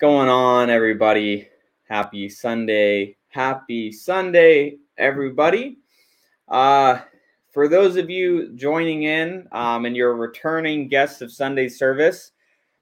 Going 0.00 0.30
on, 0.30 0.70
everybody? 0.70 1.46
Happy 1.86 2.30
Sunday. 2.30 3.18
Happy 3.28 3.92
Sunday, 3.92 4.78
everybody. 4.96 5.76
Uh, 6.48 7.00
for 7.52 7.68
those 7.68 7.96
of 7.96 8.08
you 8.08 8.50
joining 8.56 9.02
in 9.02 9.46
um, 9.52 9.84
and 9.84 9.94
you're 9.94 10.16
returning 10.16 10.88
guests 10.88 11.20
of 11.20 11.30
Sunday 11.30 11.68
service, 11.68 12.32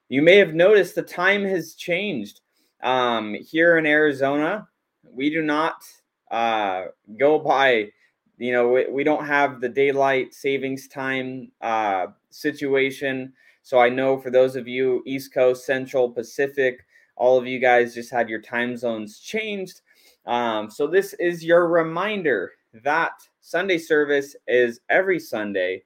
you 0.07 0.21
may 0.21 0.37
have 0.37 0.53
noticed 0.53 0.95
the 0.95 1.01
time 1.01 1.43
has 1.43 1.73
changed. 1.73 2.39
Um, 2.83 3.33
here 3.33 3.77
in 3.77 3.85
Arizona, 3.85 4.69
we 5.03 5.29
do 5.29 5.41
not 5.41 5.83
uh, 6.31 6.85
go 7.17 7.37
by, 7.37 7.89
you 8.37 8.53
know, 8.53 8.69
we, 8.69 8.87
we, 8.89 9.03
don't 9.03 9.25
have 9.25 9.59
the 9.59 9.67
daylight 9.67 10.33
savings 10.33 10.87
time 10.87 11.51
uh, 11.59 12.05
situation 12.29 13.33
so 13.69 13.79
I 13.79 13.89
know 13.89 14.17
for 14.17 14.31
those 14.31 14.55
of 14.55 14.67
you 14.67 15.03
East 15.05 15.31
Coast, 15.31 15.63
Central, 15.63 16.09
Pacific, 16.09 16.85
all 17.19 17.37
of 17.37 17.45
you 17.45 17.59
guys 17.59 17.93
just 17.93 18.09
had 18.09 18.29
your 18.29 18.41
time 18.41 18.75
zones 18.75 19.19
changed. 19.19 19.81
Um, 20.25 20.71
so 20.71 20.87
this 20.87 21.13
is 21.13 21.43
your 21.43 21.67
reminder 21.67 22.53
that 22.83 23.11
Sunday 23.41 23.77
service 23.77 24.35
is 24.47 24.79
every 24.89 25.19
Sunday, 25.19 25.83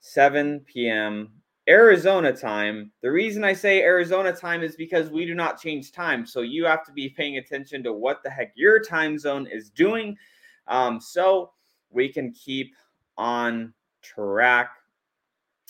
7 0.00 0.60
p.m. 0.60 1.30
Arizona 1.68 2.32
time. 2.32 2.90
The 3.02 3.10
reason 3.12 3.44
I 3.44 3.52
say 3.52 3.82
Arizona 3.82 4.32
time 4.32 4.62
is 4.62 4.74
because 4.74 5.10
we 5.10 5.26
do 5.26 5.34
not 5.34 5.60
change 5.60 5.92
time. 5.92 6.26
So 6.26 6.40
you 6.40 6.64
have 6.64 6.84
to 6.86 6.92
be 6.92 7.08
paying 7.10 7.36
attention 7.36 7.82
to 7.84 7.92
what 7.92 8.22
the 8.22 8.30
heck 8.30 8.52
your 8.56 8.80
time 8.80 9.18
zone 9.18 9.46
is 9.46 9.70
doing. 9.70 10.16
Um, 10.66 11.00
so 11.00 11.52
we 11.90 12.08
can 12.08 12.32
keep 12.32 12.74
on 13.16 13.74
track 14.00 14.70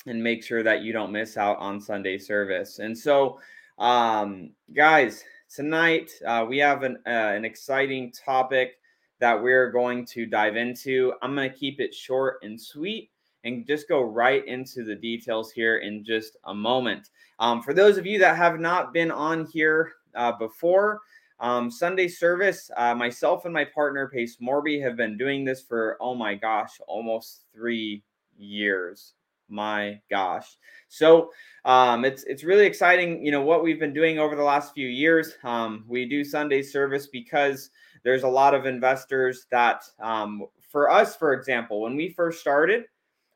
and 0.06 0.22
make 0.22 0.42
sure 0.42 0.62
that 0.62 0.82
you 0.82 0.92
don't 0.92 1.12
miss 1.12 1.36
out 1.36 1.58
on 1.58 1.80
Sunday 1.80 2.18
service. 2.18 2.78
And 2.78 2.96
so, 2.96 3.38
um, 3.82 4.50
guys, 4.72 5.24
tonight 5.52 6.12
uh, 6.24 6.46
we 6.48 6.56
have 6.58 6.84
an, 6.84 6.98
uh, 7.04 7.10
an 7.10 7.44
exciting 7.44 8.12
topic 8.12 8.78
that 9.18 9.42
we're 9.42 9.72
going 9.72 10.06
to 10.06 10.24
dive 10.24 10.54
into. 10.54 11.12
I'm 11.20 11.34
going 11.34 11.50
to 11.50 11.56
keep 11.56 11.80
it 11.80 11.92
short 11.92 12.36
and 12.44 12.58
sweet 12.60 13.10
and 13.42 13.66
just 13.66 13.88
go 13.88 14.02
right 14.02 14.46
into 14.46 14.84
the 14.84 14.94
details 14.94 15.50
here 15.50 15.78
in 15.78 16.04
just 16.04 16.36
a 16.44 16.54
moment. 16.54 17.10
Um, 17.40 17.60
for 17.60 17.74
those 17.74 17.98
of 17.98 18.06
you 18.06 18.20
that 18.20 18.36
have 18.36 18.60
not 18.60 18.92
been 18.92 19.10
on 19.10 19.46
here 19.46 19.94
uh, 20.14 20.30
before, 20.30 21.00
um, 21.40 21.68
Sunday 21.68 22.06
service, 22.06 22.70
uh, 22.76 22.94
myself 22.94 23.46
and 23.46 23.52
my 23.52 23.64
partner, 23.64 24.08
Pace 24.14 24.36
Morby, 24.36 24.80
have 24.80 24.96
been 24.96 25.18
doing 25.18 25.44
this 25.44 25.60
for, 25.60 25.96
oh 26.00 26.14
my 26.14 26.36
gosh, 26.36 26.78
almost 26.86 27.46
three 27.52 28.04
years 28.38 29.14
my 29.52 30.00
gosh. 30.10 30.56
So 30.88 31.30
um, 31.64 32.04
it's 32.04 32.24
it's 32.24 32.42
really 32.42 32.66
exciting. 32.66 33.24
You 33.24 33.30
know 33.30 33.42
what 33.42 33.62
we've 33.62 33.78
been 33.78 33.92
doing 33.92 34.18
over 34.18 34.34
the 34.34 34.42
last 34.42 34.74
few 34.74 34.88
years. 34.88 35.34
Um, 35.44 35.84
we 35.86 36.08
do 36.08 36.24
Sunday 36.24 36.62
service 36.62 37.06
because 37.06 37.70
there's 38.02 38.24
a 38.24 38.28
lot 38.28 38.54
of 38.54 38.66
investors 38.66 39.46
that, 39.50 39.84
um, 40.00 40.46
for 40.70 40.90
us, 40.90 41.14
for 41.14 41.34
example, 41.34 41.82
when 41.82 41.94
we 41.94 42.08
first 42.08 42.40
started, 42.40 42.84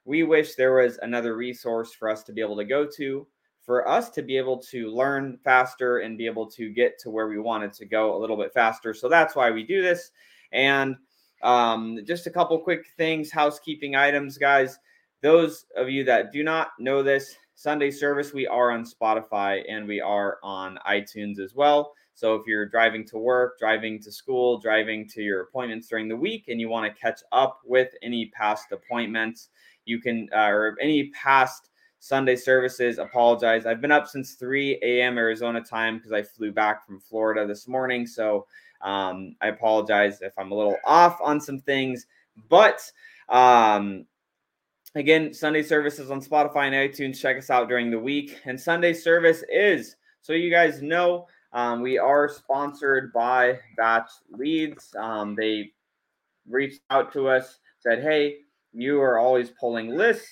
we 0.04 0.22
wish 0.22 0.54
there 0.54 0.74
was 0.74 0.98
another 1.02 1.36
resource 1.36 1.92
for 1.92 2.08
us 2.08 2.24
to 2.24 2.32
be 2.32 2.40
able 2.40 2.56
to 2.56 2.64
go 2.64 2.86
to, 2.96 3.26
for 3.62 3.86
us 3.88 4.10
to 4.10 4.22
be 4.22 4.36
able 4.36 4.58
to 4.58 4.88
learn 4.88 5.38
faster 5.44 5.98
and 5.98 6.18
be 6.18 6.26
able 6.26 6.50
to 6.50 6.70
get 6.70 6.98
to 7.00 7.10
where 7.10 7.28
we 7.28 7.38
wanted 7.38 7.72
to 7.74 7.84
go 7.84 8.16
a 8.16 8.18
little 8.18 8.36
bit 8.36 8.52
faster. 8.52 8.94
So 8.94 9.08
that's 9.08 9.36
why 9.36 9.50
we 9.50 9.64
do 9.64 9.82
this. 9.82 10.10
And 10.52 10.96
um, 11.42 12.00
just 12.04 12.26
a 12.26 12.30
couple 12.30 12.58
quick 12.58 12.86
things, 12.96 13.30
housekeeping 13.30 13.94
items, 13.94 14.38
guys. 14.38 14.78
Those 15.22 15.66
of 15.76 15.88
you 15.88 16.04
that 16.04 16.32
do 16.32 16.42
not 16.44 16.68
know 16.78 17.02
this, 17.02 17.36
Sunday 17.54 17.90
service, 17.90 18.34
we 18.34 18.46
are 18.46 18.70
on 18.70 18.84
Spotify 18.84 19.62
and 19.68 19.88
we 19.88 20.00
are 20.00 20.38
on 20.42 20.78
iTunes 20.86 21.38
as 21.38 21.54
well. 21.54 21.94
So 22.14 22.34
if 22.34 22.46
you're 22.46 22.66
driving 22.66 23.04
to 23.06 23.18
work, 23.18 23.58
driving 23.58 24.00
to 24.02 24.12
school, 24.12 24.58
driving 24.58 25.08
to 25.08 25.22
your 25.22 25.42
appointments 25.42 25.88
during 25.88 26.08
the 26.08 26.16
week, 26.16 26.44
and 26.48 26.60
you 26.60 26.68
want 26.68 26.86
to 26.86 27.00
catch 27.00 27.20
up 27.32 27.60
with 27.64 27.88
any 28.02 28.26
past 28.34 28.72
appointments, 28.72 29.48
you 29.86 30.00
can, 30.00 30.28
uh, 30.34 30.48
or 30.48 30.76
any 30.80 31.10
past 31.10 31.70
Sunday 31.98 32.36
services, 32.36 32.98
apologize. 32.98 33.66
I've 33.66 33.80
been 33.80 33.92
up 33.92 34.06
since 34.06 34.34
3 34.34 34.78
a.m. 34.82 35.18
Arizona 35.18 35.62
time 35.62 35.96
because 35.96 36.12
I 36.12 36.22
flew 36.22 36.52
back 36.52 36.86
from 36.86 37.00
Florida 37.00 37.46
this 37.46 37.66
morning. 37.66 38.06
So 38.06 38.46
um, 38.82 39.34
I 39.40 39.48
apologize 39.48 40.20
if 40.20 40.32
I'm 40.38 40.52
a 40.52 40.54
little 40.54 40.76
off 40.84 41.18
on 41.22 41.40
some 41.40 41.60
things, 41.60 42.06
but 42.48 42.80
um, 43.30 44.06
Again, 44.96 45.34
Sunday 45.34 45.62
service 45.62 45.98
is 45.98 46.10
on 46.10 46.22
Spotify 46.22 46.68
and 46.68 46.74
iTunes. 46.74 47.20
Check 47.20 47.36
us 47.36 47.50
out 47.50 47.68
during 47.68 47.90
the 47.90 47.98
week. 47.98 48.40
And 48.46 48.58
Sunday 48.58 48.94
service 48.94 49.44
is, 49.50 49.96
so 50.22 50.32
you 50.32 50.50
guys 50.50 50.80
know, 50.80 51.26
um, 51.52 51.82
we 51.82 51.98
are 51.98 52.30
sponsored 52.30 53.12
by 53.12 53.58
Batch 53.76 54.08
Leads. 54.30 54.94
Um, 54.98 55.34
they 55.34 55.70
reached 56.48 56.80
out 56.88 57.12
to 57.12 57.28
us, 57.28 57.58
said, 57.78 58.02
"Hey, 58.02 58.38
you 58.72 58.98
are 59.02 59.18
always 59.18 59.50
pulling 59.50 59.90
lists 59.90 60.30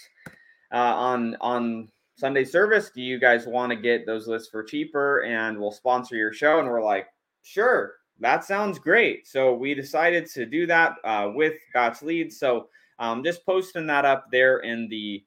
uh, 0.72 0.94
on 0.97 1.36
on 1.42 1.91
Sunday 2.16 2.44
service. 2.44 2.88
Do 2.88 3.03
you 3.03 3.19
guys 3.19 3.47
want 3.47 3.69
to 3.69 3.76
get 3.76 4.06
those 4.06 4.26
lists 4.26 4.48
for 4.48 4.62
cheaper? 4.62 5.24
And 5.24 5.60
we'll 5.60 5.72
sponsor 5.72 6.16
your 6.16 6.32
show." 6.32 6.58
And 6.58 6.69
we're 6.69 6.82
like, 6.82 7.08
"Sure, 7.42 7.97
that 8.19 8.44
sounds 8.44 8.78
great." 8.78 9.26
So 9.26 9.53
we 9.53 9.74
decided 9.74 10.24
to 10.30 10.47
do 10.47 10.66
that 10.69 10.97
uh, 11.04 11.32
with 11.34 11.54
Batch 11.74 12.00
Leads. 12.00 12.38
So 12.38 12.69
um, 12.99 13.25
just 13.25 13.44
posting 13.44 13.87
that 13.87 14.05
up 14.05 14.27
there 14.31 14.59
in 14.59 14.88
the 14.88 15.25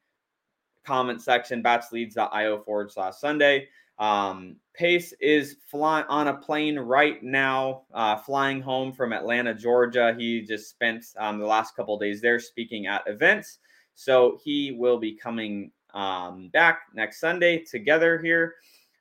comment 0.85 1.22
section, 1.22 1.61
batchleads.io 1.61 2.59
forward 2.59 2.91
slash 2.91 3.16
Sunday. 3.17 3.67
Um, 4.00 4.57
Pace 4.73 5.13
is 5.19 5.57
flying 5.69 6.06
on 6.07 6.27
a 6.27 6.33
plane 6.35 6.77
right 6.77 7.22
now, 7.23 7.83
uh, 7.94 8.16
flying 8.16 8.61
home 8.61 8.94
from 8.94 9.11
Atlanta, 9.11 9.53
Georgia. 9.53 10.16
He 10.17 10.41
just 10.41 10.69
spent 10.69 11.03
um, 11.17 11.39
the 11.39 11.45
last 11.45 11.75
couple 11.75 11.97
days 11.97 12.22
there 12.22 12.39
speaking 12.39 12.85
at 12.85 13.01
events. 13.07 13.59
So 13.95 14.39
he 14.44 14.72
will 14.72 15.00
be 15.00 15.13
coming 15.13 15.72
um, 15.94 16.50
back 16.50 16.81
next 16.94 17.19
Sunday 17.19 17.63
together 17.63 18.19
here. 18.22 18.56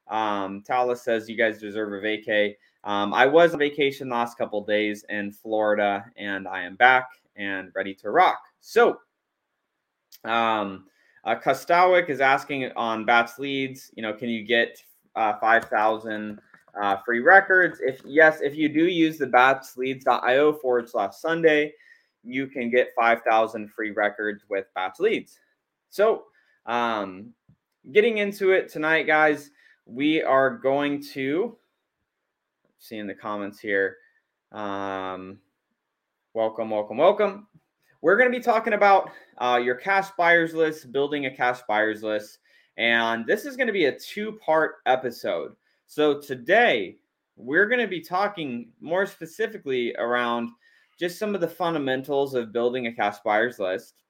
Um, 0.09 0.63
says, 0.95 1.29
You 1.29 1.37
guys 1.37 1.61
deserve 1.61 1.93
a 1.93 1.97
vacay. 1.97 2.55
Um, 2.85 3.13
I 3.13 3.27
was 3.27 3.53
on 3.53 3.59
vacation 3.59 4.09
last 4.09 4.39
couple 4.39 4.65
days 4.65 5.05
in 5.09 5.33
Florida, 5.33 6.05
and 6.17 6.49
I 6.49 6.63
am 6.63 6.77
back 6.77 7.09
and 7.35 7.71
ready 7.75 7.95
to 7.97 8.11
rock. 8.11 8.39
So, 8.69 8.99
um, 10.25 10.87
uh, 11.25 11.37
is 12.09 12.21
asking 12.21 12.73
on 12.75 13.05
Batch 13.05 13.39
leads, 13.39 13.93
you 13.95 14.03
know, 14.03 14.13
can 14.13 14.29
you 14.29 14.45
get 14.45 14.83
uh, 15.15 15.35
5,000 15.39 16.41
uh, 16.75 16.97
free 17.07 17.21
records? 17.21 17.79
If 17.81 18.01
yes, 18.05 18.41
if 18.41 18.57
you 18.57 18.69
do 18.69 18.87
use 18.87 19.19
the 19.19 19.27
batchleads.io 19.27 20.55
forward 20.55 20.91
slash 20.91 21.15
Sunday, 21.15 21.75
you 22.25 22.49
can 22.49 22.69
get 22.69 22.89
5,000 22.97 23.71
free 23.71 23.93
records 23.93 24.43
with 24.51 24.67
Batch 24.75 24.99
leads. 24.99 25.39
So, 25.89 26.25
um, 26.67 27.33
getting 27.93 28.19
into 28.19 28.51
it 28.51 28.69
tonight, 28.69 29.05
guys, 29.05 29.53
we 29.87 30.25
are 30.25 30.51
going 30.51 31.01
to 31.13 31.57
see 32.81 32.97
in 32.97 33.07
the 33.07 33.15
comments 33.15 33.61
here. 33.61 33.99
Um, 34.51 35.39
welcome, 36.35 36.71
welcome, 36.71 36.97
welcome. 36.97 37.47
We're 38.03 38.17
going 38.17 38.31
to 38.31 38.39
be 38.39 38.43
talking 38.43 38.75
about 38.75 39.11
uh, 39.39 39.61
your 39.63 39.75
cash 39.75 40.09
buyers 40.19 40.55
list, 40.55 40.93
building 40.93 41.27
a 41.27 41.31
cash 41.31 41.61
buyers 41.69 42.03
list. 42.03 42.39
And 42.77 43.27
this 43.27 43.47
is 43.47 43.57
going 43.57 43.69
to 43.69 43.73
be 43.73 43.87
a 43.87 43.99
two 43.99 44.33
part 44.33 44.77
episode. 44.87 45.53
So 45.87 46.21
today, 46.21 46.97
we're 47.37 47.67
going 47.67 47.81
to 47.81 47.89
be 47.89 48.01
talking 48.01 48.71
more 48.81 49.07
specifically 49.07 49.95
around 49.97 50.51
just 50.99 51.19
some 51.19 51.35
of 51.35 51.41
the 51.41 51.49
fundamentals 51.49 52.35
of 52.35 52.53
building 52.53 52.87
a 52.87 52.93
cash 52.93 53.17
buyers 53.25 53.59
list. 53.59 54.03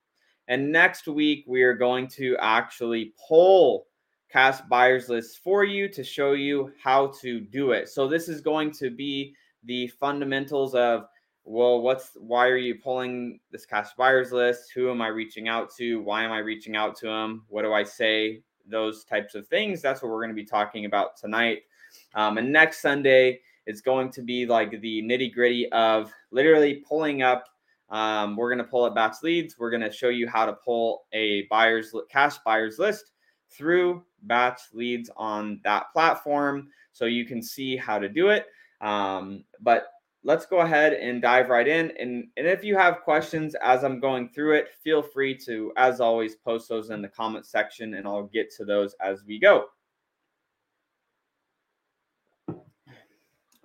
And 0.48 0.70
next 0.70 1.08
week, 1.08 1.44
we 1.46 1.62
are 1.62 1.74
going 1.74 2.06
to 2.08 2.36
actually 2.40 3.12
pull 3.28 3.86
cash 4.30 4.60
buyers 4.68 5.08
lists 5.08 5.36
for 5.36 5.64
you 5.64 5.88
to 5.88 6.04
show 6.04 6.32
you 6.32 6.72
how 6.82 7.12
to 7.20 7.40
do 7.40 7.72
it. 7.72 7.88
So, 7.88 8.08
this 8.08 8.28
is 8.28 8.40
going 8.40 8.70
to 8.72 8.90
be 8.90 9.34
the 9.64 9.88
fundamentals 9.88 10.74
of 10.74 11.06
well, 11.46 11.80
what's 11.80 12.10
why 12.16 12.48
are 12.48 12.56
you 12.56 12.74
pulling 12.74 13.38
this 13.52 13.64
cash 13.64 13.90
buyers 13.96 14.32
list? 14.32 14.72
Who 14.74 14.90
am 14.90 15.00
I 15.00 15.08
reaching 15.08 15.46
out 15.46 15.70
to? 15.76 16.02
Why 16.02 16.24
am 16.24 16.32
I 16.32 16.38
reaching 16.38 16.74
out 16.74 16.96
to 16.96 17.06
them? 17.06 17.44
What 17.48 17.62
do 17.62 17.72
I 17.72 17.84
say? 17.84 18.42
Those 18.68 19.04
types 19.04 19.36
of 19.36 19.46
things. 19.46 19.80
That's 19.80 20.02
what 20.02 20.10
we're 20.10 20.22
going 20.22 20.30
to 20.30 20.34
be 20.34 20.44
talking 20.44 20.86
about 20.86 21.16
tonight. 21.16 21.62
Um, 22.16 22.38
and 22.38 22.52
next 22.52 22.82
Sunday, 22.82 23.40
it's 23.64 23.80
going 23.80 24.10
to 24.10 24.22
be 24.22 24.44
like 24.44 24.80
the 24.80 25.02
nitty 25.02 25.32
gritty 25.32 25.70
of 25.70 26.12
literally 26.32 26.82
pulling 26.86 27.22
up. 27.22 27.44
Um, 27.90 28.34
we're 28.34 28.50
going 28.50 28.64
to 28.64 28.68
pull 28.68 28.84
up 28.84 28.96
Batch 28.96 29.22
leads. 29.22 29.56
We're 29.56 29.70
going 29.70 29.82
to 29.82 29.92
show 29.92 30.08
you 30.08 30.26
how 30.26 30.46
to 30.46 30.52
pull 30.52 31.04
a 31.12 31.46
buyers 31.48 31.94
cash 32.10 32.38
buyers 32.38 32.80
list 32.80 33.12
through 33.48 34.02
Batch 34.22 34.62
leads 34.72 35.10
on 35.16 35.60
that 35.62 35.92
platform, 35.92 36.70
so 36.90 37.04
you 37.04 37.24
can 37.24 37.40
see 37.40 37.76
how 37.76 38.00
to 38.00 38.08
do 38.08 38.30
it. 38.30 38.46
Um, 38.80 39.44
but 39.60 39.86
let's 40.26 40.44
go 40.44 40.58
ahead 40.58 40.92
and 40.92 41.22
dive 41.22 41.50
right 41.50 41.68
in. 41.68 41.92
And, 42.00 42.26
and 42.36 42.48
if 42.48 42.64
you 42.64 42.76
have 42.76 43.02
questions 43.02 43.54
as 43.62 43.84
I'm 43.84 44.00
going 44.00 44.28
through 44.28 44.54
it, 44.56 44.74
feel 44.82 45.00
free 45.00 45.36
to, 45.46 45.72
as 45.76 46.00
always, 46.00 46.34
post 46.34 46.68
those 46.68 46.90
in 46.90 47.00
the 47.00 47.08
comment 47.08 47.46
section 47.46 47.94
and 47.94 48.08
I'll 48.08 48.24
get 48.24 48.52
to 48.56 48.64
those 48.64 48.96
as 49.00 49.22
we 49.24 49.38
go. 49.38 49.66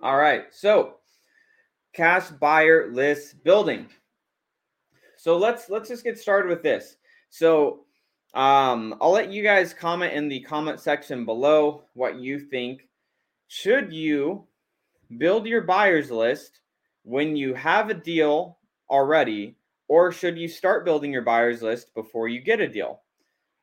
All 0.00 0.16
right. 0.16 0.44
So 0.52 0.98
cash 1.92 2.28
buyer 2.30 2.92
list 2.92 3.42
building. 3.42 3.88
So 5.16 5.36
let's 5.36 5.68
let's 5.68 5.88
just 5.88 6.04
get 6.04 6.18
started 6.18 6.48
with 6.48 6.62
this. 6.62 6.96
So 7.30 7.86
um, 8.34 8.94
I'll 9.00 9.10
let 9.10 9.32
you 9.32 9.42
guys 9.42 9.74
comment 9.74 10.12
in 10.12 10.28
the 10.28 10.40
comment 10.40 10.78
section 10.78 11.24
below 11.24 11.84
what 11.94 12.20
you 12.20 12.38
think. 12.38 12.88
Should 13.48 13.92
you 13.92 14.46
build 15.18 15.46
your 15.46 15.62
buyers 15.62 16.10
list 16.10 16.60
when 17.02 17.36
you 17.36 17.54
have 17.54 17.90
a 17.90 17.94
deal 17.94 18.58
already, 18.90 19.56
or 19.88 20.12
should 20.12 20.38
you 20.38 20.48
start 20.48 20.84
building 20.84 21.12
your 21.12 21.22
buyers 21.22 21.62
list 21.62 21.94
before 21.94 22.28
you 22.28 22.40
get 22.40 22.60
a 22.60 22.68
deal? 22.68 23.02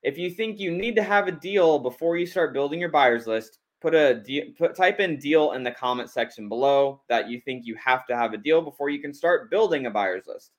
If 0.03 0.17
you 0.17 0.29
think 0.29 0.59
you 0.59 0.71
need 0.71 0.95
to 0.95 1.03
have 1.03 1.27
a 1.27 1.31
deal 1.31 1.79
before 1.79 2.17
you 2.17 2.25
start 2.25 2.53
building 2.53 2.79
your 2.79 2.89
buyers 2.89 3.27
list, 3.27 3.59
put 3.81 3.93
a 3.95 4.21
put 4.57 4.75
type 4.75 4.99
in 4.99 5.17
deal 5.17 5.53
in 5.53 5.63
the 5.63 5.71
comment 5.71 6.09
section 6.09 6.49
below 6.49 7.01
that 7.09 7.29
you 7.29 7.39
think 7.39 7.65
you 7.65 7.75
have 7.75 8.05
to 8.07 8.15
have 8.15 8.33
a 8.33 8.37
deal 8.37 8.61
before 8.61 8.89
you 8.89 8.99
can 8.99 9.13
start 9.13 9.49
building 9.49 9.85
a 9.85 9.89
buyers 9.89 10.25
list. 10.27 10.51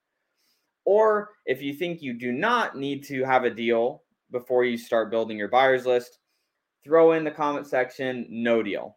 Or 0.85 1.31
if 1.47 1.63
you 1.63 1.75
think 1.75 2.03
you 2.03 2.15
do 2.15 2.33
not 2.33 2.77
need 2.77 3.05
to 3.05 3.25
have 3.25 3.45
a 3.45 3.51
deal 3.51 4.03
before 4.31 4.65
you 4.65 4.79
start 4.79 5.11
building 5.11 5.39
your 5.39 5.49
buyers 5.49 5.87
list, 5.87 6.19
throw 6.83 7.13
in 7.13 7.25
the 7.25 7.31
comment 7.31 7.67
section 7.67 8.27
no 8.31 8.63
deal. 8.63 8.97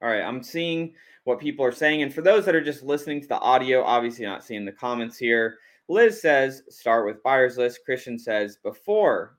All 0.00 0.08
right, 0.08 0.22
I'm 0.22 0.42
seeing 0.42 0.94
what 1.24 1.40
people 1.40 1.64
are 1.64 1.72
saying. 1.72 2.02
And 2.02 2.14
for 2.14 2.22
those 2.22 2.44
that 2.44 2.54
are 2.54 2.64
just 2.64 2.82
listening 2.82 3.20
to 3.20 3.28
the 3.28 3.40
audio, 3.40 3.82
obviously 3.82 4.24
not 4.24 4.44
seeing 4.44 4.64
the 4.64 4.72
comments 4.72 5.18
here, 5.18 5.58
Liz 5.88 6.20
says 6.20 6.62
start 6.68 7.06
with 7.06 7.22
buyers 7.22 7.56
list. 7.56 7.80
Christian 7.84 8.18
says 8.18 8.58
before. 8.62 9.38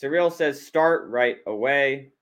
Surreal 0.00 0.32
says 0.32 0.64
start 0.64 1.10
right 1.10 1.38
away. 1.46 2.12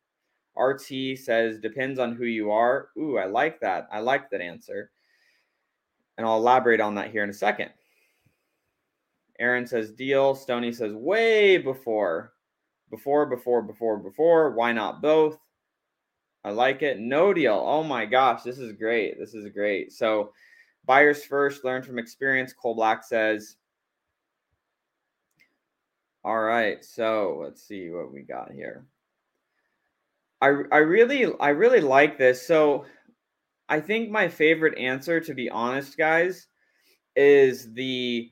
RT 0.56 1.18
says 1.18 1.58
depends 1.58 1.98
on 1.98 2.16
who 2.16 2.24
you 2.24 2.50
are. 2.50 2.88
Ooh, 2.98 3.18
I 3.18 3.26
like 3.26 3.60
that. 3.60 3.86
I 3.92 4.00
like 4.00 4.30
that 4.30 4.40
answer. 4.40 4.90
And 6.16 6.26
I'll 6.26 6.38
elaborate 6.38 6.80
on 6.80 6.94
that 6.94 7.10
here 7.10 7.22
in 7.22 7.30
a 7.30 7.34
second. 7.34 7.70
Aaron 9.38 9.66
says 9.66 9.92
deal. 9.92 10.34
Stony 10.34 10.72
says 10.72 10.94
way 10.94 11.58
before. 11.58 12.32
Before, 12.90 13.26
before, 13.26 13.62
before, 13.62 13.98
before. 13.98 14.52
Why 14.52 14.72
not 14.72 15.02
both? 15.02 15.38
I 16.46 16.50
like 16.50 16.82
it. 16.82 17.00
No 17.00 17.34
deal. 17.34 17.60
Oh 17.66 17.82
my 17.82 18.06
gosh, 18.06 18.44
this 18.44 18.60
is 18.60 18.72
great. 18.72 19.18
This 19.18 19.34
is 19.34 19.48
great. 19.48 19.92
So, 19.92 20.32
buyers 20.84 21.24
first, 21.24 21.64
learn 21.64 21.82
from 21.82 21.98
experience. 21.98 22.52
Cole 22.52 22.76
Black 22.76 23.02
says. 23.02 23.56
All 26.22 26.38
right, 26.38 26.84
so 26.84 27.40
let's 27.42 27.66
see 27.66 27.90
what 27.90 28.12
we 28.12 28.22
got 28.22 28.52
here. 28.52 28.86
I 30.40 30.46
I 30.70 30.78
really 30.78 31.36
I 31.40 31.48
really 31.48 31.80
like 31.80 32.16
this. 32.16 32.46
So, 32.46 32.84
I 33.68 33.80
think 33.80 34.10
my 34.10 34.28
favorite 34.28 34.78
answer, 34.78 35.18
to 35.18 35.34
be 35.34 35.50
honest, 35.50 35.98
guys, 35.98 36.46
is 37.16 37.72
the 37.74 38.30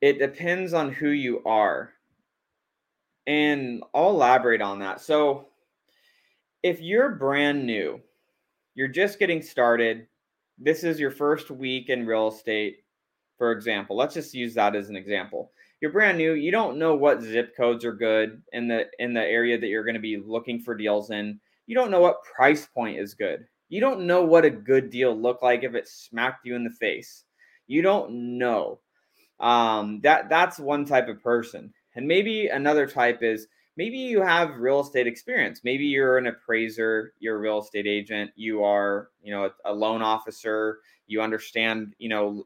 it 0.00 0.18
depends 0.18 0.72
on 0.72 0.90
who 0.94 1.10
you 1.10 1.42
are. 1.44 1.92
And 3.26 3.82
I'll 3.92 4.08
elaborate 4.08 4.62
on 4.62 4.78
that. 4.78 5.02
So, 5.02 5.47
if 6.62 6.80
you're 6.80 7.10
brand 7.10 7.64
new, 7.64 8.00
you're 8.74 8.88
just 8.88 9.18
getting 9.18 9.42
started, 9.42 10.06
this 10.58 10.84
is 10.84 10.98
your 10.98 11.10
first 11.10 11.50
week 11.50 11.88
in 11.88 12.06
real 12.06 12.28
estate, 12.28 12.78
for 13.36 13.52
example. 13.52 13.96
Let's 13.96 14.14
just 14.14 14.34
use 14.34 14.54
that 14.54 14.74
as 14.74 14.88
an 14.88 14.96
example. 14.96 15.52
You're 15.80 15.92
brand 15.92 16.18
new, 16.18 16.32
you 16.32 16.50
don't 16.50 16.78
know 16.78 16.96
what 16.96 17.22
zip 17.22 17.56
codes 17.56 17.84
are 17.84 17.92
good 17.92 18.42
in 18.52 18.66
the 18.66 18.86
in 18.98 19.14
the 19.14 19.22
area 19.22 19.58
that 19.58 19.68
you're 19.68 19.84
going 19.84 19.94
to 19.94 20.00
be 20.00 20.16
looking 20.16 20.60
for 20.60 20.74
deals 20.74 21.10
in. 21.10 21.38
You 21.66 21.76
don't 21.76 21.90
know 21.90 22.00
what 22.00 22.24
price 22.24 22.66
point 22.66 22.98
is 22.98 23.14
good. 23.14 23.46
You 23.68 23.80
don't 23.80 24.06
know 24.06 24.24
what 24.24 24.44
a 24.44 24.50
good 24.50 24.90
deal 24.90 25.14
look 25.14 25.42
like 25.42 25.62
if 25.62 25.74
it 25.74 25.86
smacked 25.86 26.46
you 26.46 26.56
in 26.56 26.64
the 26.64 26.70
face. 26.70 27.24
You 27.66 27.82
don't 27.82 28.38
know. 28.38 28.80
Um, 29.38 30.00
that 30.02 30.28
that's 30.28 30.58
one 30.58 30.84
type 30.84 31.08
of 31.08 31.22
person. 31.22 31.72
And 31.94 32.08
maybe 32.08 32.48
another 32.48 32.86
type 32.86 33.22
is 33.22 33.46
maybe 33.78 33.96
you 33.96 34.20
have 34.20 34.58
real 34.58 34.80
estate 34.80 35.06
experience. 35.06 35.60
Maybe 35.62 35.84
you're 35.84 36.18
an 36.18 36.26
appraiser, 36.26 37.14
you're 37.20 37.36
a 37.36 37.38
real 37.38 37.60
estate 37.60 37.86
agent, 37.86 38.32
you 38.34 38.64
are, 38.64 39.10
you 39.22 39.30
know, 39.30 39.50
a, 39.64 39.72
loan 39.72 40.02
officer, 40.02 40.80
you 41.06 41.22
understand, 41.22 41.94
you 41.98 42.08
know, 42.08 42.44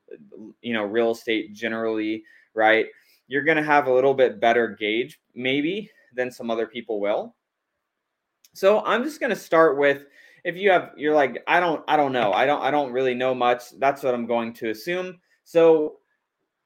you 0.61 0.75
know, 0.75 0.84
real 0.84 1.12
estate 1.12 1.55
generally, 1.55 2.23
right? 2.52 2.84
You're 3.29 3.44
going 3.44 3.56
to 3.56 3.62
have 3.62 3.87
a 3.87 3.93
little 3.93 4.12
bit 4.12 4.40
better 4.40 4.69
gauge 4.69 5.20
maybe 5.34 5.90
than 6.14 6.31
some 6.31 6.50
other 6.50 6.67
people 6.67 7.00
will. 7.00 7.34
So 8.52 8.84
I'm 8.84 9.02
just 9.02 9.19
going 9.19 9.31
to 9.31 9.37
start 9.37 9.79
with 9.79 10.05
if 10.44 10.56
you 10.56 10.70
have 10.70 10.90
you're 10.99 11.14
like 11.14 11.43
I 11.46 11.61
don't 11.61 11.82
I 11.88 11.96
don't 11.96 12.12
know. 12.12 12.34
I 12.34 12.44
don't 12.44 12.61
I 12.61 12.70
don't 12.70 12.93
really 12.93 13.14
know 13.14 13.34
much. 13.34 13.62
That's 13.79 14.02
what 14.02 14.12
I'm 14.12 14.26
going 14.26 14.53
to 14.55 14.69
assume. 14.69 15.19
So 15.44 16.01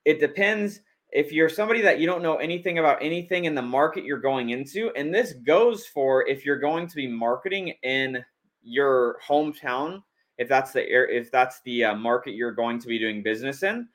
it 0.04 0.18
depends 0.18 0.80
if 1.16 1.32
you're 1.32 1.48
somebody 1.48 1.80
that 1.80 1.98
you 1.98 2.06
don't 2.06 2.22
know 2.22 2.36
anything 2.36 2.78
about 2.78 2.98
anything 3.00 3.46
in 3.46 3.54
the 3.54 3.62
market 3.62 4.04
you're 4.04 4.18
going 4.18 4.50
into, 4.50 4.90
and 4.96 5.14
this 5.14 5.32
goes 5.32 5.86
for 5.86 6.28
if 6.28 6.44
you're 6.44 6.58
going 6.58 6.86
to 6.86 6.94
be 6.94 7.06
marketing 7.08 7.72
in 7.82 8.22
your 8.62 9.18
hometown, 9.26 10.02
if 10.36 10.46
that's 10.46 10.72
the 10.72 10.84
if 10.84 11.32
that's 11.32 11.62
the 11.64 11.84
uh, 11.84 11.94
market 11.94 12.34
you're 12.34 12.52
going 12.52 12.78
to 12.78 12.86
be 12.86 12.98
doing 12.98 13.22
business 13.22 13.62
in, 13.62 13.88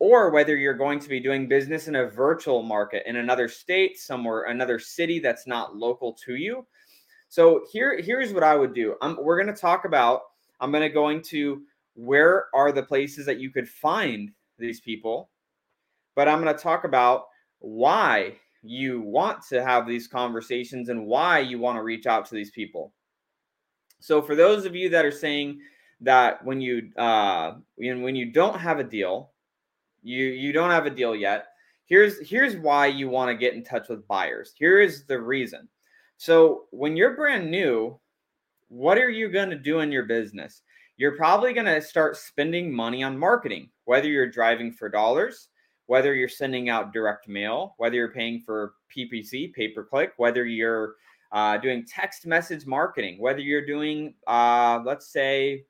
or 0.00 0.30
whether 0.30 0.56
you're 0.56 0.74
going 0.74 0.98
to 0.98 1.08
be 1.08 1.20
doing 1.20 1.46
business 1.46 1.86
in 1.86 1.94
a 1.94 2.10
virtual 2.10 2.64
market 2.64 3.04
in 3.06 3.14
another 3.14 3.46
state, 3.46 3.96
somewhere, 3.96 4.46
another 4.46 4.80
city 4.80 5.20
that's 5.20 5.46
not 5.46 5.76
local 5.76 6.14
to 6.26 6.34
you. 6.34 6.66
So 7.28 7.64
here, 7.70 8.00
here's 8.02 8.32
what 8.32 8.42
I 8.42 8.56
would 8.56 8.74
do. 8.74 8.96
I'm, 9.02 9.16
we're 9.22 9.40
going 9.40 9.54
to 9.54 9.60
talk 9.60 9.84
about. 9.84 10.22
I'm 10.58 10.72
going 10.72 10.82
to 10.82 10.88
go 10.88 11.10
into 11.10 11.62
where 11.94 12.46
are 12.52 12.72
the 12.72 12.82
places 12.82 13.24
that 13.26 13.38
you 13.38 13.50
could 13.50 13.68
find 13.68 14.32
these 14.58 14.80
people 14.80 15.30
but 16.16 16.28
I'm 16.28 16.42
going 16.42 16.54
to 16.54 16.60
talk 16.60 16.84
about 16.84 17.26
why 17.60 18.34
you 18.62 19.00
want 19.02 19.42
to 19.50 19.62
have 19.62 19.86
these 19.86 20.08
conversations 20.08 20.88
and 20.88 21.06
why 21.06 21.38
you 21.38 21.58
want 21.58 21.76
to 21.76 21.82
reach 21.82 22.06
out 22.06 22.26
to 22.26 22.34
these 22.34 22.50
people. 22.50 22.92
So, 24.00 24.20
for 24.20 24.34
those 24.34 24.64
of 24.64 24.74
you 24.74 24.88
that 24.88 25.04
are 25.04 25.12
saying 25.12 25.60
that 26.00 26.44
when 26.44 26.60
you 26.60 26.90
uh, 26.96 27.54
when 27.76 28.16
you 28.16 28.32
don't 28.32 28.58
have 28.58 28.80
a 28.80 28.84
deal, 28.84 29.30
you 30.02 30.24
you 30.24 30.52
don't 30.52 30.70
have 30.70 30.86
a 30.86 30.90
deal 30.90 31.14
yet. 31.14 31.46
Here's 31.86 32.28
here's 32.28 32.56
why 32.56 32.86
you 32.86 33.08
want 33.08 33.30
to 33.30 33.36
get 33.36 33.54
in 33.54 33.62
touch 33.62 33.88
with 33.88 34.08
buyers. 34.08 34.52
Here 34.56 34.80
is 34.80 35.06
the 35.06 35.20
reason. 35.20 35.68
So, 36.18 36.64
when 36.70 36.96
you're 36.96 37.16
brand 37.16 37.50
new, 37.50 37.98
what 38.68 38.98
are 38.98 39.10
you 39.10 39.28
going 39.28 39.50
to 39.50 39.58
do 39.58 39.80
in 39.80 39.92
your 39.92 40.04
business? 40.04 40.62
You're 40.96 41.16
probably 41.16 41.52
going 41.52 41.66
to 41.66 41.80
start 41.82 42.16
spending 42.16 42.74
money 42.74 43.02
on 43.02 43.18
marketing, 43.18 43.70
whether 43.84 44.08
you're 44.08 44.30
driving 44.30 44.72
for 44.72 44.88
dollars, 44.88 45.48
whether 45.86 46.14
you're 46.14 46.28
sending 46.28 46.68
out 46.68 46.92
direct 46.92 47.28
mail, 47.28 47.74
whether 47.78 47.96
you're 47.96 48.12
paying 48.12 48.40
for 48.40 48.74
PPC, 48.94 49.52
pay 49.52 49.68
per 49.68 49.84
click, 49.84 50.12
whether 50.16 50.44
you're 50.44 50.96
uh, 51.32 51.56
doing 51.58 51.84
text 51.84 52.26
message 52.26 52.66
marketing, 52.66 53.18
whether 53.20 53.40
you're 53.40 53.66
doing, 53.66 54.14
uh, 54.26 54.80
let's 54.84 55.08
say, 55.12 55.64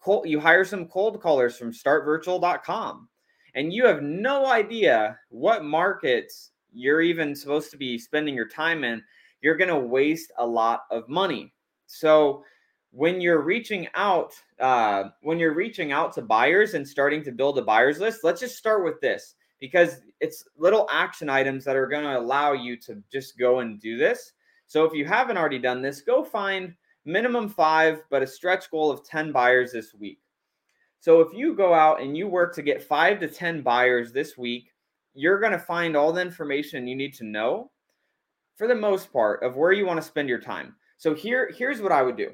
cold, 0.00 0.28
you 0.28 0.40
hire 0.40 0.64
some 0.64 0.86
cold 0.86 1.20
callers 1.20 1.56
from 1.56 1.72
startvirtual.com 1.72 3.08
and 3.54 3.72
you 3.72 3.86
have 3.86 4.02
no 4.02 4.46
idea 4.46 5.18
what 5.30 5.64
markets 5.64 6.52
you're 6.72 7.00
even 7.00 7.34
supposed 7.34 7.70
to 7.70 7.76
be 7.76 7.98
spending 7.98 8.34
your 8.34 8.48
time 8.48 8.84
in, 8.84 9.02
you're 9.40 9.56
going 9.56 9.70
to 9.70 9.78
waste 9.78 10.32
a 10.38 10.46
lot 10.46 10.82
of 10.90 11.08
money. 11.08 11.52
So, 11.86 12.44
when 12.92 13.20
you're 13.20 13.42
reaching 13.42 13.88
out, 13.94 14.32
uh, 14.58 15.10
when 15.20 15.38
you're 15.38 15.54
reaching 15.54 15.92
out 15.92 16.14
to 16.14 16.22
buyers 16.22 16.72
and 16.72 16.86
starting 16.86 17.22
to 17.24 17.32
build 17.32 17.58
a 17.58 17.62
buyers 17.62 17.98
list, 17.98 18.24
let's 18.24 18.40
just 18.40 18.56
start 18.56 18.84
with 18.84 19.00
this 19.02 19.34
because 19.60 20.00
it's 20.20 20.44
little 20.56 20.88
action 20.90 21.28
items 21.28 21.64
that 21.64 21.76
are 21.76 21.86
going 21.86 22.04
to 22.04 22.18
allow 22.18 22.52
you 22.52 22.76
to 22.78 23.02
just 23.10 23.38
go 23.38 23.60
and 23.60 23.80
do 23.80 23.96
this. 23.96 24.32
So 24.66 24.84
if 24.84 24.92
you 24.92 25.04
haven't 25.04 25.36
already 25.36 25.58
done 25.58 25.82
this, 25.82 26.00
go 26.00 26.24
find 26.24 26.74
minimum 27.04 27.48
five, 27.48 28.02
but 28.10 28.22
a 28.22 28.26
stretch 28.26 28.70
goal 28.70 28.90
of 28.90 29.04
10 29.04 29.32
buyers 29.32 29.72
this 29.72 29.94
week. 29.94 30.18
So 31.00 31.20
if 31.20 31.32
you 31.32 31.54
go 31.54 31.72
out 31.72 32.00
and 32.00 32.16
you 32.16 32.26
work 32.26 32.54
to 32.56 32.62
get 32.62 32.82
five 32.82 33.20
to 33.20 33.28
10 33.28 33.62
buyers 33.62 34.12
this 34.12 34.36
week, 34.36 34.72
you're 35.14 35.40
going 35.40 35.52
to 35.52 35.58
find 35.58 35.96
all 35.96 36.12
the 36.12 36.20
information 36.20 36.86
you 36.86 36.96
need 36.96 37.14
to 37.14 37.24
know 37.24 37.70
for 38.56 38.66
the 38.66 38.74
most 38.74 39.12
part 39.12 39.42
of 39.42 39.56
where 39.56 39.72
you 39.72 39.86
want 39.86 40.00
to 40.00 40.06
spend 40.06 40.28
your 40.28 40.40
time. 40.40 40.74
So 40.98 41.14
here, 41.14 41.50
here's 41.56 41.80
what 41.80 41.92
I 41.92 42.02
would 42.02 42.16
do. 42.16 42.32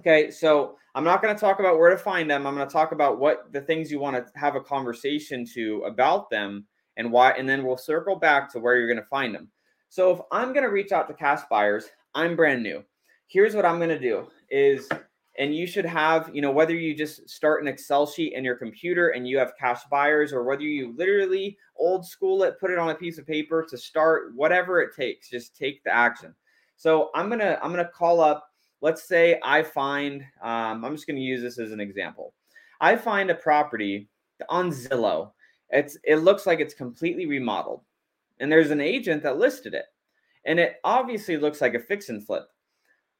Okay, 0.00 0.30
so 0.30 0.76
I'm 0.94 1.04
not 1.04 1.20
going 1.20 1.34
to 1.34 1.40
talk 1.40 1.58
about 1.58 1.78
where 1.78 1.90
to 1.90 1.98
find 1.98 2.30
them. 2.30 2.46
I'm 2.46 2.54
going 2.54 2.66
to 2.66 2.72
talk 2.72 2.92
about 2.92 3.18
what 3.18 3.52
the 3.52 3.60
things 3.60 3.90
you 3.90 3.98
want 3.98 4.16
to 4.16 4.38
have 4.38 4.54
a 4.54 4.60
conversation 4.60 5.44
to 5.54 5.82
about 5.86 6.30
them 6.30 6.66
and 6.96 7.10
why, 7.10 7.32
and 7.32 7.48
then 7.48 7.64
we'll 7.64 7.76
circle 7.76 8.14
back 8.16 8.50
to 8.52 8.60
where 8.60 8.76
you're 8.76 8.86
going 8.86 9.02
to 9.02 9.08
find 9.08 9.34
them. 9.34 9.48
So 9.88 10.12
if 10.12 10.20
I'm 10.30 10.52
going 10.52 10.62
to 10.62 10.70
reach 10.70 10.92
out 10.92 11.08
to 11.08 11.14
cash 11.14 11.40
buyers, 11.50 11.88
I'm 12.14 12.36
brand 12.36 12.62
new. 12.62 12.84
Here's 13.26 13.56
what 13.56 13.64
I'm 13.64 13.78
going 13.78 13.88
to 13.88 13.98
do 13.98 14.28
is, 14.50 14.88
and 15.36 15.54
you 15.54 15.66
should 15.66 15.84
have, 15.84 16.30
you 16.32 16.40
know, 16.40 16.52
whether 16.52 16.74
you 16.74 16.94
just 16.94 17.28
start 17.28 17.60
an 17.60 17.66
Excel 17.66 18.06
sheet 18.06 18.34
in 18.34 18.44
your 18.44 18.54
computer 18.54 19.08
and 19.08 19.26
you 19.26 19.36
have 19.38 19.54
cash 19.58 19.80
buyers, 19.90 20.32
or 20.32 20.44
whether 20.44 20.62
you 20.62 20.94
literally 20.96 21.58
old 21.76 22.06
school 22.06 22.44
it, 22.44 22.60
put 22.60 22.70
it 22.70 22.78
on 22.78 22.90
a 22.90 22.94
piece 22.94 23.18
of 23.18 23.26
paper 23.26 23.66
to 23.68 23.76
start, 23.76 24.32
whatever 24.36 24.80
it 24.80 24.94
takes, 24.94 25.28
just 25.28 25.56
take 25.56 25.82
the 25.82 25.92
action. 25.92 26.32
So 26.76 27.10
I'm 27.14 27.28
gonna 27.28 27.58
I'm 27.62 27.70
gonna 27.70 27.88
call 27.88 28.20
up 28.20 28.48
let's 28.84 29.08
say 29.08 29.40
I 29.42 29.62
find, 29.62 30.20
um, 30.42 30.84
I'm 30.84 30.94
just 30.94 31.06
going 31.06 31.16
to 31.16 31.22
use 31.22 31.40
this 31.40 31.58
as 31.58 31.72
an 31.72 31.80
example. 31.80 32.34
I 32.82 32.96
find 32.96 33.30
a 33.30 33.34
property 33.34 34.10
on 34.50 34.70
Zillow. 34.70 35.30
It's 35.70 35.96
it 36.04 36.16
looks 36.16 36.44
like 36.46 36.60
it's 36.60 36.74
completely 36.74 37.24
remodeled, 37.24 37.80
and 38.40 38.52
there's 38.52 38.70
an 38.70 38.82
agent 38.82 39.22
that 39.22 39.38
listed 39.38 39.72
it, 39.72 39.86
and 40.44 40.60
it 40.60 40.74
obviously 40.84 41.38
looks 41.38 41.62
like 41.62 41.72
a 41.72 41.80
fix 41.80 42.10
and 42.10 42.24
flip. 42.24 42.44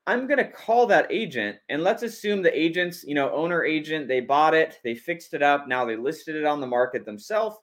I'm 0.06 0.26
going 0.26 0.38
to 0.38 0.50
call 0.50 0.87
that 0.88 1.11
agent 1.11 1.56
and 1.71 1.83
let's 1.83 2.02
assume 2.02 2.42
the 2.42 2.56
agent's, 2.56 3.02
you 3.04 3.14
know, 3.14 3.33
owner 3.33 3.64
agent, 3.64 4.06
they 4.06 4.21
bought 4.21 4.52
it, 4.52 4.78
they 4.85 4.94
fixed 4.94 5.33
it 5.33 5.42
up, 5.42 5.66
now 5.66 5.87
they 5.87 5.97
listed 5.97 6.37
it 6.37 6.44
on 6.44 6.61
the 6.61 6.66
market 6.66 7.06
themselves, 7.06 7.56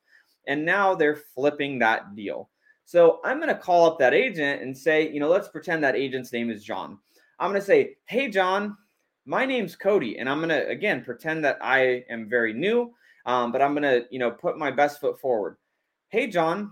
and 0.47 0.65
now 0.65 0.95
they're 0.95 1.21
flipping 1.35 1.77
that 1.77 2.15
deal. 2.15 2.49
So 2.85 3.19
I'm 3.23 3.37
going 3.37 3.55
to 3.55 3.61
call 3.61 3.85
up 3.85 3.99
that 3.99 4.15
agent 4.15 4.63
and 4.63 4.75
say, 4.75 5.07
you 5.07 5.19
know, 5.19 5.29
let's 5.29 5.49
pretend 5.49 5.83
that 5.83 5.95
agent's 5.95 6.33
name 6.33 6.49
is 6.49 6.63
John. 6.63 6.97
I'm 7.41 7.49
going 7.49 7.59
to 7.59 7.65
say, 7.65 7.97
"Hey 8.05 8.29
John, 8.29 8.77
my 9.25 9.45
name's 9.45 9.75
Cody." 9.75 10.19
And 10.19 10.29
I'm 10.29 10.37
going 10.37 10.49
to 10.49 10.67
again 10.67 11.03
pretend 11.03 11.43
that 11.43 11.57
I 11.61 12.05
am 12.09 12.29
very 12.29 12.53
new, 12.53 12.93
um, 13.25 13.51
but 13.51 13.61
I'm 13.61 13.73
going 13.73 13.83
to, 13.83 14.05
you 14.11 14.19
know, 14.19 14.31
put 14.31 14.57
my 14.57 14.71
best 14.71 15.01
foot 15.01 15.19
forward. 15.19 15.57
"Hey 16.09 16.27
John, 16.27 16.71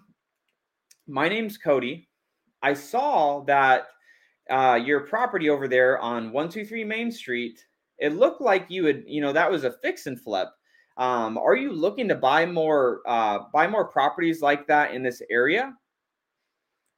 my 1.07 1.27
name's 1.27 1.57
Cody. 1.57 2.07
I 2.61 2.73
saw 2.73 3.41
that 3.45 3.88
uh, 4.49 4.79
your 4.83 5.01
property 5.01 5.49
over 5.49 5.67
there 5.67 5.99
on 5.99 6.31
123 6.31 6.83
Main 6.83 7.11
Street, 7.11 7.65
it 7.99 8.15
looked 8.15 8.41
like 8.41 8.65
you 8.69 8.85
had, 8.85 9.03
you 9.05 9.21
know, 9.21 9.33
that 9.33 9.51
was 9.51 9.63
a 9.63 9.71
fix 9.83 10.07
and 10.07 10.19
flip. 10.19 10.49
Um, 10.97 11.38
are 11.38 11.55
you 11.55 11.71
looking 11.71 12.07
to 12.09 12.15
buy 12.15 12.45
more 12.45 13.01
uh, 13.07 13.39
buy 13.53 13.67
more 13.67 13.85
properties 13.85 14.41
like 14.41 14.67
that 14.67 14.93
in 14.93 15.01
this 15.01 15.21
area? 15.29 15.73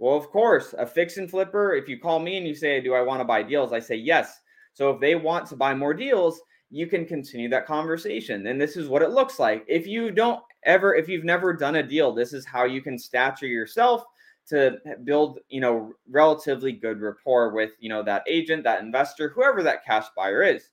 Well, 0.02 0.18
of 0.18 0.32
course, 0.32 0.74
a 0.80 0.86
fix 0.88 1.18
and 1.18 1.30
flipper. 1.30 1.76
If 1.76 1.88
you 1.88 2.00
call 2.00 2.18
me 2.20 2.36
and 2.36 2.48
you 2.48 2.56
say, 2.56 2.82
"Do 2.82 2.96
I 2.96 3.04
want 3.04 3.20
to 3.20 3.24
buy 3.24 3.44
deals?" 3.44 3.72
I 3.72 3.78
say 3.78 3.96
yes. 3.96 4.42
So 4.74 4.90
if 4.90 5.00
they 5.00 5.14
want 5.14 5.46
to 5.50 5.56
buy 5.56 5.76
more 5.76 5.94
deals, 5.94 6.42
you 6.72 6.88
can 6.88 7.06
continue 7.06 7.48
that 7.50 7.68
conversation. 7.68 8.48
And 8.48 8.60
this 8.60 8.76
is 8.76 8.90
what 8.90 9.04
it 9.04 9.12
looks 9.12 9.38
like. 9.38 9.64
If 9.68 9.86
you 9.86 10.10
don't 10.10 10.42
ever, 10.66 10.96
if 10.96 11.08
you've 11.08 11.24
never 11.24 11.54
done 11.54 11.76
a 11.76 11.84
deal, 11.84 12.14
this 12.14 12.34
is 12.34 12.48
how 12.48 12.64
you 12.64 12.82
can 12.82 12.98
stature 12.98 13.46
yourself 13.46 14.04
to 14.48 14.80
build, 15.04 15.38
you 15.50 15.62
know, 15.62 15.94
relatively 16.10 16.72
good 16.72 17.00
rapport 17.00 17.54
with, 17.54 17.74
you 17.80 17.90
know, 17.90 18.02
that 18.02 18.24
agent, 18.28 18.64
that 18.64 18.82
investor, 18.82 19.30
whoever 19.30 19.62
that 19.62 19.86
cash 19.86 20.08
buyer 20.18 20.42
is. 20.42 20.72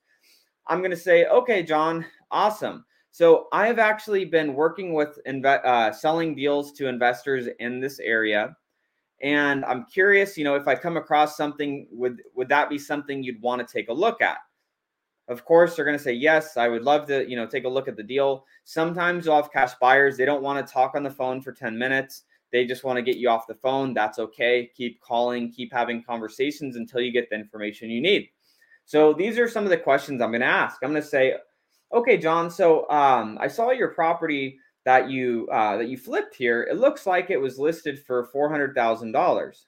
I'm 0.68 0.78
going 0.78 0.90
to 0.90 0.96
say, 0.96 1.26
okay, 1.26 1.62
John, 1.62 2.06
awesome. 2.30 2.82
So 3.10 3.48
I 3.52 3.66
have 3.66 3.78
actually 3.78 4.24
been 4.24 4.54
working 4.54 4.94
with 4.94 5.18
inve- 5.26 5.64
uh, 5.66 5.92
selling 5.92 6.34
deals 6.34 6.72
to 6.72 6.88
investors 6.88 7.46
in 7.58 7.78
this 7.78 7.98
area, 7.98 8.56
and 9.20 9.64
I'm 9.64 9.84
curious, 9.86 10.36
you 10.36 10.44
know, 10.44 10.54
if 10.54 10.68
I 10.68 10.74
come 10.74 10.96
across 10.96 11.36
something, 11.36 11.86
would 11.90 12.22
would 12.34 12.48
that 12.48 12.70
be 12.70 12.78
something 12.78 13.22
you'd 13.22 13.40
want 13.40 13.66
to 13.66 13.72
take 13.72 13.88
a 13.88 13.92
look 13.92 14.22
at? 14.22 14.38
Of 15.28 15.44
course, 15.44 15.76
they're 15.76 15.84
going 15.84 15.96
to 15.96 16.02
say 16.02 16.12
yes. 16.12 16.56
I 16.56 16.68
would 16.68 16.82
love 16.82 17.06
to, 17.08 17.28
you 17.28 17.36
know, 17.36 17.46
take 17.46 17.64
a 17.64 17.68
look 17.68 17.86
at 17.86 17.96
the 17.96 18.02
deal. 18.02 18.46
Sometimes 18.64 19.26
have 19.26 19.52
cash 19.52 19.72
buyers; 19.80 20.16
they 20.16 20.24
don't 20.24 20.42
want 20.42 20.64
to 20.64 20.72
talk 20.72 20.94
on 20.94 21.02
the 21.02 21.10
phone 21.10 21.40
for 21.40 21.52
10 21.52 21.76
minutes. 21.76 22.22
They 22.50 22.64
just 22.64 22.84
want 22.84 22.96
to 22.96 23.02
get 23.02 23.16
you 23.16 23.28
off 23.28 23.46
the 23.46 23.54
phone. 23.54 23.92
That's 23.92 24.18
okay. 24.18 24.70
Keep 24.74 25.00
calling, 25.00 25.52
keep 25.52 25.72
having 25.72 26.02
conversations 26.02 26.76
until 26.76 27.00
you 27.00 27.12
get 27.12 27.28
the 27.28 27.36
information 27.36 27.90
you 27.90 28.00
need. 28.00 28.28
So 28.86 29.12
these 29.12 29.38
are 29.38 29.48
some 29.48 29.64
of 29.64 29.70
the 29.70 29.76
questions 29.76 30.22
I'm 30.22 30.30
going 30.30 30.40
to 30.40 30.46
ask. 30.46 30.78
I'm 30.82 30.90
going 30.90 31.02
to 31.02 31.06
say, 31.06 31.34
okay, 31.92 32.16
John. 32.16 32.50
So 32.50 32.88
um, 32.88 33.36
I 33.38 33.48
saw 33.48 33.70
your 33.70 33.88
property 33.88 34.58
that 34.88 35.10
you 35.10 35.46
uh, 35.52 35.76
that 35.76 35.88
you 35.88 35.98
flipped 35.98 36.34
here. 36.34 36.62
It 36.62 36.78
looks 36.78 37.06
like 37.06 37.28
it 37.28 37.36
was 37.36 37.58
listed 37.58 38.02
for 38.06 38.24
four 38.24 38.48
hundred 38.48 38.74
thousand 38.74 39.12
dollars. 39.12 39.66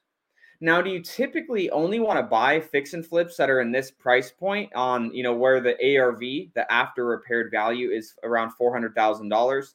Now, 0.63 0.81
do 0.81 0.89
you 0.89 1.03
typically 1.03 1.69
only 1.69 2.01
want 2.01 2.19
to 2.19 2.23
buy 2.23 2.59
fix 2.59 2.95
and 2.95 3.05
flips 3.05 3.37
that 3.37 3.51
are 3.51 3.61
in 3.61 3.71
this 3.71 3.91
price 3.91 4.31
point 4.31 4.75
on, 4.75 5.13
you 5.13 5.23
know, 5.23 5.35
where 5.35 5.61
the 5.61 5.77
ARV, 5.99 6.21
the 6.55 6.65
after 6.71 7.05
repaired 7.05 7.51
value 7.51 7.91
is 7.91 8.15
around 8.25 8.53
$400,000? 8.59 9.75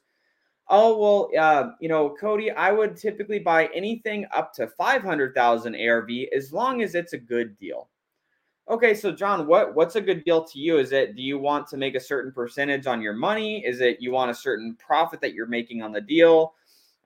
Oh 0.68 0.98
well, 0.98 1.30
uh, 1.40 1.70
you 1.80 1.88
know, 1.88 2.16
Cody, 2.20 2.50
I 2.50 2.72
would 2.72 2.96
typically 2.96 3.38
buy 3.38 3.68
anything 3.72 4.26
up 4.32 4.52
to 4.54 4.66
five 4.66 5.02
hundred 5.02 5.32
thousand 5.32 5.76
ARV 5.76 6.10
as 6.34 6.52
long 6.52 6.82
as 6.82 6.96
it's 6.96 7.12
a 7.12 7.18
good 7.18 7.56
deal. 7.56 7.88
Okay, 8.68 8.94
so 8.94 9.12
John, 9.12 9.46
what 9.46 9.74
what's 9.74 9.94
a 9.96 10.00
good 10.00 10.24
deal 10.24 10.42
to 10.42 10.58
you? 10.58 10.78
Is 10.78 10.92
it 10.92 11.14
do 11.14 11.22
you 11.22 11.38
want 11.38 11.68
to 11.68 11.76
make 11.76 11.94
a 11.94 12.00
certain 12.00 12.32
percentage 12.32 12.86
on 12.86 13.00
your 13.00 13.12
money? 13.12 13.64
Is 13.64 13.80
it 13.80 14.00
you 14.00 14.10
want 14.10 14.30
a 14.30 14.34
certain 14.34 14.76
profit 14.78 15.20
that 15.20 15.34
you're 15.34 15.46
making 15.46 15.82
on 15.82 15.92
the 15.92 16.00
deal? 16.00 16.54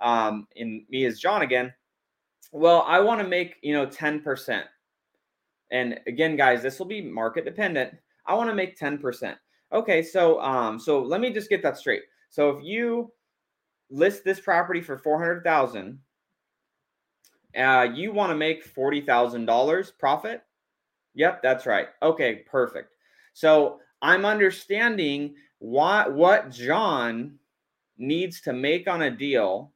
Um, 0.00 0.47
in 0.57 0.87
me 0.88 1.05
as 1.05 1.21
John 1.21 1.43
again. 1.43 1.73
Well, 2.52 2.85
I 2.87 3.00
want 3.00 3.21
to 3.21 3.29
make 3.29 3.57
you 3.62 3.75
know 3.75 3.87
ten 3.87 4.21
percent. 4.21 4.67
And 5.71 6.00
again, 6.07 6.35
guys, 6.37 6.62
this 6.62 6.79
will 6.79 6.87
be 6.87 7.02
market 7.02 7.45
dependent. 7.45 7.95
I 8.26 8.35
want 8.35 8.49
to 8.49 8.55
make 8.57 8.79
ten 8.79 8.97
percent. 8.97 9.37
Okay, 9.73 10.02
so 10.02 10.40
um, 10.40 10.79
so 10.81 11.02
let 11.02 11.21
me 11.21 11.31
just 11.31 11.50
get 11.50 11.62
that 11.62 11.76
straight. 11.76 12.02
So 12.31 12.49
if 12.50 12.64
you 12.64 13.12
list 13.90 14.25
this 14.25 14.40
property 14.40 14.81
for 14.81 14.97
400,000, 14.97 15.99
uh, 17.57 17.88
you 17.93 18.12
want 18.12 18.31
to 18.31 18.37
make 18.37 18.73
$40,000 18.75 19.99
profit? 19.99 20.43
Yep, 21.14 21.43
that's 21.43 21.67
right. 21.67 21.88
Okay, 22.02 22.45
perfect. 22.50 22.95
So 23.33 23.81
I'm 24.02 24.25
understanding 24.25 25.35
what 25.59 26.12
what 26.14 26.50
John 26.50 27.38
needs 27.99 28.40
to 28.43 28.52
make 28.52 28.88
on 28.88 29.02
a 29.02 29.11
deal 29.11 29.73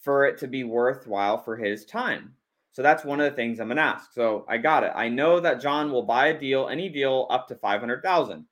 for 0.00 0.26
it 0.26 0.38
to 0.38 0.48
be 0.48 0.64
worthwhile 0.64 1.38
for 1.38 1.56
his 1.56 1.84
time. 1.84 2.34
So 2.72 2.82
that's 2.82 3.04
one 3.04 3.20
of 3.20 3.30
the 3.30 3.36
things 3.36 3.60
I'm 3.60 3.68
going 3.68 3.76
to 3.76 3.82
ask. 3.82 4.12
So 4.12 4.44
I 4.48 4.58
got 4.58 4.82
it. 4.82 4.92
I 4.94 5.08
know 5.08 5.38
that 5.38 5.60
John 5.60 5.92
will 5.92 6.02
buy 6.02 6.28
a 6.28 6.38
deal, 6.38 6.68
any 6.68 6.88
deal 6.88 7.28
up 7.30 7.46
to 7.48 7.54
500,000. 7.54 8.44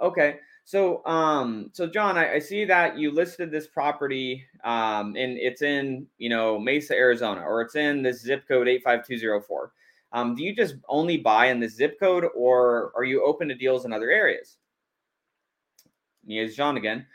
Okay. 0.00 0.36
So, 0.64 1.04
um, 1.06 1.70
so 1.72 1.86
John, 1.86 2.18
I, 2.18 2.34
I, 2.34 2.38
see 2.38 2.64
that 2.66 2.96
you 2.96 3.10
listed 3.10 3.50
this 3.50 3.66
property, 3.66 4.44
um, 4.62 5.16
and 5.16 5.36
it's 5.38 5.62
in, 5.62 6.06
you 6.18 6.28
know, 6.28 6.58
Mesa, 6.58 6.94
Arizona, 6.94 7.40
or 7.40 7.62
it's 7.62 7.74
in 7.74 8.02
this 8.02 8.20
zip 8.22 8.46
code 8.46 8.68
eight 8.68 8.84
five 8.84 9.04
two 9.04 9.18
zero 9.18 9.40
four. 9.40 9.72
Um, 10.12 10.34
do 10.34 10.42
you 10.42 10.54
just 10.54 10.76
only 10.88 11.16
buy 11.16 11.46
in 11.46 11.60
this 11.60 11.74
zip 11.74 11.98
code, 11.98 12.26
or 12.36 12.92
are 12.94 13.04
you 13.04 13.24
open 13.24 13.48
to 13.48 13.54
deals 13.54 13.84
in 13.84 13.92
other 13.92 14.10
areas? 14.10 14.58
Here's 16.26 16.54
John 16.54 16.76
again. 16.76 17.06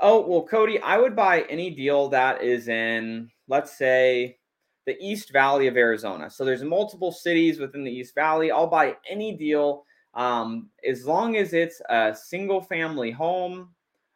Oh 0.00 0.26
well, 0.26 0.46
Cody, 0.46 0.80
I 0.80 0.96
would 0.98 1.16
buy 1.16 1.42
any 1.42 1.70
deal 1.70 2.08
that 2.08 2.42
is 2.42 2.68
in, 2.68 3.30
let's 3.48 3.76
say, 3.76 4.38
the 4.86 4.96
East 5.00 5.32
Valley 5.32 5.66
of 5.66 5.76
Arizona. 5.76 6.30
So 6.30 6.44
there's 6.44 6.62
multiple 6.62 7.12
cities 7.12 7.58
within 7.58 7.84
the 7.84 7.92
East 7.92 8.14
Valley. 8.14 8.50
I'll 8.50 8.68
buy 8.68 8.96
any 9.08 9.36
deal 9.36 9.84
um, 10.14 10.70
as 10.86 11.04
long 11.04 11.36
as 11.36 11.52
it's 11.52 11.80
a 11.90 12.14
single 12.14 12.60
family 12.60 13.10
home, 13.10 13.70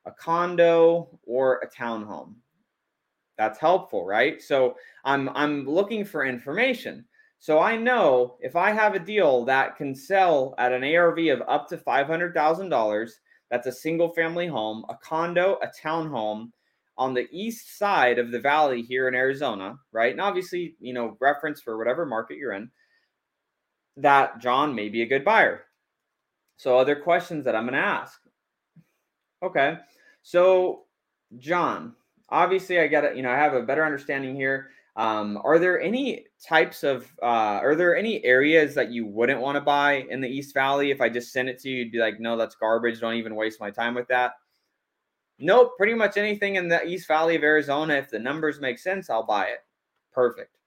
a 0.06 0.12
condo, 0.12 1.18
or 1.24 1.58
a 1.58 1.68
townhome. 1.68 2.34
That's 3.36 3.58
helpful, 3.58 4.06
right? 4.06 4.40
So 4.40 4.76
I'm 5.04 5.28
I'm 5.30 5.66
looking 5.66 6.04
for 6.04 6.24
information. 6.24 7.04
So 7.42 7.58
I 7.58 7.76
know 7.76 8.36
if 8.38 8.54
I 8.54 8.70
have 8.70 8.94
a 8.94 9.00
deal 9.00 9.44
that 9.46 9.74
can 9.74 9.96
sell 9.96 10.54
at 10.58 10.72
an 10.72 10.84
ARV 10.84 11.18
of 11.26 11.42
up 11.48 11.68
to 11.70 11.76
$500,000, 11.76 13.10
that's 13.50 13.66
a 13.66 13.72
single 13.72 14.10
family 14.10 14.46
home, 14.46 14.84
a 14.88 14.94
condo, 14.94 15.58
a 15.60 15.66
townhome 15.66 16.52
on 16.96 17.14
the 17.14 17.26
east 17.32 17.76
side 17.76 18.20
of 18.20 18.30
the 18.30 18.38
valley 18.38 18.80
here 18.80 19.08
in 19.08 19.16
Arizona, 19.16 19.76
right? 19.90 20.12
And 20.12 20.20
obviously, 20.20 20.76
you 20.78 20.92
know, 20.92 21.16
reference 21.20 21.60
for 21.60 21.76
whatever 21.76 22.06
market 22.06 22.36
you're 22.36 22.52
in, 22.52 22.70
that 23.96 24.40
John 24.40 24.72
may 24.72 24.88
be 24.88 25.02
a 25.02 25.08
good 25.08 25.24
buyer. 25.24 25.64
So, 26.58 26.78
other 26.78 26.94
questions 26.94 27.44
that 27.46 27.56
I'm 27.56 27.64
going 27.64 27.74
to 27.74 27.80
ask. 27.80 28.20
Okay. 29.42 29.78
So, 30.22 30.84
John, 31.38 31.96
obviously, 32.28 32.78
I 32.78 32.86
got 32.86 33.02
it. 33.02 33.16
You 33.16 33.24
know, 33.24 33.32
I 33.32 33.36
have 33.36 33.54
a 33.54 33.62
better 33.62 33.84
understanding 33.84 34.36
here. 34.36 34.68
Um, 34.94 35.40
are 35.42 35.58
there 35.58 35.80
any 35.80 36.26
types 36.46 36.82
of, 36.82 37.10
uh, 37.22 37.60
are 37.62 37.74
there 37.74 37.96
any 37.96 38.22
areas 38.24 38.74
that 38.74 38.90
you 38.90 39.06
wouldn't 39.06 39.40
want 39.40 39.56
to 39.56 39.60
buy 39.60 40.04
in 40.10 40.20
the 40.20 40.28
East 40.28 40.52
Valley? 40.52 40.90
If 40.90 41.00
I 41.00 41.08
just 41.08 41.32
sent 41.32 41.48
it 41.48 41.58
to 41.60 41.70
you, 41.70 41.78
you'd 41.78 41.92
be 41.92 41.98
like, 41.98 42.20
no, 42.20 42.36
that's 42.36 42.54
garbage. 42.56 43.00
Don't 43.00 43.14
even 43.14 43.34
waste 43.34 43.58
my 43.58 43.70
time 43.70 43.94
with 43.94 44.06
that. 44.08 44.32
Nope. 45.38 45.72
Pretty 45.78 45.94
much 45.94 46.18
anything 46.18 46.56
in 46.56 46.68
the 46.68 46.84
East 46.86 47.08
Valley 47.08 47.36
of 47.36 47.42
Arizona, 47.42 47.94
if 47.94 48.10
the 48.10 48.18
numbers 48.18 48.60
make 48.60 48.78
sense, 48.78 49.08
I'll 49.08 49.26
buy 49.26 49.46
it. 49.46 49.60
Perfect. 50.12 50.58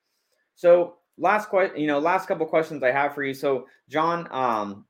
So, 0.55 0.95
last 1.17 1.49
question, 1.49 1.79
you 1.79 1.87
know, 1.87 1.99
last 1.99 2.27
couple 2.27 2.47
questions 2.47 2.81
I 2.81 2.91
have 2.91 3.13
for 3.13 3.23
you. 3.23 3.33
So, 3.33 3.67
John, 3.89 4.27
um, 4.31 4.85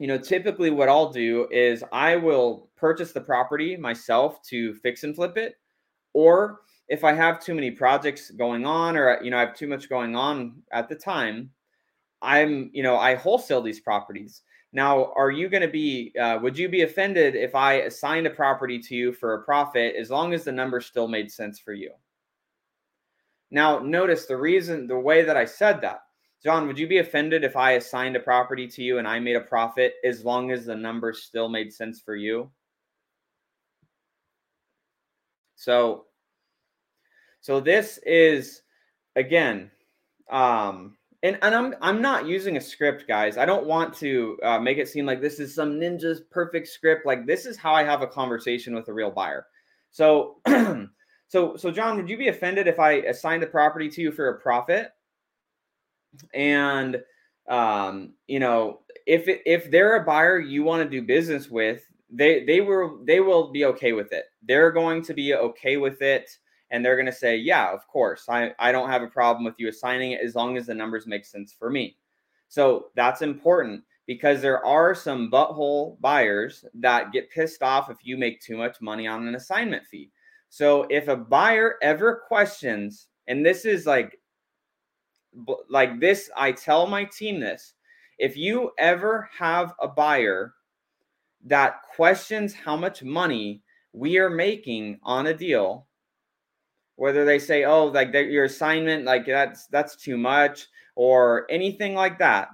you 0.00 0.08
know, 0.08 0.18
typically 0.18 0.70
what 0.70 0.88
I'll 0.88 1.12
do 1.12 1.46
is 1.52 1.84
I 1.92 2.16
will 2.16 2.68
purchase 2.76 3.12
the 3.12 3.20
property 3.20 3.76
myself 3.76 4.42
to 4.48 4.74
fix 4.74 5.04
and 5.04 5.14
flip 5.14 5.36
it. 5.36 5.54
Or 6.14 6.62
if 6.90 7.04
I 7.04 7.12
have 7.12 7.40
too 7.40 7.54
many 7.54 7.70
projects 7.70 8.30
going 8.30 8.66
on 8.66 8.96
or, 8.96 9.22
you 9.22 9.30
know, 9.30 9.38
I 9.38 9.40
have 9.40 9.54
too 9.54 9.68
much 9.68 9.88
going 9.88 10.16
on 10.16 10.62
at 10.72 10.88
the 10.88 10.96
time, 10.96 11.50
I'm, 12.20 12.70
you 12.74 12.82
know, 12.82 12.98
I 12.98 13.14
wholesale 13.14 13.62
these 13.62 13.80
properties. 13.80 14.42
Now, 14.72 15.12
are 15.14 15.30
you 15.30 15.48
going 15.48 15.62
to 15.62 15.68
be, 15.68 16.12
uh, 16.20 16.38
would 16.42 16.58
you 16.58 16.68
be 16.68 16.82
offended 16.82 17.34
if 17.34 17.54
I 17.54 17.74
assigned 17.74 18.26
a 18.26 18.30
property 18.30 18.78
to 18.80 18.94
you 18.94 19.12
for 19.12 19.34
a 19.34 19.42
profit 19.42 19.94
as 19.96 20.10
long 20.10 20.34
as 20.34 20.44
the 20.44 20.52
number 20.52 20.80
still 20.80 21.08
made 21.08 21.30
sense 21.30 21.58
for 21.58 21.72
you? 21.72 21.92
Now, 23.50 23.78
notice 23.78 24.26
the 24.26 24.36
reason, 24.36 24.86
the 24.86 24.98
way 24.98 25.24
that 25.24 25.36
I 25.36 25.44
said 25.44 25.80
that 25.80 26.02
John, 26.42 26.66
would 26.66 26.78
you 26.78 26.88
be 26.88 26.98
offended 26.98 27.44
if 27.44 27.54
I 27.54 27.72
assigned 27.72 28.16
a 28.16 28.20
property 28.20 28.66
to 28.66 28.82
you 28.82 28.98
and 28.98 29.06
I 29.06 29.18
made 29.18 29.36
a 29.36 29.42
profit 29.42 29.94
as 30.04 30.24
long 30.24 30.50
as 30.50 30.64
the 30.64 30.74
numbers 30.74 31.22
still 31.22 31.50
made 31.50 31.70
sense 31.70 32.00
for 32.00 32.16
you? 32.16 32.50
So, 35.56 36.06
so 37.40 37.60
this 37.60 37.98
is 38.04 38.62
again, 39.16 39.70
um, 40.30 40.96
and 41.22 41.38
and 41.42 41.54
I'm 41.54 41.74
I'm 41.80 42.02
not 42.02 42.26
using 42.26 42.56
a 42.56 42.60
script, 42.60 43.06
guys. 43.08 43.38
I 43.38 43.46
don't 43.46 43.66
want 43.66 43.94
to 43.94 44.38
uh, 44.42 44.58
make 44.58 44.78
it 44.78 44.88
seem 44.88 45.06
like 45.06 45.20
this 45.20 45.40
is 45.40 45.54
some 45.54 45.80
ninja's 45.80 46.20
perfect 46.30 46.68
script. 46.68 47.06
Like 47.06 47.26
this 47.26 47.46
is 47.46 47.56
how 47.56 47.72
I 47.72 47.82
have 47.84 48.02
a 48.02 48.06
conversation 48.06 48.74
with 48.74 48.88
a 48.88 48.92
real 48.92 49.10
buyer. 49.10 49.46
So, 49.90 50.36
so 51.28 51.56
so 51.56 51.70
John, 51.70 51.96
would 51.96 52.08
you 52.08 52.18
be 52.18 52.28
offended 52.28 52.66
if 52.66 52.78
I 52.78 52.92
assigned 52.92 53.42
the 53.42 53.46
property 53.48 53.88
to 53.88 54.02
you 54.02 54.12
for 54.12 54.28
a 54.28 54.40
profit? 54.40 54.90
And 56.34 57.02
um, 57.48 58.14
you 58.26 58.38
know, 58.38 58.80
if 59.06 59.24
if 59.26 59.70
they're 59.70 59.96
a 59.96 60.04
buyer 60.04 60.38
you 60.38 60.62
want 60.62 60.82
to 60.82 60.88
do 60.88 61.06
business 61.06 61.48
with, 61.48 61.82
they 62.10 62.44
they 62.44 62.60
will 62.60 63.02
they 63.06 63.20
will 63.20 63.50
be 63.50 63.64
okay 63.64 63.92
with 63.92 64.12
it. 64.12 64.26
They're 64.42 64.72
going 64.72 65.02
to 65.02 65.14
be 65.14 65.34
okay 65.34 65.78
with 65.78 66.02
it 66.02 66.30
and 66.70 66.84
they're 66.84 66.96
going 66.96 67.06
to 67.06 67.12
say, 67.12 67.36
"Yeah, 67.36 67.72
of 67.72 67.86
course. 67.88 68.26
I 68.28 68.54
I 68.58 68.72
don't 68.72 68.90
have 68.90 69.02
a 69.02 69.08
problem 69.08 69.44
with 69.44 69.54
you 69.58 69.68
assigning 69.68 70.12
it 70.12 70.20
as 70.20 70.34
long 70.34 70.56
as 70.56 70.66
the 70.66 70.74
numbers 70.74 71.06
make 71.06 71.24
sense 71.24 71.52
for 71.52 71.70
me." 71.70 71.96
So, 72.48 72.90
that's 72.96 73.22
important 73.22 73.84
because 74.06 74.42
there 74.42 74.64
are 74.64 74.94
some 74.94 75.30
butthole 75.30 76.00
buyers 76.00 76.64
that 76.74 77.12
get 77.12 77.30
pissed 77.30 77.62
off 77.62 77.90
if 77.90 77.98
you 78.02 78.16
make 78.16 78.40
too 78.40 78.56
much 78.56 78.80
money 78.80 79.06
on 79.06 79.26
an 79.28 79.36
assignment 79.36 79.86
fee. 79.86 80.10
So, 80.48 80.86
if 80.90 81.08
a 81.08 81.16
buyer 81.16 81.76
ever 81.82 82.22
questions, 82.26 83.08
and 83.28 83.44
this 83.46 83.64
is 83.64 83.86
like 83.86 84.18
like 85.68 86.00
this, 86.00 86.30
I 86.36 86.52
tell 86.52 86.86
my 86.86 87.04
team 87.04 87.40
this. 87.40 87.74
If 88.18 88.36
you 88.36 88.72
ever 88.78 89.28
have 89.36 89.74
a 89.80 89.88
buyer 89.88 90.54
that 91.44 91.82
questions 91.94 92.54
how 92.54 92.76
much 92.76 93.02
money 93.02 93.62
we 93.92 94.18
are 94.18 94.30
making 94.30 94.98
on 95.02 95.28
a 95.28 95.34
deal 95.34 95.86
whether 97.00 97.24
they 97.24 97.38
say 97.38 97.64
oh 97.64 97.86
like 97.86 98.12
your 98.12 98.44
assignment 98.44 99.04
like 99.04 99.24
that's 99.26 99.66
that's 99.68 99.96
too 99.96 100.18
much 100.18 100.66
or 100.96 101.46
anything 101.50 101.94
like 101.94 102.18
that 102.18 102.48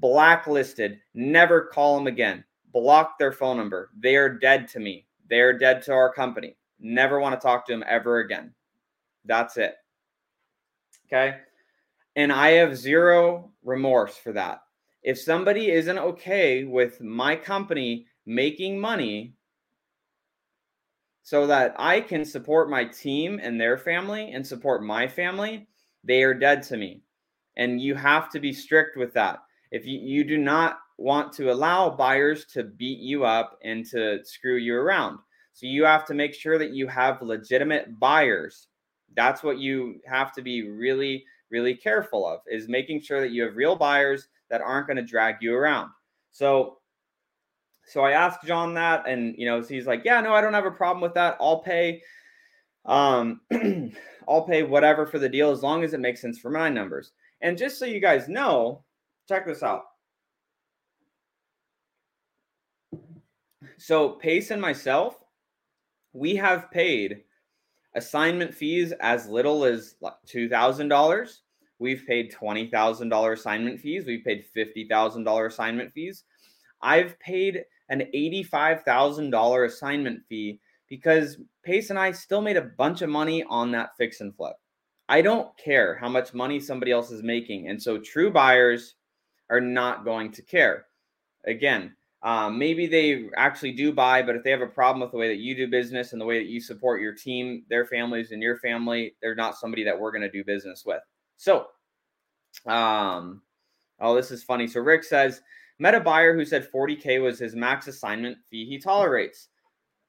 blacklisted 0.00 1.00
never 1.14 1.66
call 1.66 1.96
them 1.96 2.06
again. 2.06 2.44
Block 2.72 3.18
their 3.18 3.32
phone 3.32 3.56
number. 3.56 3.90
They 3.98 4.16
are 4.16 4.28
dead 4.28 4.68
to 4.68 4.80
me. 4.80 5.06
They 5.28 5.40
are 5.40 5.56
dead 5.56 5.82
to 5.82 5.92
our 5.92 6.12
company. 6.12 6.56
Never 6.80 7.20
want 7.20 7.38
to 7.38 7.44
talk 7.44 7.66
to 7.66 7.72
them 7.72 7.84
ever 7.86 8.18
again. 8.18 8.52
That's 9.24 9.56
it. 9.56 9.74
Okay? 11.06 11.38
And 12.16 12.32
i 12.32 12.50
have 12.50 12.76
zero 12.76 13.50
remorse 13.62 14.16
for 14.16 14.32
that. 14.32 14.60
If 15.02 15.18
somebody 15.18 15.70
isn't 15.70 15.98
okay 15.98 16.64
with 16.64 17.00
my 17.00 17.36
company 17.36 18.06
making 18.26 18.80
money 18.80 19.34
so 21.24 21.46
that 21.46 21.74
I 21.78 22.02
can 22.02 22.22
support 22.22 22.68
my 22.68 22.84
team 22.84 23.40
and 23.42 23.58
their 23.58 23.78
family 23.78 24.32
and 24.32 24.46
support 24.46 24.84
my 24.84 25.08
family, 25.08 25.66
they 26.04 26.22
are 26.22 26.34
dead 26.34 26.62
to 26.64 26.76
me. 26.76 27.02
And 27.56 27.80
you 27.80 27.94
have 27.94 28.28
to 28.30 28.40
be 28.40 28.52
strict 28.52 28.98
with 28.98 29.14
that. 29.14 29.38
If 29.70 29.86
you, 29.86 29.98
you 29.98 30.22
do 30.22 30.36
not 30.36 30.80
want 30.98 31.32
to 31.34 31.50
allow 31.50 31.88
buyers 31.88 32.44
to 32.52 32.62
beat 32.62 32.98
you 32.98 33.24
up 33.24 33.58
and 33.64 33.86
to 33.86 34.22
screw 34.22 34.56
you 34.56 34.76
around. 34.76 35.18
So 35.54 35.66
you 35.66 35.84
have 35.84 36.04
to 36.06 36.14
make 36.14 36.34
sure 36.34 36.58
that 36.58 36.72
you 36.72 36.86
have 36.88 37.22
legitimate 37.22 37.98
buyers. 37.98 38.68
That's 39.16 39.42
what 39.42 39.58
you 39.58 40.00
have 40.06 40.30
to 40.34 40.42
be 40.42 40.68
really, 40.68 41.24
really 41.50 41.74
careful 41.74 42.28
of 42.28 42.40
is 42.46 42.68
making 42.68 43.00
sure 43.00 43.22
that 43.22 43.30
you 43.30 43.44
have 43.44 43.56
real 43.56 43.76
buyers 43.76 44.28
that 44.50 44.60
aren't 44.60 44.88
going 44.88 44.98
to 44.98 45.02
drag 45.02 45.36
you 45.40 45.54
around. 45.54 45.88
So 46.32 46.80
so 47.86 48.02
I 48.02 48.12
asked 48.12 48.44
John 48.44 48.74
that, 48.74 49.06
and 49.06 49.34
you 49.36 49.46
know, 49.46 49.60
so 49.60 49.68
he's 49.68 49.86
like, 49.86 50.02
"Yeah, 50.04 50.20
no, 50.20 50.34
I 50.34 50.40
don't 50.40 50.54
have 50.54 50.66
a 50.66 50.70
problem 50.70 51.02
with 51.02 51.14
that. 51.14 51.36
I'll 51.40 51.60
pay, 51.60 52.02
um, 52.86 53.40
I'll 54.28 54.46
pay 54.46 54.62
whatever 54.62 55.06
for 55.06 55.18
the 55.18 55.28
deal 55.28 55.50
as 55.50 55.62
long 55.62 55.84
as 55.84 55.92
it 55.92 56.00
makes 56.00 56.20
sense 56.20 56.38
for 56.38 56.50
my 56.50 56.68
numbers." 56.68 57.12
And 57.40 57.58
just 57.58 57.78
so 57.78 57.84
you 57.84 58.00
guys 58.00 58.28
know, 58.28 58.84
check 59.28 59.46
this 59.46 59.62
out. 59.62 59.84
So 63.76 64.10
Pace 64.10 64.50
and 64.50 64.62
myself, 64.62 65.16
we 66.14 66.36
have 66.36 66.70
paid 66.70 67.24
assignment 67.94 68.54
fees 68.54 68.92
as 69.00 69.28
little 69.28 69.64
as 69.64 69.96
two 70.26 70.48
thousand 70.48 70.88
dollars. 70.88 71.42
We've 71.78 72.04
paid 72.06 72.32
twenty 72.32 72.70
thousand 72.70 73.10
dollar 73.10 73.32
assignment 73.32 73.78
fees. 73.78 74.06
We've 74.06 74.24
paid 74.24 74.46
fifty 74.54 74.88
thousand 74.88 75.24
dollar 75.24 75.46
assignment 75.46 75.92
fees. 75.92 76.24
I've 76.80 77.18
paid 77.18 77.64
an 77.88 78.04
$85,000 78.14 79.66
assignment 79.66 80.20
fee 80.28 80.60
because 80.88 81.38
Pace 81.64 81.90
and 81.90 81.98
I 81.98 82.12
still 82.12 82.40
made 82.40 82.56
a 82.56 82.70
bunch 82.78 83.02
of 83.02 83.10
money 83.10 83.44
on 83.48 83.70
that 83.72 83.90
fix 83.98 84.20
and 84.20 84.34
flip. 84.34 84.54
I 85.08 85.22
don't 85.22 85.56
care 85.58 85.96
how 85.96 86.08
much 86.08 86.34
money 86.34 86.60
somebody 86.60 86.92
else 86.92 87.10
is 87.10 87.22
making. 87.22 87.68
And 87.68 87.82
so 87.82 87.98
true 87.98 88.30
buyers 88.30 88.94
are 89.50 89.60
not 89.60 90.04
going 90.04 90.32
to 90.32 90.42
care. 90.42 90.86
Again, 91.46 91.94
um, 92.22 92.58
maybe 92.58 92.86
they 92.86 93.28
actually 93.36 93.72
do 93.72 93.92
buy, 93.92 94.22
but 94.22 94.34
if 94.34 94.42
they 94.42 94.50
have 94.50 94.62
a 94.62 94.66
problem 94.66 95.02
with 95.02 95.10
the 95.10 95.18
way 95.18 95.28
that 95.28 95.42
you 95.42 95.54
do 95.54 95.68
business 95.68 96.12
and 96.12 96.20
the 96.20 96.24
way 96.24 96.38
that 96.38 96.48
you 96.48 96.58
support 96.58 97.02
your 97.02 97.12
team, 97.12 97.64
their 97.68 97.84
families, 97.84 98.32
and 98.32 98.42
your 98.42 98.56
family, 98.56 99.14
they're 99.20 99.34
not 99.34 99.58
somebody 99.58 99.84
that 99.84 99.98
we're 99.98 100.10
going 100.10 100.22
to 100.22 100.30
do 100.30 100.42
business 100.42 100.84
with. 100.86 101.02
So, 101.36 101.66
um, 102.64 103.42
oh, 104.00 104.14
this 104.14 104.30
is 104.30 104.42
funny. 104.42 104.66
So 104.66 104.80
Rick 104.80 105.04
says, 105.04 105.42
Met 105.78 105.94
a 105.94 106.00
buyer 106.00 106.34
who 106.34 106.44
said 106.44 106.68
40K 106.72 107.22
was 107.22 107.38
his 107.38 107.56
max 107.56 107.88
assignment 107.88 108.38
fee 108.48 108.64
he 108.64 108.78
tolerates. 108.78 109.48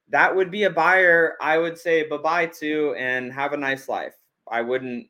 That 0.09 0.35
would 0.35 0.51
be 0.51 0.63
a 0.63 0.69
buyer 0.69 1.35
I 1.41 1.57
would 1.57 1.77
say 1.77 2.07
bye 2.07 2.17
bye 2.17 2.45
to 2.59 2.93
and 2.97 3.33
have 3.33 3.53
a 3.53 3.57
nice 3.57 3.89
life. 3.89 4.13
I 4.49 4.61
wouldn't, 4.61 5.07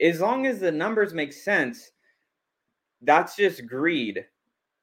as 0.00 0.20
long 0.20 0.46
as 0.46 0.60
the 0.60 0.72
numbers 0.72 1.12
make 1.12 1.32
sense, 1.32 1.90
that's 3.02 3.36
just 3.36 3.66
greed 3.66 4.24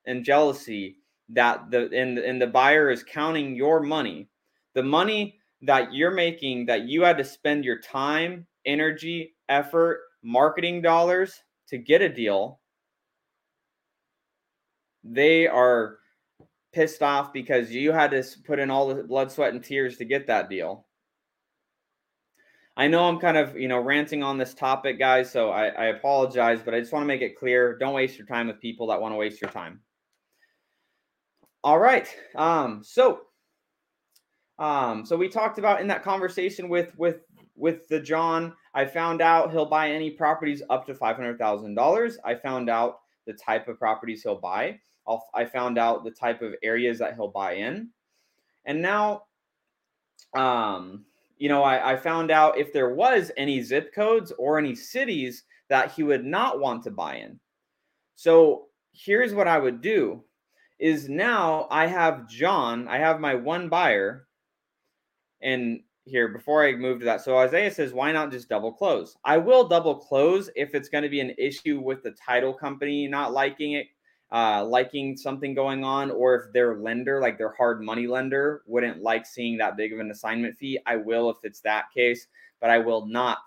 and 0.05 0.23
jealousy 0.23 0.97
that 1.29 1.71
the 1.71 1.89
and, 1.93 2.19
and 2.19 2.41
the 2.41 2.47
buyer 2.47 2.89
is 2.89 3.03
counting 3.03 3.55
your 3.55 3.79
money. 3.79 4.29
The 4.75 4.83
money 4.83 5.39
that 5.61 5.93
you're 5.93 6.11
making 6.11 6.65
that 6.67 6.87
you 6.87 7.01
had 7.03 7.17
to 7.17 7.23
spend 7.23 7.65
your 7.65 7.79
time, 7.79 8.45
energy, 8.65 9.35
effort, 9.49 10.01
marketing 10.23 10.81
dollars 10.81 11.43
to 11.67 11.77
get 11.77 12.01
a 12.01 12.09
deal 12.09 12.58
they 15.03 15.47
are 15.47 15.99
pissed 16.73 17.01
off 17.01 17.33
because 17.33 17.71
you 17.71 17.91
had 17.91 18.11
to 18.11 18.23
put 18.45 18.59
in 18.59 18.69
all 18.69 18.87
the 18.87 19.03
blood, 19.03 19.31
sweat, 19.31 19.53
and 19.53 19.63
tears 19.63 19.97
to 19.97 20.05
get 20.05 20.27
that 20.27 20.49
deal. 20.49 20.85
I 22.77 22.87
know 22.87 23.09
I'm 23.09 23.19
kind 23.19 23.37
of, 23.37 23.57
you 23.57 23.67
know, 23.67 23.79
ranting 23.79 24.23
on 24.23 24.37
this 24.37 24.53
topic, 24.53 24.97
guys, 24.97 25.29
so 25.29 25.49
I, 25.49 25.67
I 25.67 25.85
apologize, 25.87 26.61
but 26.63 26.73
I 26.73 26.79
just 26.79 26.93
want 26.93 27.03
to 27.03 27.07
make 27.07 27.21
it 27.21 27.37
clear. 27.37 27.77
Don't 27.77 27.93
waste 27.93 28.17
your 28.17 28.27
time 28.27 28.47
with 28.47 28.61
people 28.61 28.87
that 28.87 29.01
want 29.01 29.13
to 29.13 29.17
waste 29.17 29.41
your 29.41 29.51
time. 29.51 29.81
All 31.61 31.79
right. 31.79 32.07
Um, 32.35 32.81
so 32.83 33.21
um, 34.59 35.05
so 35.05 35.15
we 35.15 35.29
talked 35.29 35.57
about 35.57 35.81
in 35.81 35.87
that 35.87 36.03
conversation 36.03 36.69
with 36.69 36.91
with 36.97 37.21
with 37.55 37.87
the 37.87 37.99
John, 37.99 38.53
I 38.73 38.85
found 38.85 39.21
out 39.21 39.51
he'll 39.51 39.65
buy 39.65 39.91
any 39.91 40.11
properties 40.11 40.61
up 40.69 40.85
to 40.87 40.93
five 40.93 41.15
hundred 41.15 41.39
thousand 41.39 41.75
dollars. 41.75 42.17
I 42.23 42.35
found 42.35 42.69
out 42.69 42.99
the 43.25 43.33
type 43.33 43.67
of 43.67 43.79
properties 43.79 44.23
he'll 44.23 44.39
buy. 44.39 44.79
I'll, 45.09 45.27
I 45.33 45.45
found 45.45 45.77
out 45.77 46.03
the 46.03 46.11
type 46.11 46.41
of 46.41 46.53
areas 46.63 46.99
that 46.99 47.15
he'll 47.15 47.29
buy 47.29 47.53
in. 47.53 47.89
And 48.65 48.81
now, 48.81 49.23
um, 50.35 51.05
you 51.37 51.49
know, 51.49 51.63
I, 51.63 51.93
I 51.93 51.97
found 51.97 52.29
out 52.29 52.57
if 52.57 52.71
there 52.71 52.93
was 52.93 53.31
any 53.35 53.61
zip 53.61 53.93
codes 53.93 54.31
or 54.37 54.59
any 54.59 54.75
cities 54.75 55.43
that 55.69 55.91
he 55.91 56.03
would 56.03 56.23
not 56.23 56.59
want 56.59 56.83
to 56.83 56.91
buy 56.91 57.15
in. 57.15 57.39
So 58.15 58.67
here's 58.93 59.33
what 59.33 59.47
I 59.47 59.57
would 59.57 59.81
do 59.81 60.23
is 60.77 61.09
now 61.09 61.67
I 61.71 61.87
have 61.87 62.29
John, 62.29 62.87
I 62.87 62.99
have 62.99 63.19
my 63.19 63.35
one 63.35 63.67
buyer, 63.69 64.27
and 65.41 65.81
here 66.05 66.27
before 66.27 66.65
I 66.65 66.73
move 66.73 66.99
to 66.99 67.05
that. 67.05 67.21
So 67.21 67.37
Isaiah 67.37 67.71
says, 67.71 67.93
why 67.93 68.11
not 68.11 68.31
just 68.31 68.49
double 68.49 68.71
close? 68.71 69.15
I 69.23 69.37
will 69.37 69.67
double 69.67 69.95
close 69.95 70.49
if 70.55 70.73
it's 70.73 70.89
going 70.89 71.03
to 71.03 71.09
be 71.09 71.19
an 71.19 71.35
issue 71.37 71.79
with 71.79 72.03
the 72.03 72.11
title 72.11 72.53
company 72.53 73.07
not 73.07 73.31
liking 73.31 73.73
it 73.73 73.87
uh, 74.31 74.63
liking 74.63 75.17
something 75.17 75.53
going 75.53 75.83
on, 75.83 76.11
or 76.11 76.35
if 76.35 76.53
their 76.53 76.75
lender, 76.75 77.19
like 77.19 77.37
their 77.37 77.53
hard 77.53 77.81
money 77.81 78.07
lender, 78.07 78.61
wouldn't 78.67 79.01
like 79.01 79.25
seeing 79.25 79.57
that 79.57 79.77
big 79.77 79.91
of 79.93 79.99
an 79.99 80.11
assignment 80.11 80.57
fee, 80.57 80.79
I 80.85 80.97
will 80.97 81.29
if 81.29 81.37
it's 81.43 81.61
that 81.61 81.85
case, 81.93 82.27
but 82.61 82.69
I 82.69 82.77
will 82.77 83.05
not 83.05 83.39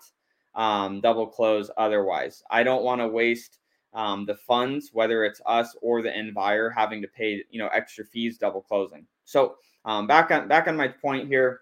um, 0.55 1.01
double 1.01 1.27
close 1.27 1.69
otherwise. 1.77 2.43
I 2.49 2.63
don't 2.63 2.83
want 2.83 3.01
to 3.01 3.07
waste 3.07 3.59
um, 3.93 4.25
the 4.25 4.35
funds, 4.35 4.89
whether 4.93 5.23
it's 5.23 5.41
us 5.45 5.75
or 5.81 6.01
the 6.01 6.15
end 6.15 6.33
buyer, 6.33 6.69
having 6.69 7.01
to 7.01 7.07
pay 7.07 7.43
you 7.49 7.59
know 7.59 7.69
extra 7.73 8.05
fees 8.05 8.37
double 8.37 8.61
closing. 8.61 9.05
So 9.25 9.55
um, 9.85 10.07
back 10.07 10.31
on 10.31 10.47
back 10.47 10.67
on 10.67 10.75
my 10.75 10.87
point 10.87 11.27
here. 11.27 11.61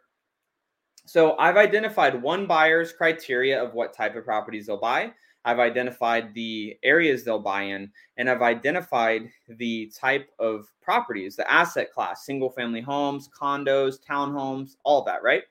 So 1.05 1.38
I've 1.38 1.57
identified 1.57 2.21
one 2.21 2.45
buyer's 2.45 2.93
criteria 2.93 3.62
of 3.62 3.73
what 3.73 3.93
type 3.93 4.15
of 4.15 4.23
properties 4.23 4.67
they'll 4.67 4.77
buy. 4.77 5.12
I've 5.43 5.60
identified 5.60 6.34
the 6.34 6.77
areas 6.84 7.23
they'll 7.23 7.39
buy 7.39 7.63
in, 7.63 7.91
and 8.17 8.30
I've 8.30 8.41
identified 8.41 9.30
the 9.47 9.91
type 9.99 10.30
of 10.39 10.71
properties, 10.82 11.36
the 11.36 11.51
asset 11.51 11.91
class, 11.91 12.25
single 12.25 12.49
family 12.49 12.82
homes, 12.82 13.30
condos, 13.30 13.95
townhomes, 14.08 14.75
all 14.84 15.04
that, 15.06 15.23
right? 15.23 15.43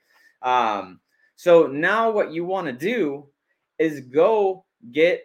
Um, 0.42 1.00
so 1.37 1.66
now 1.66 2.11
what 2.11 2.33
you 2.33 2.44
want 2.44 2.66
to 2.66 2.72
do 2.72 3.26
is 3.79 4.00
go 4.00 4.64
get 4.92 5.24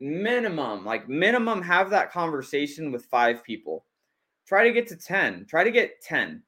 minimum, 0.00 0.84
like 0.84 1.08
minimum, 1.08 1.62
have 1.62 1.88
that 1.90 2.12
conversation 2.12 2.92
with 2.92 3.06
five 3.06 3.42
people. 3.44 3.84
Try 4.46 4.64
to 4.64 4.72
get 4.72 4.88
to 4.88 4.96
10, 4.96 5.46
try 5.48 5.64
to 5.64 5.70
get 5.70 6.02
10 6.02 6.42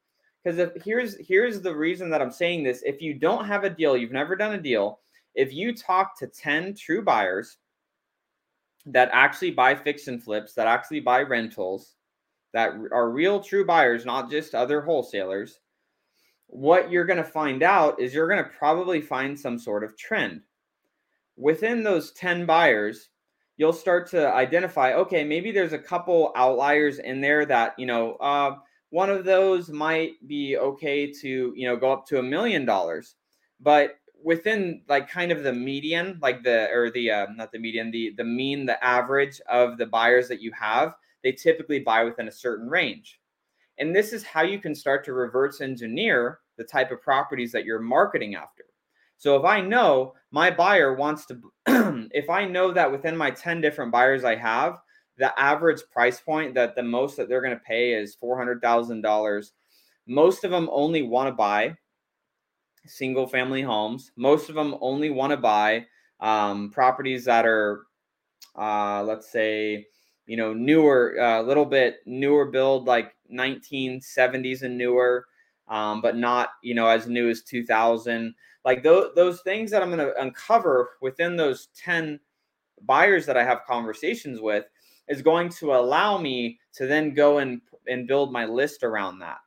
because 0.45 0.69
here's 0.83 1.17
here's 1.25 1.61
the 1.61 1.75
reason 1.75 2.09
that 2.11 2.21
I'm 2.21 2.31
saying 2.31 2.63
this. 2.63 2.83
If 2.85 3.01
you 3.01 3.13
don't 3.15 3.45
have 3.45 3.63
a 3.63 3.69
deal, 3.69 3.97
you've 3.97 4.11
never 4.11 4.35
done 4.35 4.53
a 4.53 4.61
deal, 4.61 4.99
if 5.35 5.53
you 5.53 5.75
talk 5.75 6.17
to 6.19 6.27
10 6.27 6.75
true 6.75 7.03
buyers 7.03 7.57
that 8.85 9.09
actually 9.11 9.51
buy 9.51 9.75
fix 9.75 10.07
and 10.07 10.21
flips, 10.23 10.53
that 10.53 10.67
actually 10.67 10.99
buy 10.99 11.21
rentals, 11.21 11.95
that 12.53 12.71
are 12.91 13.09
real 13.09 13.39
true 13.39 13.65
buyers, 13.65 14.05
not 14.05 14.29
just 14.29 14.55
other 14.55 14.81
wholesalers, 14.81 15.59
what 16.47 16.91
you're 16.91 17.05
going 17.05 17.17
to 17.17 17.23
find 17.23 17.63
out 17.63 17.99
is 17.99 18.13
you're 18.13 18.29
going 18.29 18.43
to 18.43 18.57
probably 18.57 19.01
find 19.01 19.39
some 19.39 19.57
sort 19.57 19.83
of 19.83 19.97
trend. 19.97 20.41
Within 21.37 21.83
those 21.83 22.11
10 22.13 22.45
buyers, 22.45 23.09
you'll 23.57 23.73
start 23.73 24.07
to 24.11 24.33
identify 24.33 24.93
okay, 24.93 25.23
maybe 25.23 25.51
there's 25.51 25.73
a 25.73 25.79
couple 25.79 26.31
outliers 26.35 26.99
in 26.99 27.19
there 27.19 27.45
that, 27.45 27.73
you 27.77 27.85
know, 27.85 28.13
uh, 28.15 28.55
one 28.95 29.09
of 29.09 29.25
those 29.25 29.69
might 29.69 30.13
be 30.25 30.57
okay 30.57 31.11
to 31.11 31.53
you 31.53 31.67
know 31.67 31.75
go 31.75 31.91
up 31.91 32.05
to 32.07 32.19
a 32.19 32.23
million 32.23 32.65
dollars 32.65 33.15
but 33.59 33.95
within 34.25 34.81
like 34.89 35.09
kind 35.09 35.31
of 35.31 35.43
the 35.43 35.53
median 35.53 36.17
like 36.21 36.43
the 36.43 36.69
or 36.71 36.89
the 36.91 37.11
uh, 37.11 37.27
not 37.35 37.51
the 37.51 37.59
median 37.59 37.91
the 37.91 38.13
the 38.17 38.23
mean 38.23 38.65
the 38.65 38.83
average 38.83 39.39
of 39.49 39.77
the 39.77 39.85
buyers 39.85 40.27
that 40.27 40.41
you 40.41 40.51
have 40.51 40.95
they 41.23 41.31
typically 41.31 41.79
buy 41.79 42.03
within 42.03 42.27
a 42.27 42.31
certain 42.31 42.67
range 42.67 43.19
and 43.77 43.95
this 43.95 44.13
is 44.13 44.23
how 44.23 44.41
you 44.41 44.59
can 44.59 44.73
start 44.73 45.05
to 45.05 45.13
reverse 45.13 45.61
engineer 45.61 46.39
the 46.57 46.63
type 46.63 46.91
of 46.91 47.01
properties 47.01 47.51
that 47.51 47.65
you're 47.65 47.79
marketing 47.79 48.35
after 48.35 48.65
so 49.17 49.37
if 49.37 49.45
i 49.45 49.61
know 49.61 50.13
my 50.31 50.49
buyer 50.49 50.95
wants 50.95 51.25
to 51.27 51.39
if 52.11 52.29
i 52.29 52.43
know 52.43 52.71
that 52.71 52.91
within 52.91 53.15
my 53.15 53.29
10 53.29 53.61
different 53.61 53.91
buyers 53.91 54.23
i 54.23 54.35
have 54.35 54.77
the 55.17 55.39
average 55.39 55.81
price 55.91 56.19
point 56.19 56.53
that 56.55 56.75
the 56.75 56.83
most 56.83 57.17
that 57.17 57.29
they're 57.29 57.41
going 57.41 57.53
to 57.53 57.63
pay 57.65 57.93
is 57.93 58.17
$400,000. 58.21 59.51
Most 60.07 60.43
of 60.43 60.51
them 60.51 60.69
only 60.71 61.03
want 61.03 61.27
to 61.27 61.31
buy 61.31 61.75
single 62.85 63.27
family 63.27 63.61
homes. 63.61 64.11
Most 64.15 64.49
of 64.49 64.55
them 64.55 64.75
only 64.81 65.09
want 65.09 65.31
to 65.31 65.37
buy 65.37 65.85
um, 66.19 66.71
properties 66.71 67.25
that 67.25 67.45
are, 67.45 67.83
uh, 68.57 69.03
let's 69.03 69.31
say, 69.31 69.87
you 70.27 70.37
know, 70.37 70.53
newer, 70.53 71.15
a 71.19 71.39
uh, 71.39 71.41
little 71.41 71.65
bit 71.65 71.97
newer 72.05 72.45
build, 72.45 72.85
like 72.85 73.15
1970s 73.33 74.63
and 74.63 74.77
newer, 74.77 75.27
um, 75.67 76.01
but 76.01 76.15
not, 76.15 76.49
you 76.63 76.73
know, 76.73 76.87
as 76.87 77.07
new 77.07 77.29
as 77.29 77.41
2000. 77.43 78.33
Like 78.63 78.81
those, 78.81 79.11
those 79.15 79.41
things 79.41 79.69
that 79.71 79.83
I'm 79.83 79.91
going 79.91 79.99
to 79.99 80.19
uncover 80.19 80.91
within 81.01 81.35
those 81.35 81.67
10 81.75 82.19
buyers 82.81 83.25
that 83.25 83.37
I 83.37 83.43
have 83.43 83.65
conversations 83.65 84.41
with 84.41 84.65
is 85.07 85.21
going 85.21 85.49
to 85.49 85.75
allow 85.75 86.17
me 86.17 86.59
to 86.73 86.87
then 86.87 87.13
go 87.13 87.37
and, 87.37 87.61
and 87.87 88.07
build 88.07 88.31
my 88.31 88.45
list 88.45 88.83
around 88.83 89.19
that. 89.19 89.37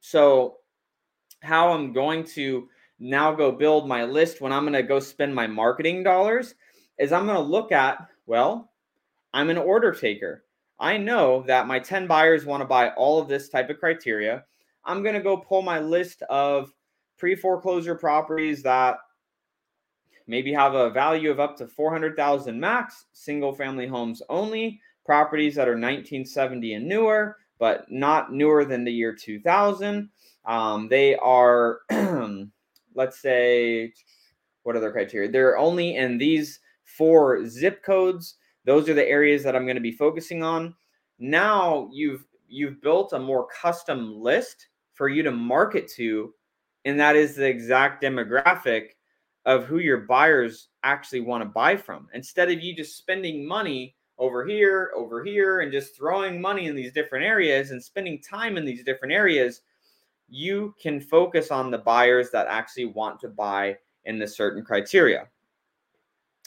So, 0.00 0.58
how 1.44 1.72
I'm 1.72 1.92
going 1.92 2.24
to 2.34 2.68
now 2.98 3.32
go 3.32 3.52
build 3.52 3.88
my 3.88 4.04
list 4.04 4.40
when 4.40 4.52
I'm 4.52 4.64
going 4.64 4.72
to 4.72 4.82
go 4.82 5.00
spend 5.00 5.34
my 5.34 5.46
marketing 5.46 6.02
dollars 6.02 6.54
is 6.98 7.12
I'm 7.12 7.26
going 7.26 7.36
to 7.36 7.42
look 7.42 7.72
at, 7.72 7.98
well, 8.26 8.70
I'm 9.32 9.50
an 9.50 9.58
order 9.58 9.92
taker. 9.92 10.44
I 10.78 10.96
know 10.96 11.44
that 11.46 11.66
my 11.66 11.78
10 11.78 12.06
buyers 12.06 12.44
want 12.44 12.60
to 12.62 12.66
buy 12.66 12.90
all 12.90 13.20
of 13.20 13.28
this 13.28 13.48
type 13.48 13.70
of 13.70 13.78
criteria. 13.78 14.44
I'm 14.84 15.02
going 15.02 15.14
to 15.14 15.20
go 15.20 15.36
pull 15.36 15.62
my 15.62 15.80
list 15.80 16.22
of 16.22 16.72
pre 17.18 17.34
foreclosure 17.34 17.94
properties 17.94 18.62
that 18.62 18.96
maybe 20.26 20.52
have 20.52 20.74
a 20.74 20.90
value 20.90 21.30
of 21.30 21.40
up 21.40 21.56
to 21.58 21.66
400,000 21.66 22.58
max, 22.58 23.06
single 23.12 23.54
family 23.54 23.86
homes 23.86 24.22
only, 24.28 24.80
properties 25.04 25.54
that 25.54 25.68
are 25.68 25.72
1970 25.72 26.74
and 26.74 26.88
newer, 26.88 27.36
but 27.58 27.90
not 27.90 28.32
newer 28.32 28.64
than 28.64 28.84
the 28.84 28.92
year 28.92 29.14
2000. 29.14 30.08
Um, 30.46 30.88
they 30.88 31.16
are, 31.16 31.80
let's 32.94 33.20
say, 33.20 33.92
what 34.62 34.76
are 34.76 34.80
their 34.80 34.92
criteria? 34.92 35.30
They're 35.30 35.58
only 35.58 35.96
in 35.96 36.18
these 36.18 36.60
four 36.84 37.46
zip 37.46 37.82
codes. 37.82 38.36
Those 38.64 38.88
are 38.88 38.94
the 38.94 39.06
areas 39.06 39.42
that 39.42 39.54
I'm 39.54 39.64
going 39.64 39.76
to 39.76 39.80
be 39.80 39.92
focusing 39.92 40.42
on. 40.42 40.74
Now 41.18 41.88
you've 41.92 42.24
you've 42.48 42.80
built 42.82 43.12
a 43.12 43.18
more 43.18 43.46
custom 43.48 44.20
list 44.20 44.68
for 44.94 45.08
you 45.08 45.22
to 45.22 45.30
market 45.30 45.90
to, 45.96 46.32
and 46.84 46.98
that 47.00 47.16
is 47.16 47.36
the 47.36 47.46
exact 47.46 48.02
demographic 48.02 48.90
of 49.46 49.64
who 49.64 49.78
your 49.78 49.98
buyers 49.98 50.68
actually 50.82 51.20
want 51.20 51.42
to 51.42 51.48
buy 51.48 51.76
from 51.76 52.08
instead 52.14 52.50
of 52.50 52.60
you 52.62 52.74
just 52.74 52.96
spending 52.96 53.46
money 53.46 53.94
over 54.18 54.46
here, 54.46 54.92
over 54.96 55.24
here, 55.24 55.60
and 55.60 55.72
just 55.72 55.96
throwing 55.96 56.40
money 56.40 56.66
in 56.66 56.76
these 56.76 56.92
different 56.92 57.24
areas 57.24 57.70
and 57.70 57.82
spending 57.82 58.20
time 58.22 58.56
in 58.56 58.64
these 58.64 58.84
different 58.84 59.12
areas. 59.12 59.62
You 60.28 60.74
can 60.80 61.00
focus 61.00 61.50
on 61.50 61.70
the 61.70 61.78
buyers 61.78 62.30
that 62.30 62.46
actually 62.48 62.86
want 62.86 63.20
to 63.20 63.28
buy 63.28 63.76
in 64.04 64.18
the 64.18 64.26
certain 64.26 64.64
criteria. 64.64 65.28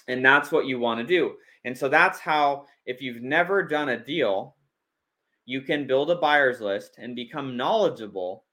And 0.08 0.24
that's 0.24 0.52
what 0.52 0.66
you 0.66 0.80
want 0.80 1.00
to 1.00 1.06
do. 1.06 1.36
And 1.66 1.78
so 1.78 1.90
that's 1.90 2.20
how, 2.20 2.66
if 2.86 3.02
you've 3.02 3.22
never 3.22 3.64
done 3.64 3.90
a 3.90 4.04
deal, 4.04 4.56
you 5.46 5.62
can 5.62 5.88
build 5.88 6.12
a 6.12 6.16
buyer's 6.16 6.62
list 6.62 6.96
and 6.98 7.16
become 7.16 7.58
knowledgeable 7.58 8.46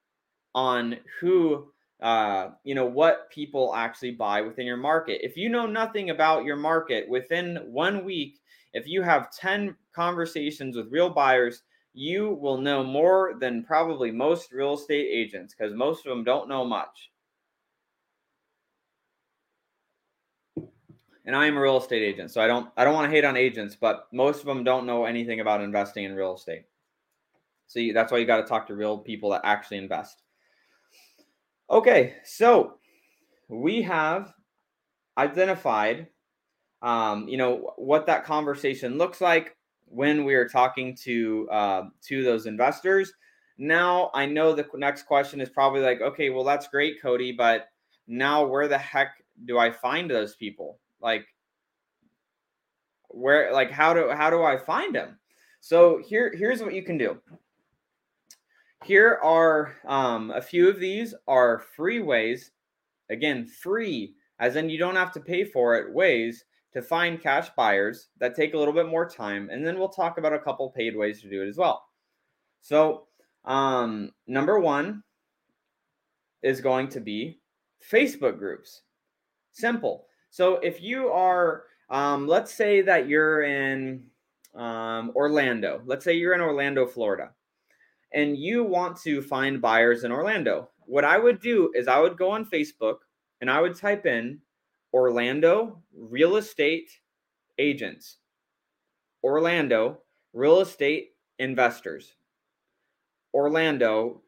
on 0.54 0.96
who 1.20 1.68
uh, 2.02 2.50
you 2.64 2.74
know 2.74 2.84
what 2.84 3.30
people 3.30 3.74
actually 3.74 4.10
buy 4.10 4.40
within 4.40 4.66
your 4.66 4.76
market. 4.76 5.24
If 5.24 5.36
you 5.36 5.48
know 5.48 5.66
nothing 5.66 6.10
about 6.10 6.44
your 6.44 6.56
market 6.56 7.08
within 7.08 7.56
one 7.66 8.04
week, 8.04 8.40
if 8.72 8.86
you 8.86 9.02
have 9.02 9.30
10 9.32 9.74
conversations 9.94 10.76
with 10.76 10.92
real 10.92 11.08
buyers, 11.08 11.62
you 11.94 12.30
will 12.40 12.58
know 12.58 12.82
more 12.82 13.34
than 13.38 13.62
probably 13.62 14.10
most 14.10 14.52
real 14.52 14.74
estate 14.74 15.06
agents 15.10 15.54
because 15.54 15.72
most 15.72 16.04
of 16.04 16.10
them 16.10 16.24
don't 16.24 16.48
know 16.48 16.64
much. 16.64 17.10
And 21.24 21.34
I 21.34 21.46
am 21.46 21.56
a 21.56 21.60
real 21.60 21.78
estate 21.78 22.02
agent, 22.02 22.30
so 22.32 22.42
I 22.42 22.46
don't 22.46 22.68
I 22.76 22.84
don't 22.84 22.92
want 22.92 23.10
to 23.10 23.14
hate 23.14 23.24
on 23.24 23.36
agents, 23.36 23.76
but 23.80 24.08
most 24.12 24.40
of 24.40 24.46
them 24.46 24.64
don't 24.64 24.86
know 24.86 25.06
anything 25.06 25.40
about 25.40 25.62
investing 25.62 26.04
in 26.04 26.14
real 26.14 26.34
estate. 26.34 26.64
So 27.66 27.78
you, 27.78 27.94
that's 27.94 28.12
why 28.12 28.18
you 28.18 28.26
got 28.26 28.38
to 28.38 28.46
talk 28.46 28.66
to 28.66 28.74
real 28.74 28.98
people 28.98 29.30
that 29.30 29.40
actually 29.44 29.78
invest. 29.78 30.20
Okay, 31.70 32.16
so 32.24 32.74
we 33.48 33.80
have 33.82 34.34
identified, 35.16 36.08
um, 36.82 37.26
you 37.26 37.38
know, 37.38 37.72
what 37.76 38.04
that 38.06 38.24
conversation 38.24 38.98
looks 38.98 39.22
like 39.22 39.56
when 39.86 40.24
we 40.24 40.34
are 40.34 40.48
talking 40.48 40.94
to 40.96 41.48
uh, 41.50 41.82
to 42.02 42.22
those 42.22 42.46
investors. 42.46 43.12
Now 43.58 44.10
I 44.14 44.26
know 44.26 44.52
the 44.52 44.66
next 44.74 45.04
question 45.04 45.40
is 45.40 45.48
probably 45.48 45.80
like, 45.80 46.00
okay, 46.00 46.30
well 46.30 46.44
that's 46.44 46.68
great, 46.68 47.00
Cody, 47.00 47.32
but 47.32 47.68
now 48.06 48.44
where 48.44 48.68
the 48.68 48.78
heck 48.78 49.22
do 49.46 49.58
I 49.58 49.70
find 49.70 50.10
those 50.10 50.36
people? 50.36 50.78
Like, 51.00 51.26
where, 53.08 53.52
like, 53.52 53.70
how 53.70 53.94
do 53.94 54.10
how 54.10 54.30
do 54.30 54.42
I 54.42 54.56
find 54.56 54.94
them? 54.94 55.18
So 55.60 55.98
here 55.98 56.32
here's 56.36 56.62
what 56.62 56.74
you 56.74 56.82
can 56.82 56.98
do. 56.98 57.18
Here 58.84 59.18
are 59.22 59.76
um, 59.86 60.30
a 60.30 60.42
few 60.42 60.68
of 60.68 60.78
these 60.78 61.14
are 61.26 61.62
free 61.74 62.00
ways, 62.00 62.50
again, 63.08 63.46
free, 63.46 64.14
as 64.40 64.56
in 64.56 64.68
you 64.68 64.78
don't 64.78 64.96
have 64.96 65.12
to 65.12 65.20
pay 65.20 65.44
for 65.44 65.76
it, 65.76 65.94
ways 65.94 66.44
to 66.74 66.82
find 66.82 67.22
cash 67.22 67.48
buyers 67.56 68.08
that 68.18 68.34
take 68.34 68.54
a 68.54 68.58
little 68.58 68.74
bit 68.74 68.88
more 68.88 69.08
time. 69.08 69.48
And 69.50 69.66
then 69.66 69.78
we'll 69.78 69.88
talk 69.88 70.18
about 70.18 70.32
a 70.32 70.38
couple 70.38 70.70
paid 70.70 70.96
ways 70.96 71.22
to 71.22 71.30
do 71.30 71.42
it 71.42 71.48
as 71.48 71.56
well. 71.56 71.84
So, 72.60 73.06
um, 73.44 74.10
number 74.26 74.58
one 74.58 75.02
is 76.42 76.60
going 76.60 76.88
to 76.88 77.00
be 77.00 77.40
Facebook 77.90 78.38
groups. 78.38 78.82
Simple. 79.52 80.06
So, 80.30 80.56
if 80.56 80.82
you 80.82 81.08
are, 81.08 81.64
um, 81.90 82.26
let's 82.26 82.52
say 82.52 82.82
that 82.82 83.08
you're 83.08 83.42
in 83.42 84.04
um, 84.54 85.12
Orlando, 85.14 85.82
let's 85.86 86.04
say 86.04 86.14
you're 86.14 86.34
in 86.34 86.40
Orlando, 86.40 86.86
Florida 86.86 87.30
and 88.14 88.38
you 88.38 88.64
want 88.64 88.96
to 89.02 89.20
find 89.20 89.60
buyers 89.60 90.04
in 90.04 90.12
Orlando, 90.12 90.70
what 90.86 91.04
I 91.04 91.18
would 91.18 91.40
do 91.40 91.72
is 91.74 91.88
I 91.88 91.98
would 91.98 92.16
go 92.16 92.30
on 92.30 92.46
Facebook 92.46 92.98
and 93.40 93.50
I 93.50 93.60
would 93.60 93.74
type 93.76 94.06
in 94.06 94.38
Orlando 94.94 95.82
real 95.94 96.36
estate 96.36 96.90
agents, 97.58 98.18
Orlando 99.22 99.98
real 100.32 100.60
estate 100.60 101.10
investors, 101.38 102.14
Orlando 103.34 104.22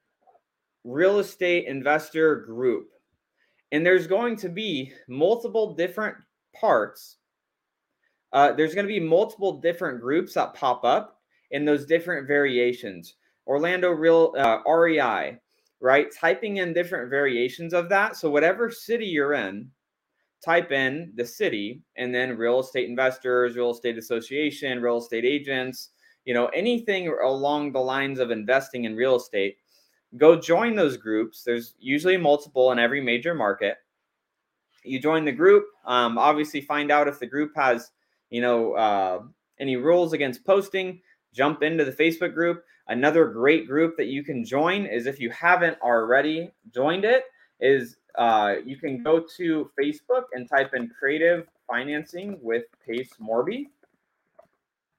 real 0.85 1.20
estate 1.20 1.66
investor 1.66 2.37
group. 2.40 2.90
And 3.72 3.87
there's 3.87 4.07
going 4.07 4.37
to 4.37 4.48
be 4.50 4.92
multiple 5.09 5.74
different 5.74 6.16
parts 6.55 7.16
uh, 8.37 8.52
there's 8.52 8.74
going 8.74 8.87
to 8.87 8.92
be 8.92 9.00
multiple 9.00 9.61
different 9.61 10.00
groups 10.00 10.35
that 10.35 10.55
pop 10.55 10.85
up 10.85 11.20
in 11.52 11.64
those 11.64 11.87
different 11.87 12.29
variations. 12.29 13.14
Orlando 13.46 13.90
Real 13.90 14.35
uh, 14.37 14.59
REI, 14.70 15.38
right? 15.81 16.09
Typing 16.14 16.59
in 16.59 16.74
different 16.74 17.09
variations 17.09 17.72
of 17.72 17.88
that. 17.88 18.16
So 18.16 18.29
whatever 18.29 18.70
city 18.70 19.07
you're 19.07 19.35
in, 19.35 19.70
type 20.44 20.72
in 20.72 21.12
the 21.16 21.25
city 21.25 21.83
and 21.96 22.14
then 22.14 22.37
real 22.37 22.61
estate 22.61 22.88
investors, 22.88 23.57
real 23.57 23.70
estate 23.70 23.99
association, 23.99 24.81
real 24.81 24.99
estate 24.99 25.25
agents, 25.25 25.90
you 26.25 26.35
know, 26.35 26.46
anything 26.46 27.09
along 27.09 27.72
the 27.72 27.81
lines 27.81 28.18
of 28.18 28.31
investing 28.31 28.85
in 28.85 28.96
real 28.96 29.16
estate. 29.16 29.57
Go 30.16 30.38
join 30.38 30.77
those 30.77 30.96
groups. 30.96 31.42
There's 31.42 31.75
usually 31.79 32.16
multiple 32.16 32.72
in 32.72 32.79
every 32.79 33.01
major 33.01 33.35
market. 33.35 33.77
You 34.85 35.01
join 35.01 35.25
the 35.25 35.33
group. 35.33 35.66
Um, 35.85 36.16
obviously, 36.16 36.61
find 36.61 36.90
out 36.90 37.09
if 37.09 37.18
the 37.18 37.27
group 37.27 37.53
has, 37.57 37.90
you 38.31 38.40
know, 38.40 38.75
uh, 38.75 39.22
any 39.59 39.77
rules 39.77 40.12
against 40.12 40.44
posting. 40.44 41.01
Jump 41.33 41.62
into 41.62 41.85
the 41.85 41.92
Facebook 41.92 42.35
group. 42.35 42.64
Another 42.88 43.27
great 43.27 43.66
group 43.66 43.96
that 43.96 44.07
you 44.07 44.22
can 44.22 44.44
join 44.44 44.87
is 44.87 45.07
if 45.07 45.18
you 45.18 45.29
haven't 45.31 45.77
already 45.81 46.53
joined 46.72 47.05
it, 47.05 47.25
is 47.61 47.96
uh, 48.16 48.57
you 48.64 48.76
can 48.76 49.02
go 49.02 49.24
to 49.37 49.70
Facebook 49.81 50.24
and 50.33 50.48
type 50.48 50.72
in 50.74 50.88
creative 50.88 51.46
financing 51.68 52.38
with 52.40 52.64
Pace 52.87 53.11
Morby. 53.20 53.66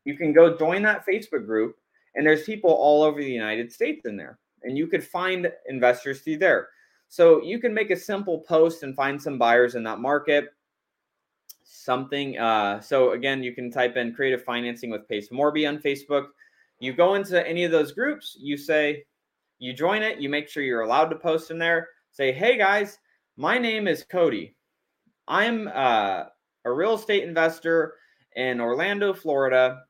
You 0.06 0.16
can 0.16 0.34
go 0.34 0.58
join 0.58 0.82
that 0.84 1.06
Facebook 1.06 1.46
group, 1.46 1.78
and 2.16 2.26
there's 2.26 2.44
people 2.44 2.72
all 2.72 3.04
over 3.04 3.20
the 3.20 3.32
United 3.32 3.72
States 3.72 4.06
in 4.06 4.16
there, 4.16 4.40
and 4.64 4.78
you 4.78 4.88
could 4.88 5.04
find 5.04 5.52
investors 5.68 6.22
through 6.22 6.38
there. 6.38 6.70
So 7.10 7.42
you 7.42 7.60
can 7.60 7.74
make 7.74 7.90
a 7.90 7.96
simple 7.96 8.40
post 8.40 8.84
and 8.84 8.96
find 8.96 9.22
some 9.22 9.38
buyers 9.38 9.76
in 9.76 9.84
that 9.84 10.00
market. 10.00 10.54
Something. 11.64 12.38
Uh, 12.38 12.80
so 12.80 13.12
again, 13.12 13.44
you 13.44 13.54
can 13.54 13.72
type 13.72 13.98
in 13.98 14.14
creative 14.14 14.44
financing 14.44 14.90
with 14.90 15.08
Pace 15.08 15.30
Morby 15.30 15.68
on 15.68 15.80
Facebook. 15.80 16.28
You 16.80 16.94
go 16.94 17.16
into 17.16 17.46
any 17.48 17.64
of 17.64 17.72
those 17.72 17.92
groups, 17.92 18.38
you 18.40 18.58
say, 18.58 19.06
you 19.60 19.74
join 19.74 20.04
it, 20.04 20.20
you 20.20 20.30
make 20.30 20.48
sure 20.48 20.64
you're 20.64 20.82
allowed 20.82 21.10
to 21.10 21.16
post 21.16 21.50
in 21.50 21.58
there. 21.58 21.90
Say, 22.12 22.32
hey 22.32 22.58
guys, 22.58 23.00
my 23.38 23.60
name 23.60 23.88
is 23.88 24.04
Cody. 24.04 24.56
I'm 25.28 25.68
uh, 25.68 26.24
a 26.66 26.72
real 26.72 26.96
estate 26.96 27.24
investor 27.24 27.94
in 28.36 28.60
Orlando, 28.60 29.14
Florida. 29.14 29.84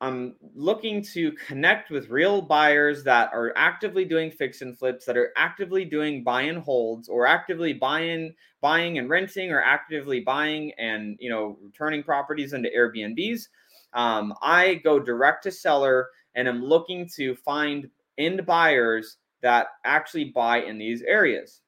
I'm 0.00 0.36
looking 0.54 1.04
to 1.12 1.32
connect 1.32 1.90
with 1.90 2.08
real 2.08 2.40
buyers 2.40 3.02
that 3.04 3.30
are 3.32 3.52
actively 3.56 4.04
doing 4.04 4.30
fix 4.30 4.62
and 4.62 4.78
flips, 4.78 5.04
that 5.06 5.16
are 5.16 5.32
actively 5.36 5.84
doing 5.84 6.22
buy 6.22 6.42
and 6.42 6.58
holds, 6.58 7.08
or 7.08 7.26
actively 7.26 7.72
buying, 7.72 8.32
buying 8.60 8.98
and 8.98 9.10
renting, 9.10 9.50
or 9.50 9.60
actively 9.60 10.20
buying 10.20 10.72
and 10.78 11.16
you 11.20 11.30
know 11.30 11.58
turning 11.76 12.02
properties 12.02 12.52
into 12.52 12.68
Airbnbs. 12.68 13.48
Um, 13.92 14.34
I 14.40 14.74
go 14.84 15.00
direct 15.00 15.42
to 15.44 15.50
seller, 15.50 16.08
and 16.36 16.48
I'm 16.48 16.64
looking 16.64 17.08
to 17.16 17.34
find 17.34 17.88
end 18.18 18.46
buyers 18.46 19.18
that 19.42 19.66
actually 19.84 20.26
buy 20.26 20.62
in 20.62 20.78
these 20.78 21.02
areas. 21.02 21.61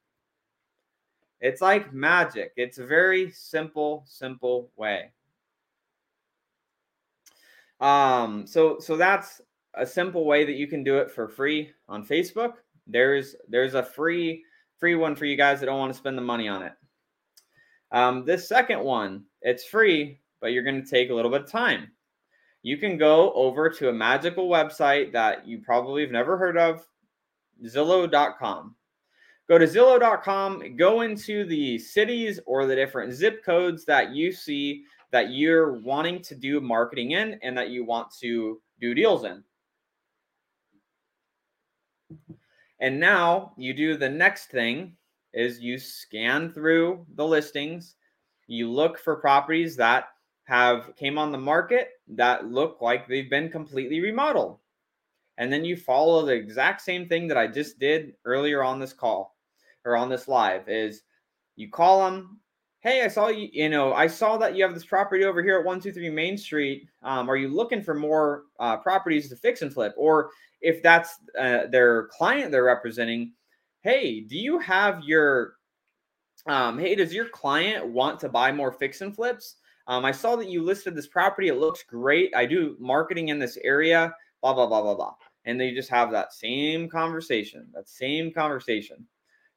It's 1.44 1.60
like 1.60 1.92
magic. 1.92 2.54
It's 2.56 2.78
a 2.78 2.86
very 2.86 3.30
simple, 3.30 4.02
simple 4.08 4.70
way. 4.76 5.10
Um, 7.80 8.46
so 8.46 8.78
so 8.80 8.96
that's 8.96 9.42
a 9.74 9.84
simple 9.84 10.24
way 10.24 10.46
that 10.46 10.54
you 10.54 10.66
can 10.66 10.82
do 10.82 10.96
it 10.96 11.10
for 11.10 11.28
free 11.28 11.70
on 11.86 12.06
Facebook. 12.06 12.54
There's 12.86 13.36
there's 13.46 13.74
a 13.74 13.82
free 13.82 14.42
free 14.80 14.94
one 14.94 15.14
for 15.14 15.26
you 15.26 15.36
guys 15.36 15.60
that 15.60 15.66
don't 15.66 15.78
want 15.78 15.92
to 15.92 15.98
spend 15.98 16.16
the 16.16 16.22
money 16.22 16.48
on 16.48 16.62
it. 16.62 16.72
Um, 17.92 18.24
this 18.24 18.48
second 18.48 18.82
one, 18.82 19.24
it's 19.42 19.66
free, 19.66 20.20
but 20.40 20.52
you're 20.52 20.64
going 20.64 20.82
to 20.82 20.90
take 20.90 21.10
a 21.10 21.14
little 21.14 21.30
bit 21.30 21.42
of 21.42 21.50
time. 21.50 21.92
You 22.62 22.78
can 22.78 22.96
go 22.96 23.34
over 23.34 23.68
to 23.68 23.90
a 23.90 23.92
magical 23.92 24.48
website 24.48 25.12
that 25.12 25.46
you 25.46 25.58
probably 25.58 26.00
have 26.00 26.10
never 26.10 26.38
heard 26.38 26.56
of, 26.56 26.88
Zillow.com. 27.62 28.76
Go 29.46 29.58
to 29.58 29.66
Zillow.com, 29.66 30.76
go 30.76 31.02
into 31.02 31.44
the 31.44 31.78
cities 31.78 32.40
or 32.46 32.64
the 32.64 32.74
different 32.74 33.12
zip 33.12 33.44
codes 33.44 33.84
that 33.84 34.14
you 34.14 34.32
see 34.32 34.84
that 35.12 35.30
you're 35.32 35.74
wanting 35.80 36.22
to 36.22 36.34
do 36.34 36.62
marketing 36.62 37.10
in 37.10 37.38
and 37.42 37.56
that 37.56 37.68
you 37.68 37.84
want 37.84 38.08
to 38.20 38.60
do 38.80 38.94
deals 38.94 39.24
in. 39.24 39.44
And 42.80 42.98
now 42.98 43.52
you 43.58 43.74
do 43.74 43.98
the 43.98 44.08
next 44.08 44.46
thing 44.46 44.96
is 45.34 45.60
you 45.60 45.78
scan 45.78 46.50
through 46.50 47.04
the 47.14 47.26
listings, 47.26 47.96
you 48.46 48.70
look 48.70 48.98
for 48.98 49.16
properties 49.16 49.76
that 49.76 50.08
have 50.44 50.96
came 50.96 51.18
on 51.18 51.32
the 51.32 51.38
market 51.38 51.90
that 52.08 52.50
look 52.50 52.78
like 52.80 53.06
they've 53.06 53.30
been 53.30 53.50
completely 53.50 54.00
remodeled. 54.00 54.58
And 55.36 55.52
then 55.52 55.64
you 55.64 55.76
follow 55.76 56.24
the 56.24 56.32
exact 56.32 56.80
same 56.80 57.08
thing 57.08 57.28
that 57.28 57.38
I 57.38 57.46
just 57.46 57.78
did 57.78 58.14
earlier 58.24 58.62
on 58.62 58.78
this 58.78 58.92
call 58.92 59.33
or 59.84 59.96
on 59.96 60.08
this 60.08 60.28
live 60.28 60.68
is 60.68 61.02
you 61.56 61.70
call 61.70 62.04
them 62.04 62.40
hey 62.84 63.02
i 63.02 63.08
saw 63.08 63.28
you 63.28 63.48
you 63.52 63.68
know 63.68 63.94
i 63.94 64.06
saw 64.06 64.36
that 64.36 64.54
you 64.54 64.62
have 64.62 64.74
this 64.74 64.84
property 64.84 65.24
over 65.24 65.42
here 65.42 65.58
at 65.58 65.64
123 65.64 66.10
main 66.10 66.36
street. 66.36 66.86
Um, 67.02 67.28
are 67.28 67.36
you 67.36 67.48
looking 67.48 67.82
for 67.82 67.94
more 67.94 68.44
uh, 68.60 68.76
properties 68.76 69.28
to 69.30 69.36
fix 69.36 69.62
and 69.62 69.72
flip? 69.72 69.94
Or 69.96 70.30
if 70.60 70.82
that's 70.82 71.16
uh, 71.38 71.66
their 71.70 72.08
client 72.08 72.52
they're 72.52 72.64
representing 72.64 73.32
hey 73.82 74.20
do 74.20 74.36
you 74.36 74.58
have 74.58 75.02
your 75.02 75.54
um, 76.46 76.78
hey 76.78 76.94
does 76.94 77.14
your 77.14 77.28
client 77.28 77.86
want 77.86 78.20
to 78.20 78.28
buy 78.28 78.52
more 78.52 78.72
fix 78.72 79.00
and 79.00 79.14
flips? 79.14 79.56
Um, 79.86 80.04
i 80.04 80.12
saw 80.12 80.36
that 80.36 80.48
you 80.48 80.62
listed 80.62 80.94
this 80.94 81.06
property. 81.06 81.48
It 81.48 81.58
looks 81.58 81.82
great. 81.82 82.34
I 82.34 82.46
do 82.46 82.76
marketing 82.78 83.28
in 83.28 83.38
this 83.38 83.58
area 83.64 84.14
blah 84.42 84.52
blah 84.52 84.66
blah 84.66 84.82
blah 84.82 84.94
blah. 84.94 85.14
And 85.46 85.60
they 85.60 85.72
just 85.72 85.90
have 85.90 86.10
that 86.10 86.34
same 86.34 86.88
conversation 86.88 87.66
that 87.72 87.88
same 87.88 88.30
conversation 88.30 89.06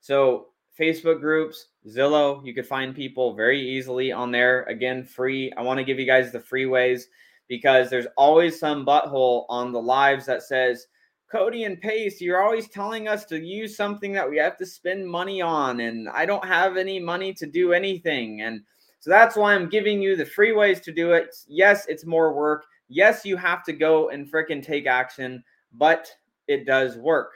so 0.01 0.47
Facebook 0.79 1.19
groups, 1.19 1.67
Zillow, 1.87 2.45
you 2.45 2.53
could 2.53 2.67
find 2.67 2.95
people 2.95 3.33
very 3.33 3.59
easily 3.59 4.11
on 4.11 4.31
there. 4.31 4.63
Again, 4.63 5.03
free. 5.03 5.51
I 5.57 5.61
want 5.61 5.79
to 5.79 5.83
give 5.83 5.99
you 5.99 6.05
guys 6.05 6.31
the 6.31 6.39
free 6.39 6.65
ways 6.65 7.07
because 7.47 7.89
there's 7.89 8.07
always 8.17 8.59
some 8.59 8.85
butthole 8.85 9.45
on 9.49 9.71
the 9.71 9.81
lives 9.81 10.25
that 10.25 10.43
says, 10.43 10.87
Cody 11.31 11.65
and 11.65 11.81
Pace, 11.81 12.21
you're 12.21 12.41
always 12.41 12.69
telling 12.69 13.07
us 13.07 13.25
to 13.25 13.39
use 13.39 13.75
something 13.75 14.13
that 14.13 14.29
we 14.29 14.37
have 14.37 14.55
to 14.57 14.65
spend 14.65 15.05
money 15.05 15.41
on, 15.41 15.81
and 15.81 16.07
I 16.09 16.25
don't 16.25 16.45
have 16.45 16.77
any 16.77 16.99
money 16.99 17.33
to 17.33 17.45
do 17.45 17.73
anything. 17.73 18.41
And 18.41 18.61
so 18.99 19.09
that's 19.09 19.35
why 19.35 19.53
I'm 19.53 19.67
giving 19.67 20.01
you 20.01 20.15
the 20.15 20.25
free 20.25 20.53
ways 20.53 20.79
to 20.81 20.93
do 20.93 21.11
it. 21.11 21.35
Yes, 21.47 21.85
it's 21.87 22.05
more 22.05 22.33
work. 22.33 22.65
Yes, 22.87 23.25
you 23.25 23.35
have 23.35 23.63
to 23.65 23.73
go 23.73 24.09
and 24.09 24.31
freaking 24.31 24.63
take 24.63 24.87
action, 24.87 25.43
but 25.73 26.09
it 26.47 26.65
does 26.65 26.97
work. 26.97 27.33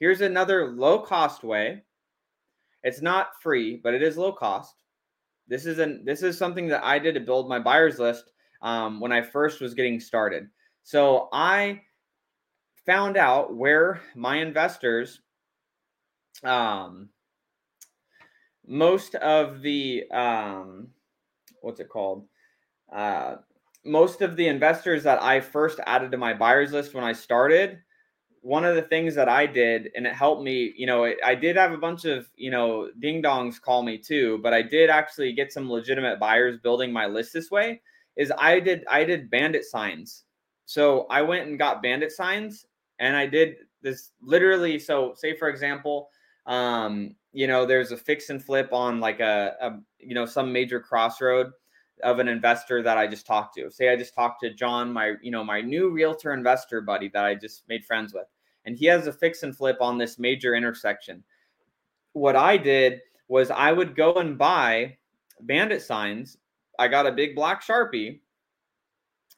Here's 0.00 0.22
another 0.22 0.72
low 0.72 0.98
cost 0.98 1.44
way 1.44 1.82
it's 2.86 3.02
not 3.02 3.40
free, 3.42 3.80
but 3.82 3.94
it 3.94 4.02
is 4.02 4.16
low 4.16 4.32
cost. 4.32 4.76
This 5.48 5.66
is 5.66 5.80
an 5.80 6.04
this 6.04 6.22
is 6.22 6.38
something 6.38 6.68
that 6.68 6.84
I 6.84 7.00
did 7.00 7.14
to 7.14 7.20
build 7.20 7.48
my 7.48 7.58
buyers 7.58 7.98
list 7.98 8.30
um, 8.62 9.00
when 9.00 9.10
I 9.10 9.22
first 9.22 9.60
was 9.60 9.74
getting 9.74 9.98
started. 9.98 10.46
So 10.84 11.28
I 11.32 11.80
found 12.86 13.16
out 13.16 13.56
where 13.56 14.00
my 14.14 14.36
investors, 14.36 15.20
um, 16.44 17.08
most 18.64 19.16
of 19.16 19.62
the 19.62 20.04
um, 20.12 20.86
what's 21.62 21.80
it 21.80 21.88
called? 21.88 22.28
Uh, 22.92 23.36
most 23.84 24.22
of 24.22 24.36
the 24.36 24.46
investors 24.46 25.02
that 25.02 25.20
I 25.20 25.40
first 25.40 25.80
added 25.86 26.12
to 26.12 26.18
my 26.18 26.34
buyers 26.34 26.72
list 26.72 26.94
when 26.94 27.02
I 27.02 27.14
started 27.14 27.80
one 28.46 28.64
of 28.64 28.76
the 28.76 28.82
things 28.82 29.16
that 29.16 29.28
I 29.28 29.44
did, 29.44 29.90
and 29.96 30.06
it 30.06 30.14
helped 30.14 30.40
me, 30.40 30.72
you 30.76 30.86
know, 30.86 31.12
I 31.24 31.34
did 31.34 31.56
have 31.56 31.72
a 31.72 31.78
bunch 31.78 32.04
of, 32.04 32.30
you 32.36 32.52
know, 32.52 32.88
ding 33.00 33.20
dongs 33.20 33.60
call 33.60 33.82
me 33.82 33.98
too, 33.98 34.38
but 34.40 34.54
I 34.54 34.62
did 34.62 34.88
actually 34.88 35.32
get 35.32 35.52
some 35.52 35.68
legitimate 35.68 36.20
buyers 36.20 36.56
building 36.62 36.92
my 36.92 37.06
list 37.06 37.32
this 37.32 37.50
way. 37.50 37.82
Is 38.14 38.32
I 38.38 38.60
did 38.60 38.84
I 38.88 39.02
did 39.02 39.30
bandit 39.30 39.64
signs. 39.64 40.22
So 40.64 41.08
I 41.10 41.22
went 41.22 41.48
and 41.48 41.58
got 41.58 41.82
bandit 41.82 42.12
signs, 42.12 42.66
and 43.00 43.16
I 43.16 43.26
did 43.26 43.56
this 43.82 44.12
literally. 44.22 44.78
So 44.78 45.14
say 45.16 45.36
for 45.36 45.48
example, 45.48 46.08
um, 46.46 47.16
you 47.32 47.48
know, 47.48 47.66
there's 47.66 47.90
a 47.90 47.96
fix 47.96 48.30
and 48.30 48.42
flip 48.42 48.72
on 48.72 49.00
like 49.00 49.18
a, 49.18 49.56
a 49.60 49.70
you 49.98 50.14
know 50.14 50.24
some 50.24 50.52
major 50.52 50.78
crossroad 50.78 51.50
of 52.04 52.20
an 52.20 52.28
investor 52.28 52.80
that 52.84 52.96
I 52.96 53.08
just 53.08 53.26
talked 53.26 53.56
to. 53.56 53.72
Say 53.72 53.88
I 53.88 53.96
just 53.96 54.14
talked 54.14 54.40
to 54.42 54.54
John, 54.54 54.92
my 54.92 55.14
you 55.20 55.32
know 55.32 55.42
my 55.42 55.60
new 55.60 55.90
realtor 55.90 56.32
investor 56.32 56.80
buddy 56.80 57.08
that 57.08 57.24
I 57.24 57.34
just 57.34 57.64
made 57.68 57.84
friends 57.84 58.14
with 58.14 58.28
and 58.66 58.76
he 58.76 58.86
has 58.86 59.06
a 59.06 59.12
fix 59.12 59.42
and 59.44 59.56
flip 59.56 59.78
on 59.80 59.96
this 59.96 60.18
major 60.18 60.54
intersection. 60.54 61.22
What 62.12 62.36
I 62.36 62.56
did 62.56 63.00
was 63.28 63.50
I 63.50 63.72
would 63.72 63.96
go 63.96 64.14
and 64.14 64.36
buy 64.36 64.98
bandit 65.40 65.82
signs. 65.82 66.36
I 66.78 66.88
got 66.88 67.06
a 67.06 67.12
big 67.12 67.34
black 67.34 67.62
sharpie, 67.62 68.20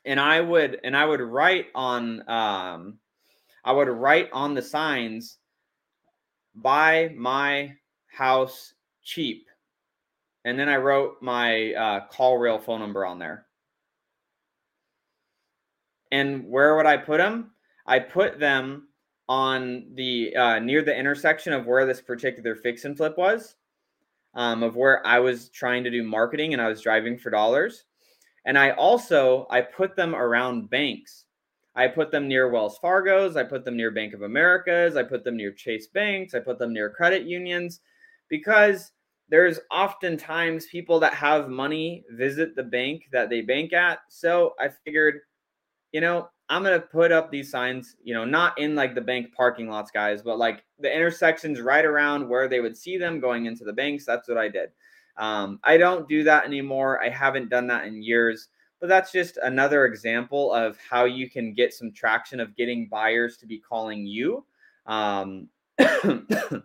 and 0.04 0.18
I 0.18 0.40
would 0.40 0.80
and 0.82 0.96
I 0.96 1.04
would 1.04 1.20
write 1.20 1.66
on 1.74 2.28
um, 2.28 2.98
I 3.64 3.72
would 3.72 3.88
write 3.88 4.30
on 4.32 4.54
the 4.54 4.62
signs, 4.62 5.38
"Buy 6.54 7.12
my 7.16 7.74
house 8.06 8.74
cheap," 9.02 9.46
and 10.44 10.58
then 10.58 10.68
I 10.68 10.76
wrote 10.76 11.20
my 11.20 11.74
uh, 11.74 12.08
CallRail 12.08 12.62
phone 12.62 12.80
number 12.80 13.04
on 13.04 13.18
there. 13.18 13.46
And 16.10 16.48
where 16.48 16.74
would 16.76 16.86
I 16.86 16.96
put 16.96 17.18
them? 17.18 17.50
I 17.86 17.98
put 17.98 18.38
them 18.38 18.87
on 19.28 19.84
the 19.94 20.34
uh, 20.34 20.58
near 20.58 20.82
the 20.82 20.96
intersection 20.96 21.52
of 21.52 21.66
where 21.66 21.86
this 21.86 22.00
particular 22.00 22.54
fix 22.54 22.84
and 22.84 22.96
flip 22.96 23.18
was, 23.18 23.56
um, 24.34 24.62
of 24.62 24.76
where 24.76 25.06
I 25.06 25.18
was 25.18 25.50
trying 25.50 25.84
to 25.84 25.90
do 25.90 26.02
marketing 26.02 26.52
and 26.52 26.62
I 26.62 26.68
was 26.68 26.80
driving 26.80 27.18
for 27.18 27.30
dollars. 27.30 27.84
And 28.46 28.58
I 28.58 28.70
also 28.70 29.46
I 29.50 29.60
put 29.60 29.96
them 29.96 30.14
around 30.14 30.70
banks. 30.70 31.26
I 31.74 31.86
put 31.86 32.10
them 32.10 32.26
near 32.26 32.48
Wells 32.50 32.78
Fargo's, 32.78 33.36
I 33.36 33.44
put 33.44 33.64
them 33.64 33.76
near 33.76 33.92
Bank 33.92 34.12
of 34.12 34.22
America's, 34.22 34.96
I 34.96 35.04
put 35.04 35.22
them 35.22 35.36
near 35.36 35.52
Chase 35.52 35.86
Banks, 35.86 36.34
I 36.34 36.40
put 36.40 36.58
them 36.58 36.72
near 36.72 36.90
credit 36.90 37.22
unions 37.22 37.80
because 38.28 38.90
there's 39.28 39.60
oftentimes 39.70 40.66
people 40.66 40.98
that 41.00 41.14
have 41.14 41.48
money 41.48 42.04
visit 42.10 42.56
the 42.56 42.62
bank 42.62 43.04
that 43.12 43.30
they 43.30 43.42
bank 43.42 43.72
at. 43.72 44.00
So 44.08 44.54
I 44.58 44.70
figured, 44.84 45.20
you 45.92 46.00
know, 46.00 46.28
I'm 46.48 46.62
gonna 46.62 46.80
put 46.80 47.12
up 47.12 47.30
these 47.30 47.50
signs, 47.50 47.96
you 48.02 48.14
know, 48.14 48.24
not 48.24 48.58
in 48.58 48.74
like 48.74 48.94
the 48.94 49.00
bank 49.00 49.34
parking 49.34 49.68
lots, 49.68 49.90
guys, 49.90 50.22
but 50.22 50.38
like 50.38 50.64
the 50.78 50.94
intersections 50.94 51.60
right 51.60 51.84
around 51.84 52.28
where 52.28 52.48
they 52.48 52.60
would 52.60 52.76
see 52.76 52.96
them 52.96 53.20
going 53.20 53.46
into 53.46 53.64
the 53.64 53.72
banks. 53.72 54.06
That's 54.06 54.28
what 54.28 54.38
I 54.38 54.48
did. 54.48 54.70
Um, 55.18 55.58
I 55.64 55.76
don't 55.76 56.08
do 56.08 56.22
that 56.24 56.44
anymore. 56.44 57.02
I 57.02 57.10
haven't 57.10 57.50
done 57.50 57.66
that 57.66 57.86
in 57.86 58.02
years, 58.02 58.48
but 58.80 58.88
that's 58.88 59.10
just 59.10 59.36
another 59.42 59.84
example 59.84 60.52
of 60.52 60.78
how 60.78 61.04
you 61.04 61.28
can 61.28 61.52
get 61.52 61.74
some 61.74 61.92
traction 61.92 62.40
of 62.40 62.56
getting 62.56 62.88
buyers 62.88 63.36
to 63.38 63.46
be 63.46 63.58
calling 63.58 64.06
you. 64.06 64.44
Um, 64.86 65.48
um, 65.80 66.62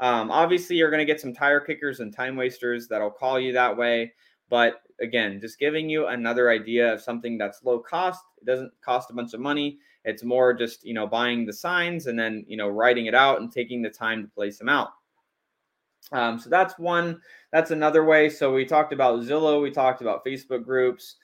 obviously, 0.00 0.76
you're 0.76 0.90
going 0.90 1.04
to 1.04 1.10
get 1.10 1.20
some 1.20 1.32
tire 1.32 1.60
kickers 1.60 2.00
and 2.00 2.14
time 2.14 2.36
wasters 2.36 2.86
that'll 2.86 3.10
call 3.10 3.40
you 3.40 3.52
that 3.54 3.76
way. 3.76 4.12
But 4.48 4.82
again, 5.00 5.40
just 5.40 5.58
giving 5.58 5.88
you 5.88 6.06
another 6.06 6.50
idea 6.50 6.92
of 6.92 7.00
something 7.00 7.38
that's 7.38 7.64
low 7.64 7.78
cost. 7.78 8.24
It 8.40 8.46
doesn't 8.46 8.72
cost 8.80 9.10
a 9.10 9.14
bunch 9.14 9.34
of 9.34 9.40
money. 9.40 9.78
It's 10.04 10.22
more 10.22 10.54
just, 10.54 10.84
you 10.84 10.94
know, 10.94 11.06
buying 11.06 11.44
the 11.44 11.52
signs 11.52 12.06
and 12.06 12.18
then, 12.18 12.44
you 12.46 12.56
know, 12.56 12.68
writing 12.68 13.06
it 13.06 13.14
out 13.14 13.40
and 13.40 13.50
taking 13.50 13.82
the 13.82 13.90
time 13.90 14.22
to 14.22 14.28
place 14.28 14.58
them 14.58 14.68
out. 14.68 14.90
Um, 16.12 16.38
so 16.38 16.48
that's 16.48 16.78
one, 16.78 17.20
that's 17.52 17.72
another 17.72 18.04
way. 18.04 18.28
So 18.28 18.54
we 18.54 18.64
talked 18.64 18.92
about 18.92 19.20
Zillow, 19.20 19.60
we 19.60 19.72
talked 19.72 20.02
about 20.02 20.24
Facebook 20.24 20.64
groups. 20.64 21.16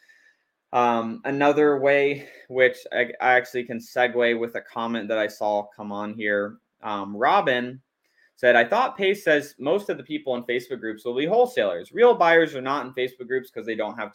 Um, 0.72 1.20
another 1.24 1.78
way, 1.78 2.28
which 2.48 2.78
I, 2.92 3.12
I, 3.20 3.34
actually 3.34 3.64
can 3.64 3.78
segue 3.78 4.40
with 4.40 4.54
a 4.54 4.62
comment 4.62 5.06
that 5.08 5.18
I 5.18 5.28
saw 5.28 5.66
come 5.76 5.92
on 5.92 6.14
here. 6.14 6.56
Um, 6.82 7.14
Robin 7.14 7.80
said, 8.42 8.56
I 8.56 8.64
thought 8.64 8.98
Pace 8.98 9.22
says 9.22 9.54
most 9.60 9.88
of 9.88 9.96
the 9.96 10.02
people 10.02 10.34
in 10.34 10.42
Facebook 10.42 10.80
groups 10.80 11.04
will 11.04 11.14
be 11.14 11.26
wholesalers. 11.26 11.92
Real 11.92 12.12
buyers 12.12 12.56
are 12.56 12.60
not 12.60 12.84
in 12.84 12.92
Facebook 12.92 13.28
groups 13.28 13.52
because 13.52 13.64
they 13.64 13.76
don't 13.76 13.96
have 13.96 14.12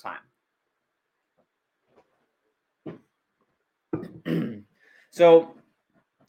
time. 4.26 4.66
so, 5.12 5.56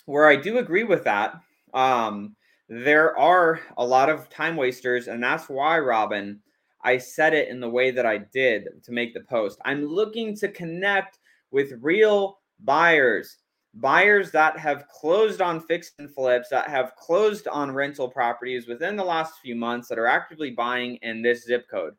where 0.07 0.29
I 0.29 0.37
do 0.37 0.59
agree 0.59 0.85
with 0.85 1.03
that, 1.05 1.41
um, 1.75 2.37
there 2.69 3.19
are 3.19 3.59
a 3.77 3.85
lot 3.85 4.09
of 4.09 4.31
time 4.31 4.55
wasters, 4.55 5.09
and 5.09 5.21
that's 5.21 5.49
why, 5.49 5.81
Robin, 5.81 6.39
I 6.85 6.99
said 6.99 7.35
it 7.35 7.49
in 7.49 7.59
the 7.59 7.69
way 7.69 7.91
that 7.91 8.07
I 8.07 8.19
did 8.19 8.69
to 8.85 8.93
make 8.93 9.13
the 9.13 9.23
post. 9.23 9.59
I'm 9.65 9.85
looking 9.85 10.37
to 10.37 10.47
connect 10.47 11.19
with 11.51 11.73
real 11.81 12.39
buyers 12.63 13.39
buyers 13.75 14.31
that 14.33 14.59
have 14.59 14.89
closed 14.89 15.41
on 15.41 15.61
fix 15.61 15.93
and 15.99 16.13
flips, 16.13 16.49
that 16.49 16.69
have 16.69 16.97
closed 16.97 17.47
on 17.49 17.71
rental 17.73 18.09
properties 18.09 18.67
within 18.67 18.97
the 18.97 19.05
last 19.05 19.35
few 19.41 19.55
months 19.55 19.89
that 19.89 19.99
are 19.99 20.07
actively 20.07 20.51
buying 20.51 20.97
in 21.03 21.23
this 21.23 21.45
zip 21.45 21.69
code. 21.71 21.95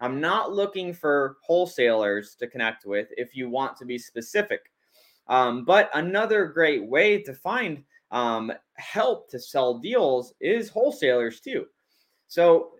I'm 0.00 0.20
not 0.20 0.52
looking 0.52 0.92
for 0.92 1.36
wholesalers 1.42 2.34
to 2.40 2.48
connect 2.48 2.84
with 2.84 3.08
if 3.16 3.36
you 3.36 3.48
want 3.48 3.76
to 3.76 3.84
be 3.84 3.98
specific. 3.98 4.60
Um, 5.28 5.64
but 5.64 5.90
another 5.94 6.46
great 6.46 6.84
way 6.84 7.22
to 7.22 7.32
find 7.32 7.84
um, 8.10 8.52
help 8.74 9.30
to 9.30 9.38
sell 9.38 9.78
deals 9.78 10.34
is 10.40 10.68
wholesalers 10.68 11.40
too. 11.40 11.66
So, 12.26 12.72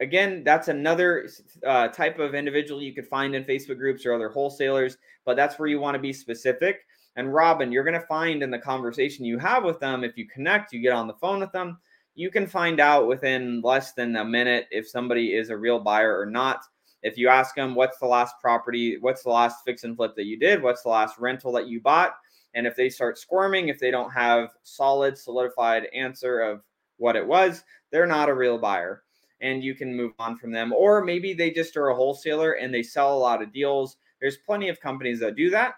again, 0.00 0.42
that's 0.42 0.68
another 0.68 1.28
uh, 1.64 1.88
type 1.88 2.18
of 2.18 2.34
individual 2.34 2.82
you 2.82 2.92
could 2.92 3.06
find 3.06 3.34
in 3.34 3.44
Facebook 3.44 3.78
groups 3.78 4.04
or 4.04 4.12
other 4.12 4.28
wholesalers, 4.28 4.98
but 5.24 5.36
that's 5.36 5.58
where 5.58 5.68
you 5.68 5.80
want 5.80 5.94
to 5.94 6.00
be 6.00 6.12
specific. 6.12 6.85
And 7.16 7.32
Robin, 7.32 7.72
you're 7.72 7.84
going 7.84 7.98
to 7.98 8.06
find 8.06 8.42
in 8.42 8.50
the 8.50 8.58
conversation 8.58 9.24
you 9.24 9.38
have 9.38 9.64
with 9.64 9.80
them, 9.80 10.04
if 10.04 10.16
you 10.18 10.28
connect, 10.28 10.72
you 10.72 10.80
get 10.80 10.92
on 10.92 11.06
the 11.06 11.14
phone 11.14 11.40
with 11.40 11.52
them, 11.52 11.78
you 12.14 12.30
can 12.30 12.46
find 12.46 12.78
out 12.78 13.08
within 13.08 13.60
less 13.62 13.92
than 13.92 14.16
a 14.16 14.24
minute 14.24 14.66
if 14.70 14.88
somebody 14.88 15.34
is 15.34 15.48
a 15.48 15.56
real 15.56 15.78
buyer 15.78 16.18
or 16.18 16.26
not. 16.26 16.60
If 17.02 17.16
you 17.16 17.28
ask 17.28 17.54
them, 17.54 17.74
what's 17.74 17.98
the 17.98 18.06
last 18.06 18.34
property, 18.40 18.98
what's 19.00 19.22
the 19.22 19.30
last 19.30 19.64
fix 19.64 19.84
and 19.84 19.96
flip 19.96 20.14
that 20.16 20.24
you 20.24 20.38
did, 20.38 20.62
what's 20.62 20.82
the 20.82 20.90
last 20.90 21.18
rental 21.18 21.52
that 21.52 21.68
you 21.68 21.80
bought, 21.80 22.16
and 22.54 22.66
if 22.66 22.74
they 22.74 22.88
start 22.88 23.18
squirming, 23.18 23.68
if 23.68 23.78
they 23.78 23.90
don't 23.90 24.10
have 24.10 24.50
solid, 24.62 25.16
solidified 25.16 25.84
answer 25.94 26.40
of 26.40 26.62
what 26.96 27.16
it 27.16 27.26
was, 27.26 27.64
they're 27.92 28.06
not 28.06 28.30
a 28.30 28.34
real 28.34 28.58
buyer. 28.58 29.02
And 29.42 29.62
you 29.62 29.74
can 29.74 29.94
move 29.94 30.12
on 30.18 30.38
from 30.38 30.52
them. 30.52 30.72
Or 30.72 31.04
maybe 31.04 31.34
they 31.34 31.50
just 31.50 31.76
are 31.76 31.88
a 31.88 31.94
wholesaler 31.94 32.52
and 32.52 32.72
they 32.72 32.82
sell 32.82 33.14
a 33.14 33.18
lot 33.18 33.42
of 33.42 33.52
deals. 33.52 33.98
There's 34.22 34.38
plenty 34.38 34.70
of 34.70 34.80
companies 34.80 35.20
that 35.20 35.36
do 35.36 35.50
that 35.50 35.74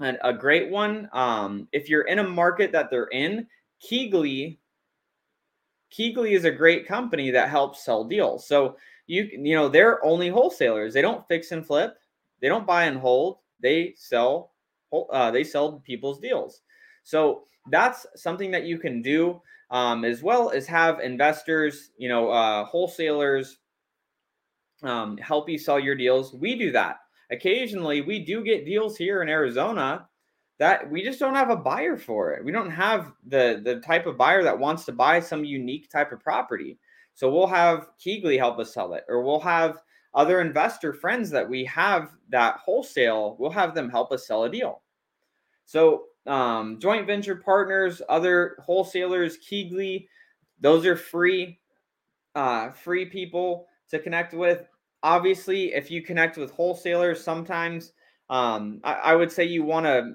a 0.00 0.32
great 0.32 0.70
one. 0.70 1.08
Um, 1.12 1.68
if 1.72 1.88
you're 1.88 2.02
in 2.02 2.20
a 2.20 2.28
market 2.28 2.72
that 2.72 2.90
they're 2.90 3.06
in, 3.06 3.46
Keyglee, 3.82 4.58
Keyglee 5.92 6.32
is 6.32 6.44
a 6.44 6.50
great 6.50 6.86
company 6.86 7.30
that 7.30 7.48
helps 7.48 7.84
sell 7.84 8.04
deals. 8.04 8.46
So 8.46 8.76
you 9.06 9.28
you 9.32 9.54
know 9.54 9.68
they're 9.68 10.04
only 10.04 10.28
wholesalers. 10.28 10.94
They 10.94 11.02
don't 11.02 11.26
fix 11.28 11.52
and 11.52 11.66
flip. 11.66 11.96
They 12.40 12.48
don't 12.48 12.66
buy 12.66 12.84
and 12.84 12.98
hold. 12.98 13.38
They 13.60 13.94
sell 13.96 14.52
uh, 14.92 15.30
they 15.30 15.44
sell 15.44 15.80
people's 15.84 16.20
deals. 16.20 16.62
So 17.02 17.44
that's 17.70 18.06
something 18.16 18.50
that 18.50 18.64
you 18.64 18.78
can 18.78 19.02
do 19.02 19.40
um, 19.70 20.04
as 20.04 20.22
well 20.22 20.50
as 20.50 20.66
have 20.66 21.00
investors, 21.00 21.90
you 21.98 22.08
know, 22.08 22.30
uh, 22.30 22.64
wholesalers 22.64 23.58
um, 24.82 25.16
help 25.18 25.48
you 25.48 25.58
sell 25.58 25.78
your 25.78 25.94
deals. 25.94 26.34
We 26.34 26.54
do 26.54 26.70
that 26.72 27.00
occasionally 27.30 28.00
we 28.00 28.24
do 28.24 28.42
get 28.42 28.64
deals 28.64 28.96
here 28.96 29.22
in 29.22 29.28
Arizona 29.28 30.08
that 30.58 30.90
we 30.90 31.02
just 31.02 31.20
don't 31.20 31.34
have 31.34 31.50
a 31.50 31.56
buyer 31.56 31.96
for 31.96 32.32
it. 32.32 32.44
We 32.44 32.52
don't 32.52 32.70
have 32.70 33.12
the 33.26 33.60
the 33.64 33.80
type 33.80 34.06
of 34.06 34.16
buyer 34.16 34.42
that 34.42 34.58
wants 34.58 34.84
to 34.86 34.92
buy 34.92 35.20
some 35.20 35.44
unique 35.44 35.88
type 35.90 36.12
of 36.12 36.20
property. 36.20 36.78
So 37.14 37.30
we'll 37.30 37.46
have 37.46 37.90
Keyglee 38.04 38.38
help 38.38 38.58
us 38.58 38.74
sell 38.74 38.94
it, 38.94 39.04
or 39.08 39.22
we'll 39.22 39.40
have 39.40 39.78
other 40.14 40.40
investor 40.40 40.92
friends 40.92 41.30
that 41.30 41.48
we 41.48 41.64
have 41.64 42.12
that 42.30 42.56
wholesale. 42.56 43.36
We'll 43.38 43.50
have 43.50 43.74
them 43.74 43.90
help 43.90 44.12
us 44.12 44.26
sell 44.26 44.44
a 44.44 44.50
deal. 44.50 44.82
So 45.66 46.04
um, 46.26 46.78
joint 46.80 47.06
venture 47.06 47.36
partners, 47.36 48.02
other 48.08 48.56
wholesalers, 48.64 49.38
Keyglee, 49.38 50.08
those 50.60 50.86
are 50.86 50.96
free, 50.96 51.58
uh, 52.34 52.70
free 52.70 53.06
people 53.06 53.66
to 53.90 53.98
connect 53.98 54.34
with 54.34 54.66
obviously, 55.02 55.74
if 55.74 55.90
you 55.90 56.02
connect 56.02 56.36
with 56.36 56.50
wholesalers, 56.50 57.22
sometimes 57.22 57.92
um, 58.30 58.80
I, 58.84 58.92
I, 58.94 59.14
would 59.14 59.32
say 59.32 59.44
you 59.44 59.64
want 59.64 59.86
to 59.86 60.12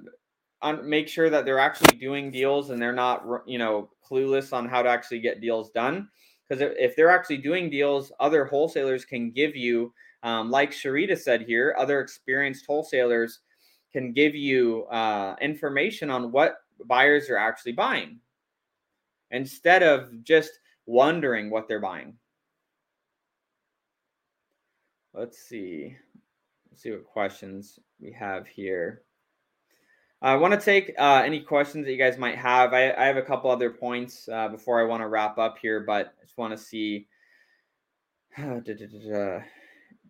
un- 0.61 0.87
make 0.87 1.07
sure 1.07 1.29
that 1.29 1.45
they're 1.45 1.59
actually 1.59 1.97
doing 1.97 2.31
deals 2.31 2.69
and 2.69 2.81
they're 2.81 2.93
not, 2.93 3.25
you 3.47 3.57
know, 3.57 3.89
clueless 4.09 4.53
on 4.53 4.67
how 4.67 4.81
to 4.81 4.89
actually 4.89 5.19
get 5.19 5.41
deals 5.41 5.71
done. 5.71 6.07
Because 6.47 6.73
if 6.77 6.95
they're 6.95 7.09
actually 7.09 7.37
doing 7.37 7.69
deals, 7.69 8.11
other 8.19 8.45
wholesalers 8.45 9.05
can 9.05 9.31
give 9.31 9.55
you, 9.55 9.93
um, 10.23 10.51
like 10.51 10.71
Sharita 10.71 11.17
said 11.17 11.41
here, 11.41 11.75
other 11.77 11.99
experienced 11.99 12.65
wholesalers 12.67 13.39
can 13.91 14.11
give 14.11 14.35
you 14.35 14.83
uh, 14.85 15.35
information 15.41 16.09
on 16.09 16.31
what 16.31 16.57
buyers 16.85 17.29
are 17.29 17.37
actually 17.37 17.71
buying 17.71 18.19
instead 19.31 19.83
of 19.83 20.23
just 20.23 20.51
wondering 20.85 21.49
what 21.49 21.67
they're 21.67 21.79
buying. 21.79 22.15
Let's 25.13 25.37
see. 25.37 25.95
Let's 26.71 26.81
see 26.81 26.91
what 26.91 27.05
questions 27.05 27.79
we 27.99 28.11
have 28.11 28.47
here. 28.47 29.03
I 30.23 30.35
want 30.35 30.53
to 30.53 30.59
take 30.59 30.93
uh, 30.97 31.21
any 31.23 31.41
questions 31.41 31.85
that 31.85 31.91
you 31.91 31.97
guys 31.97 32.17
might 32.17 32.37
have. 32.37 32.73
I, 32.73 32.93
I 32.93 33.05
have 33.05 33.17
a 33.17 33.21
couple 33.21 33.51
other 33.51 33.69
points 33.69 34.27
uh, 34.31 34.47
before 34.47 34.81
I 34.81 34.85
want 34.85 35.01
to 35.01 35.07
wrap 35.07 35.37
up 35.37 35.57
here, 35.61 35.81
but 35.81 36.15
I 36.19 36.23
just 36.23 36.37
want 36.37 36.57
to 36.57 36.57
see 36.57 37.07
if 38.37 39.43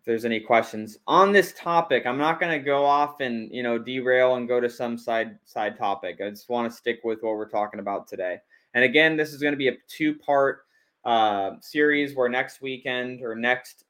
there's 0.06 0.24
any 0.24 0.40
questions 0.40 0.98
on 1.06 1.32
this 1.32 1.52
topic. 1.52 2.06
I'm 2.06 2.16
not 2.16 2.40
going 2.40 2.58
to 2.58 2.64
go 2.64 2.84
off 2.84 3.20
and 3.20 3.52
you 3.52 3.62
know 3.62 3.76
derail 3.76 4.36
and 4.36 4.48
go 4.48 4.60
to 4.60 4.70
some 4.70 4.96
side 4.96 5.38
side 5.44 5.76
topic. 5.76 6.20
I 6.24 6.30
just 6.30 6.48
want 6.48 6.70
to 6.70 6.76
stick 6.76 7.00
with 7.04 7.22
what 7.22 7.34
we're 7.34 7.48
talking 7.48 7.80
about 7.80 8.06
today. 8.06 8.38
And 8.74 8.84
again, 8.84 9.16
this 9.16 9.32
is 9.32 9.40
going 9.40 9.52
to 9.52 9.58
be 9.58 9.68
a 9.68 9.76
two 9.88 10.14
part 10.14 10.60
uh, 11.04 11.52
series 11.60 12.14
where 12.14 12.28
next 12.28 12.62
weekend 12.62 13.22
or 13.22 13.34
next 13.34 13.83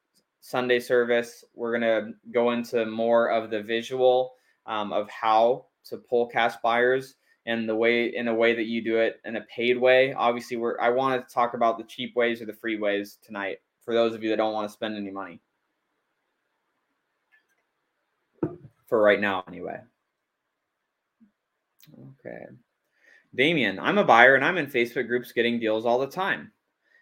Sunday 0.44 0.78
service, 0.78 1.42
we're 1.54 1.70
going 1.70 1.80
to 1.80 2.12
go 2.30 2.50
into 2.50 2.84
more 2.84 3.30
of 3.30 3.48
the 3.48 3.62
visual 3.62 4.34
um, 4.66 4.92
of 4.92 5.08
how 5.08 5.64
to 5.86 5.96
pull 5.96 6.26
cash 6.26 6.52
buyers 6.62 7.14
and 7.46 7.66
the 7.66 7.74
way 7.74 8.14
in 8.14 8.28
a 8.28 8.34
way 8.34 8.54
that 8.54 8.66
you 8.66 8.84
do 8.84 8.98
it 8.98 9.22
in 9.24 9.36
a 9.36 9.40
paid 9.42 9.78
way. 9.78 10.12
Obviously, 10.12 10.58
we're 10.58 10.78
I 10.78 10.90
want 10.90 11.26
to 11.26 11.34
talk 11.34 11.54
about 11.54 11.78
the 11.78 11.84
cheap 11.84 12.14
ways 12.14 12.42
or 12.42 12.44
the 12.44 12.52
free 12.52 12.78
ways 12.78 13.16
tonight 13.24 13.62
for 13.80 13.94
those 13.94 14.14
of 14.14 14.22
you 14.22 14.28
that 14.28 14.36
don't 14.36 14.52
want 14.52 14.68
to 14.68 14.72
spend 14.72 14.98
any 14.98 15.10
money. 15.10 15.40
For 18.86 19.00
right 19.00 19.20
now, 19.20 19.44
anyway. 19.48 19.80
Okay. 22.20 22.44
Damien, 23.34 23.78
I'm 23.78 23.96
a 23.96 24.04
buyer 24.04 24.34
and 24.34 24.44
I'm 24.44 24.58
in 24.58 24.66
Facebook 24.66 25.06
groups 25.06 25.32
getting 25.32 25.58
deals 25.58 25.86
all 25.86 25.98
the 25.98 26.06
time. 26.06 26.52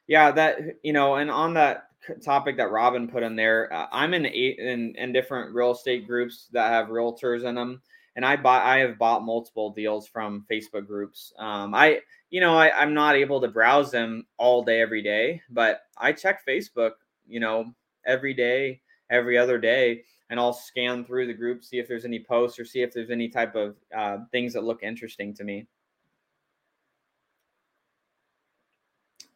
Yeah, 0.07 0.30
that 0.30 0.61
you 0.84 0.93
know, 0.93 1.16
and 1.16 1.28
on 1.28 1.55
that 1.55 1.88
topic 2.22 2.57
that 2.57 2.70
Robin 2.70 3.09
put 3.09 3.22
in 3.22 3.36
there, 3.36 3.72
uh, 3.72 3.86
I'm 3.92 4.14
in 4.14 4.26
eight 4.26 4.59
in, 4.59 4.94
in 4.96 5.12
different 5.12 5.55
real 5.55 5.72
estate 5.72 6.07
groups 6.07 6.48
that 6.53 6.70
have 6.70 6.88
realtors 6.88 7.44
in 7.44 7.55
them, 7.55 7.82
and 8.16 8.24
I 8.24 8.36
buy 8.36 8.62
I 8.62 8.78
have 8.78 8.98
bought 8.98 9.24
multiple 9.24 9.70
deals 9.70 10.07
from 10.07 10.46
Facebook 10.50 10.86
groups. 10.86 11.32
Um, 11.38 11.74
I 11.74 12.00
you 12.30 12.40
know 12.40 12.57
I, 12.57 12.70
I'm 12.78 12.94
not 12.94 13.16
able 13.16 13.40
to 13.40 13.48
browse 13.48 13.90
them 13.90 14.26
all 14.38 14.64
day 14.64 14.80
every 14.80 15.03
day, 15.03 15.42
but 15.50 15.82
I 15.96 16.12
check 16.12 16.46
Facebook, 16.46 16.92
you 17.26 17.40
know, 17.40 17.72
every 18.07 18.34
day, 18.34 18.80
every 19.11 19.38
other 19.38 19.59
day, 19.59 20.05
and 20.30 20.40
I'll 20.40 20.53
scan 20.53 21.05
through 21.05 21.26
the 21.26 21.34
group, 21.34 21.62
see 21.62 21.78
if 21.78 21.88
there's 21.88 22.05
any 22.05 22.24
posts 22.24 22.59
or 22.59 22.64
see 22.64 22.82
if 22.82 22.92
there's 22.92 23.11
any 23.11 23.28
type 23.28 23.55
of 23.55 23.76
uh, 23.96 24.18
things 24.30 24.55
that 24.55 24.64
look 24.64 24.82
interesting 24.82 25.34
to 25.34 25.44
me. 25.44 25.66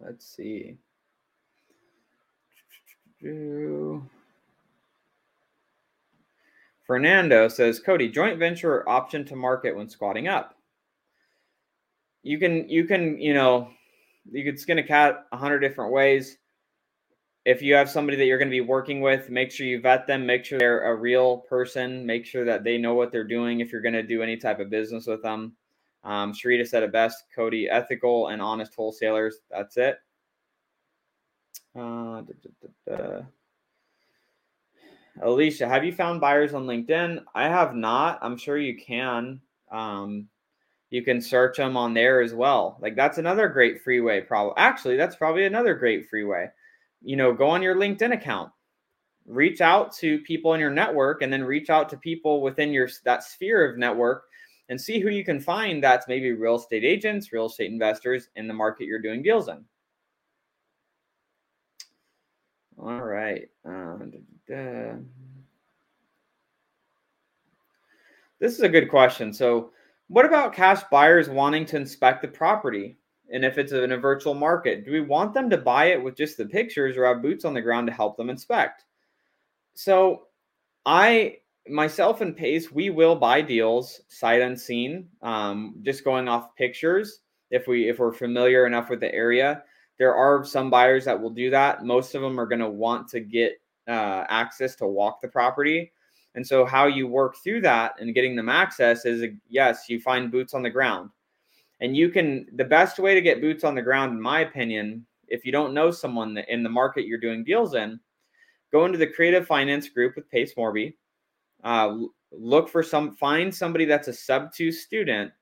Let's 0.00 0.26
see. 0.26 0.76
Fernando 6.86 7.48
says, 7.48 7.80
Cody, 7.80 8.08
joint 8.08 8.38
venture 8.38 8.88
option 8.88 9.24
to 9.26 9.36
market 9.36 9.76
when 9.76 9.88
squatting 9.88 10.28
up. 10.28 10.54
You 12.22 12.38
can, 12.38 12.68
you 12.68 12.84
can, 12.84 13.20
you 13.20 13.34
know, 13.34 13.70
you 14.30 14.44
could 14.44 14.58
skin 14.58 14.78
a 14.78 14.82
cat 14.82 15.26
a 15.32 15.36
hundred 15.36 15.60
different 15.60 15.92
ways. 15.92 16.38
If 17.44 17.62
you 17.62 17.74
have 17.74 17.88
somebody 17.88 18.16
that 18.16 18.26
you're 18.26 18.38
going 18.38 18.48
to 18.48 18.56
be 18.56 18.60
working 18.60 19.00
with, 19.00 19.30
make 19.30 19.52
sure 19.52 19.66
you 19.66 19.80
vet 19.80 20.06
them, 20.06 20.26
make 20.26 20.44
sure 20.44 20.58
they're 20.58 20.90
a 20.90 20.96
real 20.96 21.38
person, 21.38 22.04
make 22.04 22.26
sure 22.26 22.44
that 22.44 22.64
they 22.64 22.76
know 22.76 22.94
what 22.94 23.12
they're 23.12 23.22
doing 23.22 23.60
if 23.60 23.70
you're 23.70 23.82
going 23.82 23.94
to 23.94 24.02
do 24.02 24.22
any 24.22 24.36
type 24.36 24.58
of 24.58 24.68
business 24.68 25.06
with 25.06 25.22
them. 25.22 25.56
Um, 26.02 26.32
Sharita 26.32 26.66
said 26.66 26.82
it 26.82 26.92
best, 26.92 27.24
Cody, 27.34 27.68
ethical 27.68 28.28
and 28.28 28.42
honest 28.42 28.74
wholesalers. 28.74 29.38
That's 29.50 29.76
it. 29.76 29.98
Uh, 31.76 32.22
da, 32.22 32.32
da, 32.86 32.96
da, 32.96 33.22
Alicia, 35.22 35.68
have 35.68 35.84
you 35.84 35.92
found 35.92 36.20
buyers 36.20 36.54
on 36.54 36.66
LinkedIn? 36.66 37.22
I 37.34 37.48
have 37.48 37.74
not. 37.74 38.18
I'm 38.22 38.36
sure 38.36 38.58
you 38.58 38.76
can. 38.76 39.40
Um, 39.70 40.28
you 40.90 41.02
can 41.02 41.20
search 41.20 41.56
them 41.56 41.76
on 41.76 41.94
there 41.94 42.22
as 42.22 42.32
well. 42.32 42.78
Like 42.80 42.96
that's 42.96 43.18
another 43.18 43.48
great 43.48 43.82
freeway. 43.82 44.20
Probably, 44.20 44.54
actually, 44.56 44.96
that's 44.96 45.16
probably 45.16 45.44
another 45.44 45.74
great 45.74 46.08
freeway. 46.08 46.48
You 47.02 47.16
know, 47.16 47.32
go 47.32 47.48
on 47.48 47.62
your 47.62 47.74
LinkedIn 47.74 48.12
account, 48.12 48.52
reach 49.26 49.60
out 49.60 49.94
to 49.96 50.18
people 50.20 50.54
in 50.54 50.60
your 50.60 50.70
network, 50.70 51.22
and 51.22 51.32
then 51.32 51.44
reach 51.44 51.70
out 51.70 51.88
to 51.90 51.96
people 51.98 52.40
within 52.40 52.72
your 52.72 52.88
that 53.04 53.24
sphere 53.24 53.70
of 53.70 53.78
network, 53.78 54.24
and 54.68 54.80
see 54.80 55.00
who 55.00 55.10
you 55.10 55.24
can 55.24 55.40
find. 55.40 55.82
That's 55.82 56.08
maybe 56.08 56.32
real 56.32 56.56
estate 56.56 56.84
agents, 56.84 57.32
real 57.32 57.46
estate 57.46 57.70
investors 57.70 58.28
in 58.36 58.48
the 58.48 58.54
market 58.54 58.86
you're 58.86 59.02
doing 59.02 59.22
deals 59.22 59.48
in. 59.48 59.64
All 62.78 63.00
right. 63.00 63.48
Uh, 63.68 63.96
this 68.38 68.52
is 68.54 68.60
a 68.60 68.68
good 68.68 68.90
question. 68.90 69.32
So, 69.32 69.70
what 70.08 70.26
about 70.26 70.52
cash 70.52 70.82
buyers 70.90 71.28
wanting 71.28 71.64
to 71.66 71.76
inspect 71.76 72.22
the 72.22 72.28
property? 72.28 72.96
And 73.32 73.44
if 73.44 73.58
it's 73.58 73.72
in 73.72 73.92
a 73.92 73.96
virtual 73.96 74.34
market, 74.34 74.84
do 74.84 74.92
we 74.92 75.00
want 75.00 75.34
them 75.34 75.50
to 75.50 75.56
buy 75.56 75.86
it 75.86 76.02
with 76.02 76.16
just 76.16 76.36
the 76.36 76.46
pictures 76.46 76.96
or 76.96 77.06
have 77.06 77.22
boots 77.22 77.44
on 77.44 77.54
the 77.54 77.62
ground 77.62 77.88
to 77.88 77.92
help 77.92 78.16
them 78.16 78.30
inspect? 78.30 78.84
So, 79.74 80.26
I 80.84 81.38
myself 81.68 82.20
and 82.20 82.36
Pace, 82.36 82.70
we 82.70 82.90
will 82.90 83.16
buy 83.16 83.40
deals 83.40 84.02
sight 84.08 84.42
unseen, 84.42 85.08
um, 85.22 85.76
just 85.82 86.04
going 86.04 86.28
off 86.28 86.54
pictures 86.56 87.20
if 87.50 87.66
we 87.66 87.88
if 87.88 87.98
we're 87.98 88.12
familiar 88.12 88.66
enough 88.66 88.90
with 88.90 89.00
the 89.00 89.12
area. 89.14 89.62
There 89.98 90.14
are 90.14 90.44
some 90.44 90.70
buyers 90.70 91.04
that 91.06 91.20
will 91.20 91.30
do 91.30 91.50
that. 91.50 91.84
Most 91.84 92.14
of 92.14 92.22
them 92.22 92.38
are 92.38 92.46
going 92.46 92.60
to 92.60 92.68
want 92.68 93.08
to 93.08 93.20
get 93.20 93.60
uh, 93.88 94.24
access 94.28 94.74
to 94.76 94.86
walk 94.86 95.20
the 95.22 95.28
property. 95.28 95.92
And 96.34 96.46
so, 96.46 96.66
how 96.66 96.86
you 96.86 97.06
work 97.06 97.36
through 97.42 97.62
that 97.62 97.94
and 97.98 98.14
getting 98.14 98.36
them 98.36 98.50
access 98.50 99.06
is 99.06 99.24
yes, 99.48 99.88
you 99.88 100.00
find 100.00 100.30
boots 100.30 100.52
on 100.52 100.62
the 100.62 100.70
ground. 100.70 101.10
And 101.80 101.96
you 101.96 102.08
can, 102.10 102.46
the 102.54 102.64
best 102.64 102.98
way 102.98 103.14
to 103.14 103.20
get 103.20 103.40
boots 103.40 103.64
on 103.64 103.74
the 103.74 103.82
ground, 103.82 104.12
in 104.12 104.20
my 104.20 104.40
opinion, 104.40 105.06
if 105.28 105.44
you 105.44 105.52
don't 105.52 105.74
know 105.74 105.90
someone 105.90 106.38
in 106.48 106.62
the 106.62 106.68
market 106.68 107.06
you're 107.06 107.18
doing 107.18 107.44
deals 107.44 107.74
in, 107.74 107.98
go 108.72 108.84
into 108.84 108.98
the 108.98 109.06
creative 109.06 109.46
finance 109.46 109.88
group 109.88 110.16
with 110.16 110.30
Pace 110.30 110.54
Morby. 110.54 110.94
Uh, 111.64 111.98
look 112.32 112.68
for 112.68 112.82
some, 112.82 113.14
find 113.16 113.54
somebody 113.54 113.84
that's 113.84 114.08
a 114.08 114.12
sub 114.12 114.52
two 114.52 114.70
student. 114.70 115.32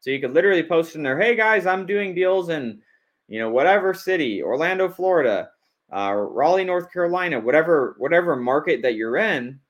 So 0.00 0.10
you 0.10 0.20
could 0.20 0.34
literally 0.34 0.62
post 0.62 0.94
in 0.94 1.02
there, 1.02 1.18
hey 1.18 1.34
guys, 1.34 1.66
I'm 1.66 1.86
doing 1.86 2.14
deals 2.14 2.48
in 2.48 2.80
you 3.28 3.38
know, 3.38 3.50
whatever 3.50 3.94
city, 3.94 4.42
Orlando, 4.42 4.88
Florida, 4.88 5.50
uh, 5.94 6.14
Raleigh, 6.14 6.64
North 6.64 6.90
Carolina, 6.92 7.38
whatever 7.38 7.94
whatever 7.98 8.34
market 8.36 8.82
that 8.82 8.94
you're 8.94 9.18
in, 9.18 9.60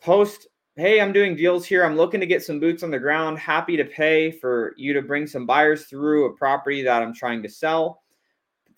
post, 0.00 0.46
hey, 0.76 1.00
I'm 1.00 1.12
doing 1.12 1.36
deals 1.36 1.66
here. 1.66 1.84
I'm 1.84 1.96
looking 1.96 2.20
to 2.20 2.26
get 2.26 2.44
some 2.44 2.60
boots 2.60 2.82
on 2.82 2.90
the 2.90 2.98
ground. 2.98 3.38
Happy 3.38 3.76
to 3.76 3.84
pay 3.84 4.30
for 4.30 4.72
you 4.76 4.92
to 4.92 5.02
bring 5.02 5.26
some 5.26 5.46
buyers 5.46 5.86
through 5.86 6.26
a 6.26 6.36
property 6.36 6.82
that 6.82 7.02
I'm 7.02 7.14
trying 7.14 7.42
to 7.42 7.48
sell. 7.48 8.02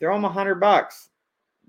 Throw 0.00 0.14
them 0.14 0.24
a 0.24 0.30
hundred 0.30 0.56
bucks. 0.56 1.10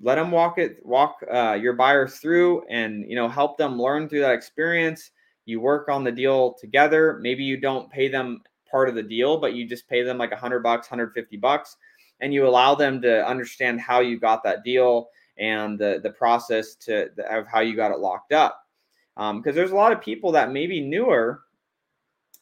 Let 0.01 0.15
them 0.15 0.31
walk 0.31 0.57
it, 0.57 0.77
walk 0.85 1.17
uh, 1.31 1.57
your 1.61 1.73
buyers 1.73 2.17
through, 2.17 2.63
and 2.69 3.09
you 3.09 3.15
know, 3.15 3.27
help 3.27 3.57
them 3.57 3.81
learn 3.81 4.07
through 4.07 4.21
that 4.21 4.33
experience. 4.33 5.11
You 5.45 5.59
work 5.59 5.89
on 5.89 6.05
the 6.05 6.11
deal 6.11 6.53
together. 6.53 7.19
Maybe 7.21 7.43
you 7.43 7.57
don't 7.57 7.91
pay 7.91 8.07
them 8.07 8.41
part 8.69 8.87
of 8.87 8.95
the 8.95 9.03
deal, 9.03 9.39
but 9.41 9.55
you 9.55 9.67
just 9.67 9.89
pay 9.89 10.03
them 10.03 10.17
like 10.17 10.31
a 10.31 10.37
hundred 10.37 10.63
bucks, 10.63 10.89
150 10.89 11.35
bucks 11.37 11.75
and 12.21 12.33
you 12.33 12.47
allow 12.47 12.75
them 12.75 13.01
to 13.01 13.25
understand 13.27 13.79
how 13.79 13.99
you 13.99 14.19
got 14.19 14.43
that 14.43 14.63
deal 14.63 15.09
and 15.37 15.79
the 15.79 15.99
the 16.03 16.11
process 16.11 16.75
to 16.75 17.09
of 17.29 17.47
how 17.47 17.61
you 17.61 17.75
got 17.75 17.91
it 17.91 17.99
locked 17.99 18.33
up. 18.33 18.65
Because 19.15 19.31
um, 19.31 19.55
there's 19.55 19.71
a 19.71 19.75
lot 19.75 19.91
of 19.91 20.01
people 20.01 20.31
that 20.33 20.51
maybe 20.51 20.81
newer 20.81 21.41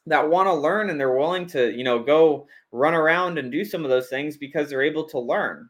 that 0.06 0.30
want 0.30 0.48
to 0.48 0.54
learn 0.54 0.90
and 0.90 1.00
they're 1.00 1.16
willing 1.18 1.46
to 1.48 1.72
you 1.76 1.84
know 1.84 2.00
go 2.02 2.48
run 2.72 2.94
around 2.94 3.38
and 3.38 3.52
do 3.52 3.64
some 3.64 3.84
of 3.84 3.90
those 3.90 4.10
things 4.10 4.38
because 4.38 4.70
they're 4.70 4.82
able 4.82 5.08
to 5.10 5.20
learn. 5.20 5.70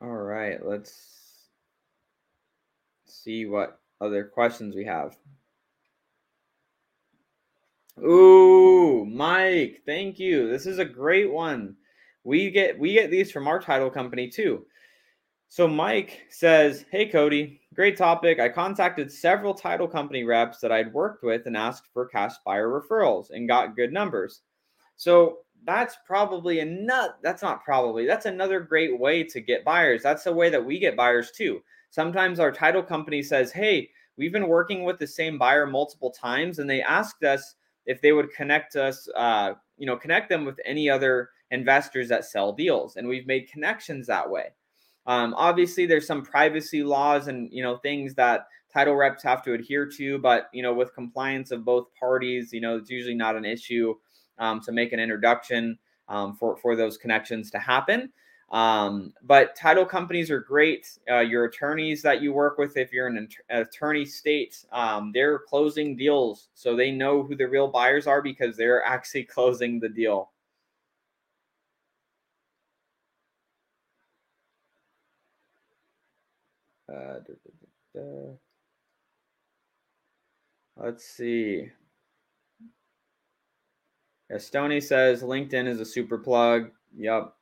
All 0.00 0.08
right, 0.08 0.64
let's 0.64 1.48
see 3.06 3.46
what 3.46 3.80
other 4.00 4.24
questions 4.24 4.74
we 4.74 4.84
have. 4.84 5.16
Ooh, 8.02 9.06
Mike, 9.06 9.82
thank 9.86 10.18
you. 10.18 10.48
This 10.50 10.66
is 10.66 10.78
a 10.78 10.84
great 10.84 11.32
one. 11.32 11.76
We 12.24 12.50
get 12.50 12.78
we 12.78 12.92
get 12.92 13.10
these 13.10 13.30
from 13.32 13.46
our 13.48 13.60
title 13.60 13.90
company 13.90 14.28
too. 14.28 14.66
So 15.48 15.66
Mike 15.68 16.26
says, 16.28 16.84
"Hey 16.90 17.06
Cody, 17.08 17.60
great 17.74 17.96
topic. 17.96 18.38
I 18.40 18.48
contacted 18.50 19.10
several 19.10 19.54
title 19.54 19.88
company 19.88 20.24
reps 20.24 20.58
that 20.60 20.72
I'd 20.72 20.92
worked 20.92 21.22
with 21.24 21.46
and 21.46 21.56
asked 21.56 21.86
for 21.92 22.06
cash 22.06 22.34
buyer 22.44 22.68
referrals 22.68 23.30
and 23.30 23.48
got 23.48 23.76
good 23.76 23.92
numbers." 23.92 24.42
So 24.96 25.38
that's 25.64 25.96
probably 26.06 26.60
a 26.60 26.64
nut. 26.66 27.18
That's 27.22 27.42
not 27.42 27.64
probably. 27.64 28.06
That's 28.06 28.26
another 28.26 28.60
great 28.60 28.98
way 28.98 29.24
to 29.24 29.40
get 29.40 29.64
buyers. 29.64 30.02
That's 30.02 30.24
the 30.24 30.32
way 30.34 30.50
that 30.50 30.64
we 30.64 30.78
get 30.78 30.96
buyers 30.96 31.30
too. 31.30 31.62
Sometimes 31.90 32.40
our 32.40 32.52
title 32.52 32.82
company 32.82 33.22
says, 33.22 33.52
"Hey, 33.52 33.90
we've 34.18 34.32
been 34.32 34.48
working 34.48 34.84
with 34.84 34.98
the 34.98 35.06
same 35.06 35.38
buyer 35.38 35.66
multiple 35.66 36.10
times 36.10 36.58
and 36.58 36.68
they 36.68 36.82
asked 36.82 37.24
us 37.24 37.54
if 37.86 38.00
they 38.00 38.12
would 38.12 38.32
connect 38.32 38.76
us, 38.76 39.08
uh, 39.16 39.52
you 39.78 39.86
know, 39.86 39.96
connect 39.96 40.28
them 40.28 40.44
with 40.44 40.58
any 40.64 40.90
other 40.90 41.30
investors 41.50 42.08
that 42.08 42.24
sell 42.24 42.52
deals, 42.52 42.96
and 42.96 43.06
we've 43.06 43.26
made 43.26 43.50
connections 43.50 44.06
that 44.06 44.28
way. 44.28 44.48
Um, 45.06 45.34
obviously, 45.36 45.86
there's 45.86 46.06
some 46.06 46.24
privacy 46.24 46.82
laws 46.82 47.28
and 47.28 47.48
you 47.52 47.62
know 47.62 47.76
things 47.78 48.14
that 48.14 48.46
title 48.72 48.96
reps 48.96 49.22
have 49.22 49.42
to 49.44 49.54
adhere 49.54 49.86
to, 49.96 50.18
but 50.18 50.48
you 50.52 50.62
know, 50.62 50.74
with 50.74 50.94
compliance 50.94 51.50
of 51.50 51.64
both 51.64 51.86
parties, 51.98 52.52
you 52.52 52.60
know, 52.60 52.76
it's 52.76 52.90
usually 52.90 53.14
not 53.14 53.36
an 53.36 53.44
issue 53.44 53.94
um, 54.38 54.60
to 54.60 54.72
make 54.72 54.92
an 54.92 55.00
introduction 55.00 55.78
um, 56.08 56.36
for 56.36 56.56
for 56.56 56.76
those 56.76 56.98
connections 56.98 57.50
to 57.50 57.58
happen. 57.58 58.12
Um, 58.50 59.12
but 59.24 59.56
title 59.56 59.84
companies 59.84 60.30
are 60.30 60.40
great. 60.40 60.88
Uh, 61.10 61.20
your 61.20 61.46
attorneys 61.46 62.02
that 62.02 62.22
you 62.22 62.32
work 62.32 62.58
with, 62.58 62.76
if 62.76 62.92
you're 62.92 63.08
an 63.08 63.28
attorney 63.50 64.04
state, 64.04 64.64
um, 64.72 65.10
they're 65.12 65.40
closing 65.40 65.96
deals. 65.96 66.48
So 66.54 66.76
they 66.76 66.92
know 66.92 67.22
who 67.24 67.34
the 67.36 67.48
real 67.48 67.68
buyers 67.68 68.06
are 68.06 68.22
because 68.22 68.56
they're 68.56 68.84
actually 68.84 69.24
closing 69.36 69.80
the 69.80 69.88
deal. 69.88 70.30
Uh, 76.92 77.20
Let's 80.76 81.04
see. 81.04 81.70
Yeah, 84.30 84.38
Stony 84.38 84.80
says 84.80 85.22
LinkedIn 85.22 85.68
is 85.68 85.80
a 85.80 85.86
super 85.86 86.18
plug. 86.18 86.72
Yep. 86.96 87.35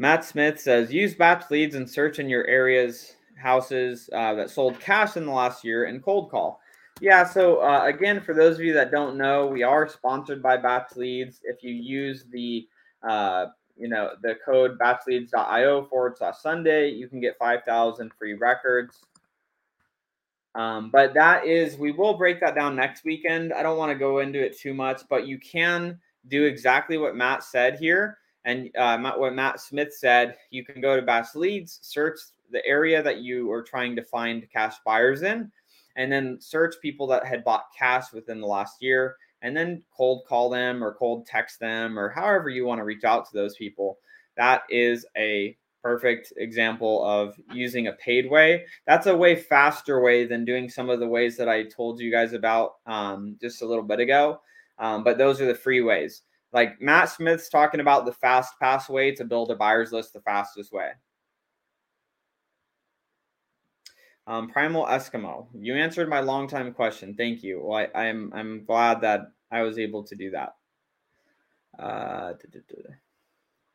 Matt 0.00 0.24
Smith 0.24 0.58
says 0.58 0.90
use 0.90 1.14
batch 1.14 1.50
leads 1.50 1.74
and 1.74 1.88
search 1.88 2.20
in 2.20 2.30
your 2.30 2.46
areas 2.46 3.16
houses 3.36 4.08
uh, 4.14 4.32
that 4.32 4.48
sold 4.48 4.80
cash 4.80 5.18
in 5.18 5.26
the 5.26 5.30
last 5.30 5.62
year 5.62 5.84
and 5.84 6.02
cold 6.02 6.30
call. 6.30 6.58
Yeah, 7.02 7.22
so 7.22 7.58
uh, 7.58 7.84
again, 7.84 8.22
for 8.22 8.32
those 8.32 8.56
of 8.56 8.62
you 8.62 8.72
that 8.72 8.90
don't 8.90 9.18
know, 9.18 9.46
we 9.46 9.62
are 9.62 9.86
sponsored 9.86 10.42
by 10.42 10.56
Batch 10.56 10.96
Leads. 10.96 11.40
If 11.44 11.62
you 11.62 11.74
use 11.74 12.24
the 12.30 12.66
uh, 13.06 13.48
you 13.76 13.88
know 13.88 14.12
the 14.22 14.36
code 14.42 14.78
batchleads.io 14.78 15.84
forward 15.84 16.16
slash 16.16 16.38
Sunday, 16.38 16.88
you 16.88 17.06
can 17.06 17.20
get 17.20 17.36
five 17.38 17.60
thousand 17.66 18.10
free 18.18 18.32
records. 18.32 19.04
Um, 20.54 20.88
but 20.90 21.12
that 21.12 21.44
is, 21.44 21.76
we 21.76 21.92
will 21.92 22.14
break 22.14 22.40
that 22.40 22.54
down 22.54 22.74
next 22.74 23.04
weekend. 23.04 23.52
I 23.52 23.62
don't 23.62 23.76
want 23.76 23.92
to 23.92 23.98
go 23.98 24.20
into 24.20 24.42
it 24.42 24.58
too 24.58 24.72
much, 24.72 25.02
but 25.10 25.26
you 25.26 25.38
can 25.38 26.00
do 26.28 26.44
exactly 26.44 26.96
what 26.96 27.16
Matt 27.16 27.44
said 27.44 27.78
here. 27.78 28.16
And 28.44 28.74
uh, 28.76 28.98
what 29.16 29.34
Matt 29.34 29.60
Smith 29.60 29.94
said, 29.94 30.36
you 30.50 30.64
can 30.64 30.80
go 30.80 30.96
to 30.96 31.02
Batch 31.02 31.34
Leads, 31.34 31.78
search 31.82 32.18
the 32.50 32.64
area 32.66 33.02
that 33.02 33.18
you 33.18 33.50
are 33.52 33.62
trying 33.62 33.94
to 33.96 34.02
find 34.02 34.48
cash 34.50 34.76
buyers 34.84 35.22
in, 35.22 35.50
and 35.96 36.10
then 36.10 36.38
search 36.40 36.76
people 36.80 37.06
that 37.08 37.26
had 37.26 37.44
bought 37.44 37.66
cash 37.76 38.12
within 38.12 38.40
the 38.40 38.46
last 38.46 38.80
year, 38.80 39.16
and 39.42 39.56
then 39.56 39.82
cold 39.96 40.22
call 40.26 40.50
them 40.50 40.82
or 40.82 40.94
cold 40.94 41.26
text 41.26 41.60
them 41.60 41.98
or 41.98 42.08
however 42.08 42.48
you 42.48 42.64
want 42.64 42.78
to 42.78 42.84
reach 42.84 43.04
out 43.04 43.26
to 43.26 43.34
those 43.34 43.56
people. 43.56 43.98
That 44.36 44.62
is 44.70 45.06
a 45.16 45.56
perfect 45.82 46.32
example 46.36 47.04
of 47.04 47.34
using 47.52 47.86
a 47.86 47.92
paid 47.94 48.30
way. 48.30 48.66
That's 48.86 49.06
a 49.06 49.16
way 49.16 49.36
faster 49.36 50.00
way 50.00 50.26
than 50.26 50.44
doing 50.44 50.68
some 50.68 50.90
of 50.90 51.00
the 51.00 51.08
ways 51.08 51.36
that 51.38 51.48
I 51.48 51.64
told 51.64 52.00
you 52.00 52.10
guys 52.10 52.32
about 52.32 52.76
um, 52.86 53.36
just 53.40 53.62
a 53.62 53.66
little 53.66 53.84
bit 53.84 54.00
ago. 54.00 54.40
Um, 54.78 55.04
but 55.04 55.18
those 55.18 55.40
are 55.40 55.46
the 55.46 55.54
free 55.54 55.80
ways. 55.80 56.22
Like 56.52 56.80
Matt 56.80 57.08
Smith's 57.08 57.48
talking 57.48 57.80
about 57.80 58.04
the 58.04 58.12
fast 58.12 58.54
pass 58.58 58.88
way 58.88 59.12
to 59.14 59.24
build 59.24 59.50
a 59.50 59.56
buyer's 59.56 59.92
list 59.92 60.12
the 60.12 60.20
fastest 60.20 60.72
way. 60.72 60.90
Um, 64.26 64.48
Primal 64.48 64.86
Eskimo, 64.86 65.46
you 65.58 65.74
answered 65.74 66.08
my 66.08 66.20
long 66.20 66.46
time 66.46 66.72
question. 66.72 67.14
Thank 67.14 67.42
you. 67.42 67.60
Well, 67.64 67.86
I, 67.94 68.06
am 68.06 68.32
I'm, 68.32 68.38
I'm 68.38 68.64
glad 68.64 69.00
that 69.00 69.32
I 69.50 69.62
was 69.62 69.78
able 69.78 70.04
to 70.04 70.14
do 70.14 70.30
that. 70.30 70.54
Uh, 71.78 72.34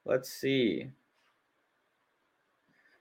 let's 0.05 0.29
see. 0.29 0.87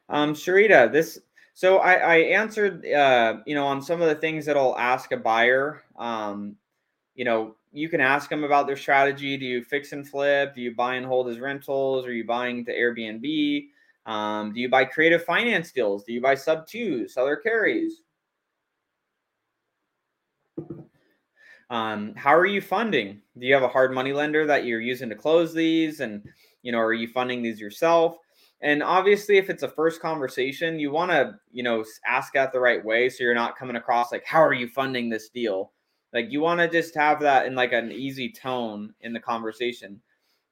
Um, 0.09 0.35
Sharita, 0.35 0.91
this 0.91 1.19
so 1.55 1.79
I, 1.79 1.95
I 1.95 2.17
answered 2.17 2.85
uh, 2.87 3.37
you 3.47 3.55
know 3.55 3.67
on 3.67 3.81
some 3.81 4.03
of 4.03 4.09
the 4.09 4.15
things 4.15 4.47
that 4.47 4.57
I'll 4.57 4.77
ask 4.77 5.13
a 5.13 5.17
buyer. 5.17 5.83
Um, 5.97 6.57
you 7.15 7.25
know, 7.25 7.57
you 7.75 7.89
can 7.89 8.01
ask 8.01 8.31
them 8.31 8.45
about 8.45 8.69
their 8.69 8.77
strategy. 8.77 9.37
Do 9.37 9.45
you 9.45 9.65
fix 9.65 9.93
and 9.93 10.09
flip? 10.09 10.55
Do 10.55 10.63
you 10.63 10.75
buy 10.75 10.95
and 10.95 11.05
hold 11.05 11.29
as 11.29 11.41
rentals? 11.41 12.07
Are 12.07 12.13
you 12.13 12.25
buying 12.25 12.65
the 12.65 12.73
Airbnb? 12.73 13.67
Um, 14.07 14.53
do 14.53 14.61
you 14.61 14.69
buy 14.69 14.85
creative 14.85 15.25
finance 15.25 15.73
deals? 15.73 16.05
Do 16.05 16.13
you 16.13 16.21
buy 16.21 16.37
sub 16.37 16.69
twos, 16.69 17.15
seller 17.15 17.37
carries? 17.37 18.03
Um, 21.69 22.15
how 22.15 22.33
are 22.35 22.47
you 22.47 22.61
funding? 22.61 23.21
Do 23.39 23.47
you 23.47 23.55
have 23.55 23.65
a 23.65 23.69
hard 23.69 23.93
money 23.93 24.13
lender 24.13 24.47
that 24.47 24.67
you're 24.67 24.81
using 24.81 25.09
to 25.09 25.17
close 25.17 25.53
these? 25.53 25.99
And, 25.99 26.23
you 26.63 26.71
know, 26.71 26.79
are 26.79 26.93
you 26.93 27.09
funding 27.09 27.43
these 27.43 27.59
yourself? 27.59 28.17
And 28.61 28.83
obviously, 28.83 29.37
if 29.37 29.51
it's 29.51 29.65
a 29.65 29.69
first 29.69 30.01
conversation, 30.01 30.79
you 30.79 30.93
want 30.93 31.11
to, 31.11 31.35
you 31.51 31.65
know, 31.65 31.85
ask 32.07 32.35
that 32.35 32.53
the 32.53 32.61
right 32.61 32.85
way. 32.85 33.09
So 33.09 33.25
you're 33.25 33.35
not 33.35 33.59
coming 33.59 33.77
across 33.77 34.13
like, 34.13 34.25
how 34.25 34.43
are 34.43 34.55
you 34.55 34.69
funding 34.69 35.09
this 35.11 35.29
deal? 35.29 35.73
Like 36.15 36.31
you 36.31 36.41
want 36.41 36.61
to 36.61 36.69
just 36.69 36.95
have 36.95 37.21
that 37.21 37.47
in 37.47 37.57
like 37.57 37.73
an 37.73 37.93
easy 37.93 38.33
tone 38.33 38.95
in 39.01 39.13
the 39.13 39.21
conversation. 39.21 40.01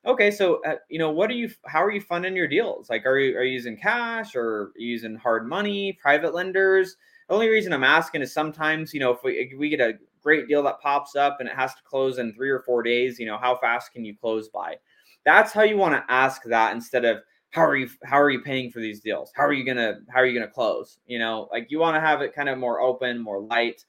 Okay, 0.04 0.32
so 0.32 0.60
uh, 0.64 0.76
you 0.90 0.98
know, 0.98 1.10
what 1.10 1.30
are 1.30 1.34
you? 1.34 1.48
How 1.66 1.84
are 1.84 1.92
you 1.92 2.00
funding 2.00 2.34
your 2.34 2.48
deals? 2.48 2.90
Like, 2.90 3.06
are 3.06 3.18
you 3.18 3.38
are 3.38 3.44
you 3.44 3.52
using 3.52 3.76
cash 3.76 4.34
or 4.34 4.72
using 4.76 5.14
hard 5.14 5.48
money, 5.48 5.96
private 6.02 6.34
lenders? 6.34 6.96
The 7.28 7.34
only 7.34 7.48
reason 7.48 7.72
I'm 7.72 7.84
asking 7.84 8.22
is 8.22 8.34
sometimes, 8.34 8.92
you 8.92 8.98
know, 8.98 9.12
if 9.12 9.22
we 9.22 9.34
if 9.34 9.56
we 9.58 9.68
get 9.68 9.80
a 9.80 9.94
great 10.20 10.48
deal 10.48 10.62
that 10.64 10.80
pops 10.80 11.14
up 11.14 11.36
and 11.38 11.48
it 11.48 11.54
has 11.54 11.74
to 11.74 11.82
close 11.84 12.18
in 12.18 12.34
three 12.34 12.50
or 12.50 12.60
four 12.60 12.82
days, 12.82 13.18
you 13.20 13.26
know, 13.26 13.38
how 13.38 13.56
fast 13.56 13.92
can 13.92 14.04
you 14.04 14.16
close 14.16 14.48
by? 14.48 14.76
That's 15.24 15.52
how 15.52 15.62
you 15.62 15.76
want 15.76 15.94
to 15.94 16.12
ask 16.12 16.42
that 16.44 16.74
instead 16.74 17.04
of 17.04 17.18
how 17.50 17.62
are 17.62 17.76
you 17.76 17.88
how 18.04 18.20
are 18.20 18.30
you 18.30 18.40
paying 18.40 18.72
for 18.72 18.80
these 18.80 19.00
deals? 19.00 19.30
How 19.36 19.44
are 19.44 19.52
you 19.52 19.64
gonna 19.64 20.00
how 20.10 20.18
are 20.18 20.26
you 20.26 20.36
gonna 20.38 20.50
close? 20.50 20.98
You 21.06 21.20
know, 21.20 21.48
like 21.52 21.70
you 21.70 21.78
want 21.78 21.94
to 21.94 22.00
have 22.00 22.22
it 22.22 22.34
kind 22.34 22.48
of 22.48 22.58
more 22.58 22.80
open, 22.80 23.20
more 23.20 23.40
light 23.40 23.84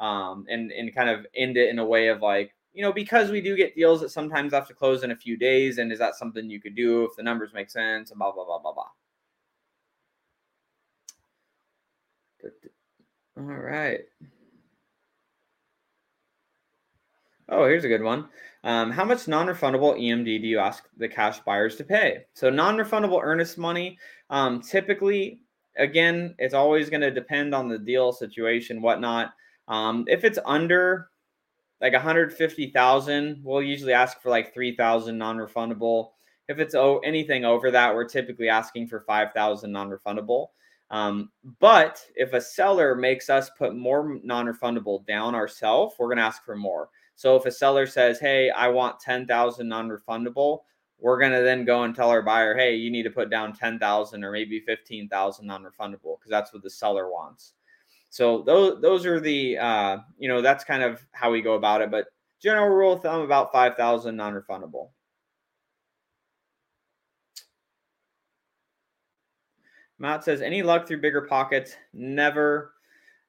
um, 0.00 0.46
and 0.48 0.70
and 0.72 0.94
kind 0.94 1.10
of 1.10 1.26
end 1.34 1.56
it 1.56 1.70
in 1.70 1.78
a 1.78 1.84
way 1.84 2.08
of 2.08 2.22
like 2.22 2.54
you 2.72 2.82
know 2.82 2.92
because 2.92 3.30
we 3.30 3.40
do 3.40 3.56
get 3.56 3.74
deals 3.74 4.00
that 4.00 4.10
sometimes 4.10 4.52
have 4.52 4.68
to 4.68 4.74
close 4.74 5.02
in 5.02 5.10
a 5.10 5.16
few 5.16 5.36
days 5.36 5.78
and 5.78 5.92
is 5.92 5.98
that 5.98 6.14
something 6.14 6.48
you 6.50 6.60
could 6.60 6.76
do 6.76 7.04
if 7.04 7.16
the 7.16 7.22
numbers 7.22 7.52
make 7.54 7.70
sense 7.70 8.10
and 8.10 8.18
blah 8.18 8.32
blah 8.32 8.44
blah 8.44 8.58
blah 8.58 8.72
blah. 8.72 8.88
All 13.36 13.44
right. 13.44 14.00
Oh 17.48 17.64
here's 17.64 17.84
a 17.84 17.88
good 17.88 18.02
one. 18.02 18.28
Um, 18.64 18.90
how 18.90 19.04
much 19.04 19.28
non-refundable 19.28 19.98
emd 19.98 20.24
do 20.24 20.46
you 20.46 20.58
ask 20.58 20.84
the 20.96 21.08
cash 21.08 21.40
buyers 21.40 21.76
to 21.76 21.84
pay? 21.84 22.24
So 22.34 22.50
non-refundable 22.50 23.20
earnest 23.22 23.58
money 23.58 23.98
um, 24.30 24.60
typically 24.60 25.40
again 25.76 26.34
it's 26.38 26.54
always 26.54 26.90
going 26.90 27.00
to 27.00 27.10
depend 27.10 27.54
on 27.54 27.68
the 27.68 27.78
deal 27.78 28.12
situation 28.12 28.82
whatnot 28.82 29.32
um, 29.68 30.04
if 30.08 30.24
it's 30.24 30.38
under 30.44 31.10
like 31.80 31.92
150,000, 31.92 33.40
we'll 33.44 33.62
usually 33.62 33.92
ask 33.92 34.20
for 34.20 34.30
like 34.30 34.52
3,000 34.52 35.16
non-refundable. 35.16 36.10
If 36.48 36.58
it's 36.58 36.74
oh, 36.74 36.98
anything 37.00 37.44
over 37.44 37.70
that, 37.70 37.94
we're 37.94 38.08
typically 38.08 38.48
asking 38.48 38.88
for 38.88 39.00
5,000 39.00 39.70
non-refundable. 39.70 40.48
Um, 40.90 41.30
but 41.60 42.02
if 42.14 42.32
a 42.32 42.40
seller 42.40 42.94
makes 42.94 43.28
us 43.28 43.50
put 43.58 43.76
more 43.76 44.18
non-refundable 44.24 45.06
down 45.06 45.34
ourselves, 45.34 45.94
we're 45.98 46.06
going 46.08 46.16
to 46.16 46.24
ask 46.24 46.44
for 46.44 46.56
more. 46.56 46.88
So 47.14 47.36
if 47.36 47.44
a 47.44 47.50
seller 47.50 47.86
says, 47.86 48.18
"Hey, 48.18 48.48
I 48.50 48.68
want 48.68 49.00
10,000 49.00 49.68
non-refundable," 49.68 50.60
we're 50.98 51.18
going 51.20 51.32
to 51.32 51.42
then 51.42 51.66
go 51.66 51.82
and 51.82 51.94
tell 51.94 52.08
our 52.08 52.22
buyer, 52.22 52.56
"Hey, 52.56 52.76
you 52.76 52.90
need 52.90 53.02
to 53.02 53.10
put 53.10 53.28
down 53.28 53.52
10,000 53.52 54.24
or 54.24 54.32
maybe 54.32 54.60
15,000 54.60 55.46
non-refundable 55.46 56.18
because 56.18 56.30
that's 56.30 56.54
what 56.54 56.62
the 56.62 56.70
seller 56.70 57.10
wants." 57.10 57.52
So 58.10 58.42
those 58.42 58.80
those 58.80 59.06
are 59.06 59.20
the 59.20 59.58
uh, 59.58 59.98
you 60.18 60.28
know 60.28 60.40
that's 60.40 60.64
kind 60.64 60.82
of 60.82 61.04
how 61.12 61.30
we 61.30 61.42
go 61.42 61.54
about 61.54 61.82
it. 61.82 61.90
But 61.90 62.06
general 62.40 62.68
rule 62.68 62.94
of 62.94 63.02
thumb 63.02 63.20
about 63.20 63.52
five 63.52 63.76
thousand 63.76 64.16
non-refundable. 64.16 64.90
Matt 69.98 70.24
says 70.24 70.42
any 70.42 70.62
luck 70.62 70.86
through 70.86 71.00
BiggerPockets? 71.02 71.72
Never, 71.92 72.74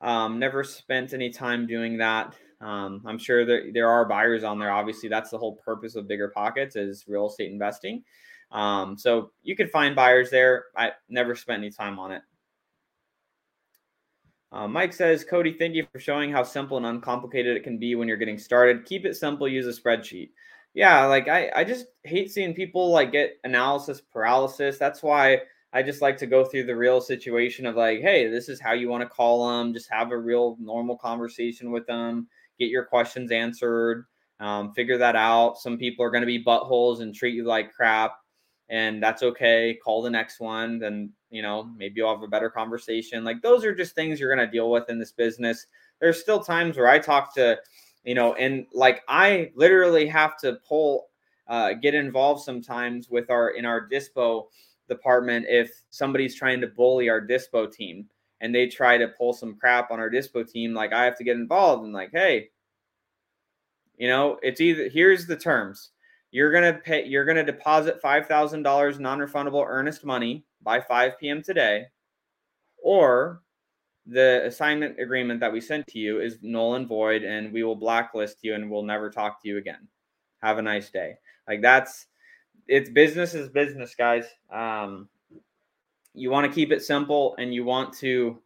um, 0.02 0.38
never 0.38 0.64
spent 0.64 1.14
any 1.14 1.32
time 1.32 1.66
doing 1.66 1.98
that. 1.98 2.36
Um, 2.62 3.02
I'm 3.06 3.18
sure 3.18 3.46
there, 3.46 3.72
there 3.74 3.90
are 3.90 4.06
buyers 4.06 4.44
on 4.44 4.60
there. 4.60 4.72
Obviously, 4.72 5.10
that's 5.10 5.32
the 5.32 5.38
whole 5.38 5.56
purpose 5.56 5.96
of 5.96 6.06
BiggerPockets 6.06 6.76
is 6.76 7.06
real 7.08 7.28
estate 7.28 7.52
investing. 7.52 8.04
Um, 8.52 8.98
so 8.98 9.32
you 9.44 9.56
could 9.56 9.72
find 9.72 9.96
buyers 9.96 10.30
there. 10.30 10.66
I 10.76 10.92
never 11.08 11.36
spent 11.36 11.64
any 11.64 11.72
time 11.72 11.98
on 12.00 12.12
it. 12.12 12.22
Uh, 14.52 14.68
Mike 14.68 14.93
says, 14.93 15.24
Cody, 15.24 15.54
thank 15.54 15.76
you 15.76 15.86
for 15.91 16.00
showing 16.00 16.32
how 16.32 16.43
simple 16.43 16.78
and 16.78 16.86
uncomplicated 16.86 17.56
it 17.56 17.64
can 17.64 17.78
be 17.78 17.95
when 17.95 18.08
you're 18.08 18.18
getting 18.18 18.39
started. 18.39 18.86
Keep 18.86 19.06
it 19.06 19.16
simple, 19.16 19.47
use 19.47 19.68
a 19.68 19.82
spreadsheet. 19.82 20.30
Yeah, 20.74 21.06
like 21.06 21.28
I, 21.28 21.52
I 21.56 21.64
just 21.64 21.88
hate 22.04 22.32
seeing 22.32 22.54
people 22.54 22.91
like 22.91 23.12
get 23.12 23.38
analysis 23.43 24.02
paralysis. 24.02 24.78
That's 24.78 25.04
why 25.04 25.41
I 25.72 25.84
just 25.84 26.02
like 26.02 26.18
to 26.18 26.28
go 26.28 26.45
through 26.45 26.66
the 26.66 26.76
real 26.76 27.00
situation 27.00 27.66
of 27.66 27.76
like, 27.76 28.02
hey, 28.02 28.28
this 28.28 28.50
is 28.50 28.60
how 28.60 28.74
you 28.74 28.89
want 28.89 29.04
to 29.04 29.10
call 29.10 29.47
them. 29.50 29.74
Just 29.74 29.89
have 29.91 30.12
a 30.12 30.18
real 30.18 30.58
normal 30.60 30.97
conversation 30.97 31.72
with 31.72 31.86
them, 31.86 32.28
get 32.60 32.70
your 32.70 32.86
questions 32.86 33.32
answered, 33.32 34.06
um, 34.39 34.74
figure 34.74 34.97
that 34.97 35.16
out. 35.16 35.58
Some 35.58 35.78
people 35.78 36.04
are 36.04 36.12
going 36.12 36.22
to 36.22 36.28
be 36.28 36.43
buttholes 36.43 37.02
and 37.02 37.14
treat 37.14 37.36
you 37.36 37.43
like 37.43 37.74
crap 37.74 38.14
and 38.70 39.02
that's 39.02 39.24
okay. 39.24 39.78
Call 39.84 40.02
the 40.02 40.10
next 40.10 40.40
one, 40.40 40.80
then 40.80 41.12
you 41.30 41.42
know 41.42 41.64
maybe 41.78 41.96
you'll 41.98 42.14
have 42.14 42.24
a 42.24 42.28
better 42.28 42.50
conversation. 42.50 43.24
Like 43.24 43.42
those 43.42 43.66
are 43.66 43.76
just 43.76 43.96
things 43.96 44.20
you're 44.20 44.34
gonna 44.34 44.50
deal 44.50 44.72
with 44.72 44.90
in 44.90 45.00
this 45.00 45.12
business. 45.12 45.68
There's 46.00 46.22
still 46.22 46.40
times 46.40 46.78
where 46.78 46.88
I 46.88 47.00
talk 47.00 47.34
to, 47.36 47.58
you 48.04 48.16
know, 48.16 48.34
and 48.36 48.66
like 48.74 49.02
I 49.08 49.52
literally 49.56 50.08
have 50.08 50.38
to 50.40 50.60
pull, 50.68 51.08
uh, 51.48 51.74
get 51.74 51.96
involved 51.96 52.44
sometimes 52.44 53.10
with 53.10 53.30
our 53.30 53.50
in 53.50 53.66
our 53.66 53.88
dispo 53.90 54.46
department 54.88 55.46
if 55.48 55.84
somebody's 55.90 56.36
trying 56.36 56.62
to 56.62 56.68
bully 56.68 57.10
our 57.10 57.22
dispo 57.22 57.72
team 57.72 58.08
and 58.42 58.54
they 58.54 58.68
try 58.68 58.98
to 58.98 59.08
pull 59.10 59.34
some 59.34 59.56
crap 59.56 59.92
on 59.92 60.00
our 60.00 60.10
dispo 60.10 60.50
team. 60.50 60.74
Like 60.74 60.94
I 60.94 61.04
have 61.04 61.18
to 61.18 61.24
get 61.24 61.36
involved 61.36 61.84
and 61.84 61.94
like, 61.94 62.12
hey, 62.12 62.50
you 63.98 64.08
know, 64.08 64.40
it's 64.42 64.62
either 64.62 64.90
here's 64.90 65.28
the 65.28 65.36
terms 65.36 65.92
you're 66.32 66.52
gonna 66.52 66.74
pay 66.74 67.06
you're 67.06 67.26
gonna 67.26 67.44
deposit 67.44 68.02
five 68.02 68.28
thousand 68.28 68.64
dollars 68.64 69.00
non-refundable 69.00 69.66
earnest 69.68 70.06
money 70.06 70.46
by 70.62 70.80
5 70.80 71.18
p.m. 71.20 71.42
today, 71.42 71.86
or 72.84 73.42
the 74.06 74.44
assignment 74.46 75.00
agreement 75.00 75.40
that 75.40 75.54
we 75.54 75.62
sent 75.62 75.86
to 75.88 76.00
you 76.00 76.20
is 76.20 76.40
null 76.42 76.76
and 76.76 76.88
void, 76.88 77.24
and 77.24 77.54
we 77.54 77.64
will 77.64 77.76
blacklist 77.76 78.38
you 78.42 78.56
and 78.56 78.70
we'll 78.70 78.84
never 78.84 79.10
talk 79.10 79.42
to 79.42 79.48
you 79.48 79.58
again. 79.58 79.88
Have 80.42 80.58
a 80.58 80.62
nice 80.62 80.90
day. 80.90 81.16
Like 81.48 81.62
that's 81.62 82.08
it's 82.68 82.90
business 82.90 83.34
is 83.34 83.50
business, 83.50 83.96
guys. 83.96 84.26
Um, 84.52 85.10
you 86.14 86.30
want 86.30 86.46
to 86.46 86.54
keep 86.54 86.72
it 86.72 86.84
simple 86.84 87.36
and 87.38 87.54
you 87.54 87.64
want 87.64 87.94
to 87.98 88.40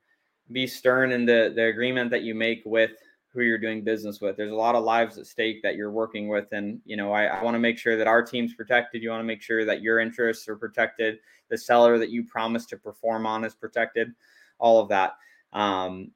be 0.51 0.67
stern 0.67 1.11
in 1.11 1.25
the, 1.25 1.51
the 1.55 1.65
agreement 1.65 2.11
that 2.11 2.21
you 2.23 2.35
make 2.35 2.61
with 2.65 2.91
who 3.33 3.41
you're 3.41 3.57
doing 3.57 3.83
business 3.83 4.21
with. 4.21 4.37
There's 4.37 4.51
a 4.51 4.55
lot 4.55 4.75
of 4.75 4.83
lives 4.83 5.17
at 5.17 5.25
stake 5.25 5.63
that 5.63 5.75
you're 5.75 5.91
working 5.91 6.27
with. 6.27 6.51
And, 6.51 6.79
you 6.85 6.95
know, 6.95 7.11
I, 7.11 7.25
I 7.25 7.43
want 7.43 7.55
to 7.55 7.59
make 7.59 7.77
sure 7.77 7.97
that 7.97 8.07
our 8.07 8.21
team's 8.21 8.53
protected. 8.53 9.01
You 9.01 9.09
want 9.09 9.21
to 9.21 9.25
make 9.25 9.41
sure 9.41 9.65
that 9.65 9.81
your 9.81 9.99
interests 9.99 10.47
are 10.47 10.55
protected. 10.55 11.17
The 11.49 11.57
seller 11.57 11.97
that 11.97 12.09
you 12.09 12.23
promised 12.23 12.69
to 12.69 12.77
perform 12.77 13.25
on 13.25 13.43
is 13.43 13.55
protected, 13.55 14.13
all 14.59 14.79
of 14.79 14.89
that. 14.89 15.13
Um, 15.51 16.11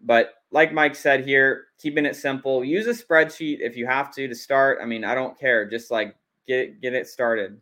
but 0.00 0.34
like 0.50 0.72
Mike 0.72 0.94
said 0.94 1.26
here, 1.26 1.66
keeping 1.78 2.06
it 2.06 2.16
simple, 2.16 2.64
use 2.64 2.86
a 2.86 3.04
spreadsheet 3.04 3.58
if 3.60 3.76
you 3.76 3.86
have 3.86 4.12
to 4.14 4.26
to 4.26 4.34
start. 4.34 4.78
I 4.82 4.86
mean, 4.86 5.04
I 5.04 5.14
don't 5.14 5.38
care. 5.38 5.68
Just 5.68 5.90
like 5.90 6.16
get 6.46 6.80
get 6.80 6.94
it 6.94 7.06
started. 7.06 7.60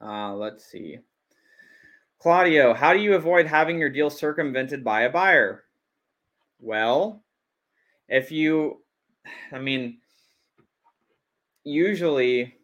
Uh, 0.00 0.34
let's 0.34 0.64
see. 0.64 0.98
Claudio, 2.18 2.72
how 2.72 2.94
do 2.94 3.00
you 3.00 3.14
avoid 3.14 3.46
having 3.46 3.78
your 3.78 3.90
deal 3.90 4.08
circumvented 4.08 4.82
by 4.82 5.02
a 5.02 5.10
buyer? 5.10 5.63
Well, 6.60 7.24
if 8.08 8.30
you, 8.30 8.82
I 9.52 9.58
mean, 9.58 9.98
usually 11.64 12.54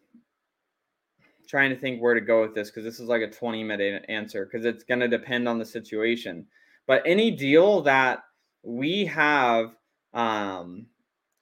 trying 1.49 1.71
to 1.71 1.77
think 1.77 2.01
where 2.01 2.15
to 2.15 2.21
go 2.21 2.43
with 2.43 2.55
this 2.55 2.71
because 2.71 2.85
this 2.85 3.01
is 3.01 3.09
like 3.09 3.23
a 3.23 3.31
20 3.31 3.65
minute 3.65 4.05
answer 4.09 4.47
because 4.47 4.65
it's 4.65 4.85
going 4.85 5.01
to 5.01 5.09
depend 5.09 5.49
on 5.49 5.59
the 5.59 5.65
situation. 5.65 6.47
But 6.87 7.03
any 7.05 7.31
deal 7.31 7.83
that 7.83 8.21
we 8.63 9.05
have, 9.07 9.75
um, 10.13 10.87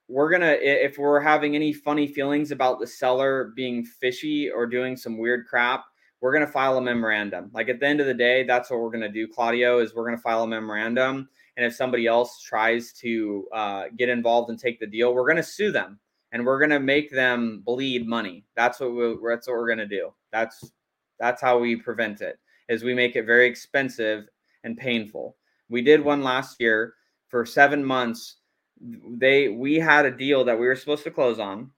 we're 0.09 0.30
gonna 0.30 0.57
if 0.61 0.96
we're 0.96 1.20
having 1.20 1.55
any 1.55 1.72
funny 1.72 2.07
feelings 2.07 2.51
about 2.51 2.80
the 2.80 2.86
seller 2.86 3.53
being 3.55 3.84
fishy 3.84 4.51
or 4.51 4.66
doing 4.66 4.96
some 4.96 5.18
weird 5.18 5.46
crap, 5.46 5.84
we're 6.20 6.32
gonna 6.32 6.46
file 6.46 6.78
a 6.78 6.80
memorandum. 6.82 7.51
Like 7.53 7.68
at 7.68 7.78
the 7.80 7.86
end 7.86 8.01
of 8.01 8.07
the 8.07 8.14
day, 8.14 8.44
that's 8.44 8.70
what 8.70 8.80
we're 8.80 8.90
gonna 8.90 9.11
do, 9.11 9.28
Claudio. 9.28 9.80
Is 9.80 9.94
we're 9.94 10.07
gonna 10.07 10.16
file 10.16 10.44
a 10.44 10.49
memorandum, 10.49 11.28
and 11.59 11.66
if 11.66 11.74
somebody 11.74 12.06
else 12.06 12.40
tries 12.40 12.92
to 12.92 13.48
uh, 13.52 13.84
get 13.96 14.09
involved 14.09 14.48
and 14.48 14.61
take 14.61 14.78
the 14.78 14.86
deal, 14.86 15.12
we're 15.12 15.26
gonna 15.26 15.42
sue 15.42 15.72
them 15.72 15.98
and 16.30 16.46
we're 16.46 16.61
gonna 16.61 16.78
make 16.78 17.11
them 17.11 17.62
bleed 17.66 18.06
money. 18.06 18.44
That's 18.54 18.78
what 18.78 18.92
we, 18.92 19.16
that's 19.28 19.48
what 19.48 19.56
we're 19.56 19.68
gonna 19.68 19.84
do. 19.84 20.14
That's 20.30 20.70
that's 21.18 21.42
how 21.42 21.59
we 21.59 21.74
prevent 21.74 22.20
it. 22.20 22.38
Is 22.68 22.84
we 22.84 22.94
make 22.94 23.16
it 23.16 23.26
very 23.26 23.48
expensive 23.48 24.28
and 24.62 24.78
painful. 24.78 25.36
We 25.68 25.82
did 25.82 26.00
one 26.00 26.22
last 26.22 26.61
year 26.61 26.94
for 27.26 27.44
seven 27.44 27.84
months. 27.84 28.36
They 28.80 29.48
we 29.48 29.80
had 29.80 30.06
a 30.06 30.16
deal 30.16 30.44
that 30.44 30.59
we 30.59 30.66
were 30.66 30.76
supposed 30.76 31.02
to 31.04 31.11
close 31.11 31.40
on 31.40 31.72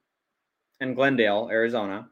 in 0.79 0.93
Glendale, 0.93 1.49
Arizona, 1.51 2.07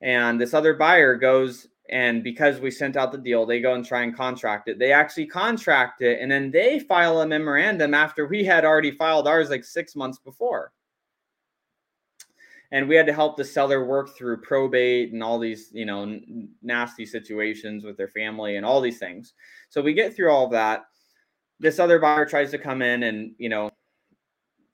and 0.00 0.40
this 0.40 0.54
other 0.54 0.72
buyer 0.72 1.16
goes 1.16 1.66
and 1.92 2.24
because 2.24 2.58
we 2.58 2.70
sent 2.70 2.96
out 2.96 3.12
the 3.12 3.18
deal, 3.18 3.44
they 3.44 3.60
go 3.60 3.74
and 3.74 3.84
try 3.84 4.02
and 4.02 4.16
contract 4.16 4.66
it. 4.66 4.78
They 4.78 4.92
actually 4.92 5.26
contract 5.26 6.00
it, 6.00 6.20
and 6.22 6.32
then 6.32 6.50
they 6.50 6.78
file 6.78 7.20
a 7.20 7.26
memorandum 7.26 7.92
after 7.92 8.26
we 8.26 8.42
had 8.42 8.64
already 8.64 8.90
filed 8.90 9.28
ours 9.28 9.50
like 9.50 9.62
six 9.62 9.94
months 9.94 10.18
before. 10.18 10.72
And 12.70 12.88
we 12.88 12.96
had 12.96 13.04
to 13.06 13.12
help 13.12 13.36
the 13.36 13.44
seller 13.44 13.84
work 13.84 14.16
through 14.16 14.38
probate 14.38 15.12
and 15.12 15.22
all 15.22 15.38
these 15.38 15.68
you 15.72 15.84
know 15.84 16.18
nasty 16.62 17.04
situations 17.04 17.84
with 17.84 17.98
their 17.98 18.08
family 18.08 18.56
and 18.56 18.64
all 18.64 18.80
these 18.80 18.98
things. 18.98 19.34
So 19.68 19.82
we 19.82 19.92
get 19.92 20.16
through 20.16 20.32
all 20.32 20.48
that. 20.48 20.84
This 21.60 21.78
other 21.78 21.98
buyer 21.98 22.24
tries 22.24 22.50
to 22.52 22.58
come 22.58 22.80
in 22.80 23.02
and 23.02 23.34
you 23.36 23.50
know 23.50 23.70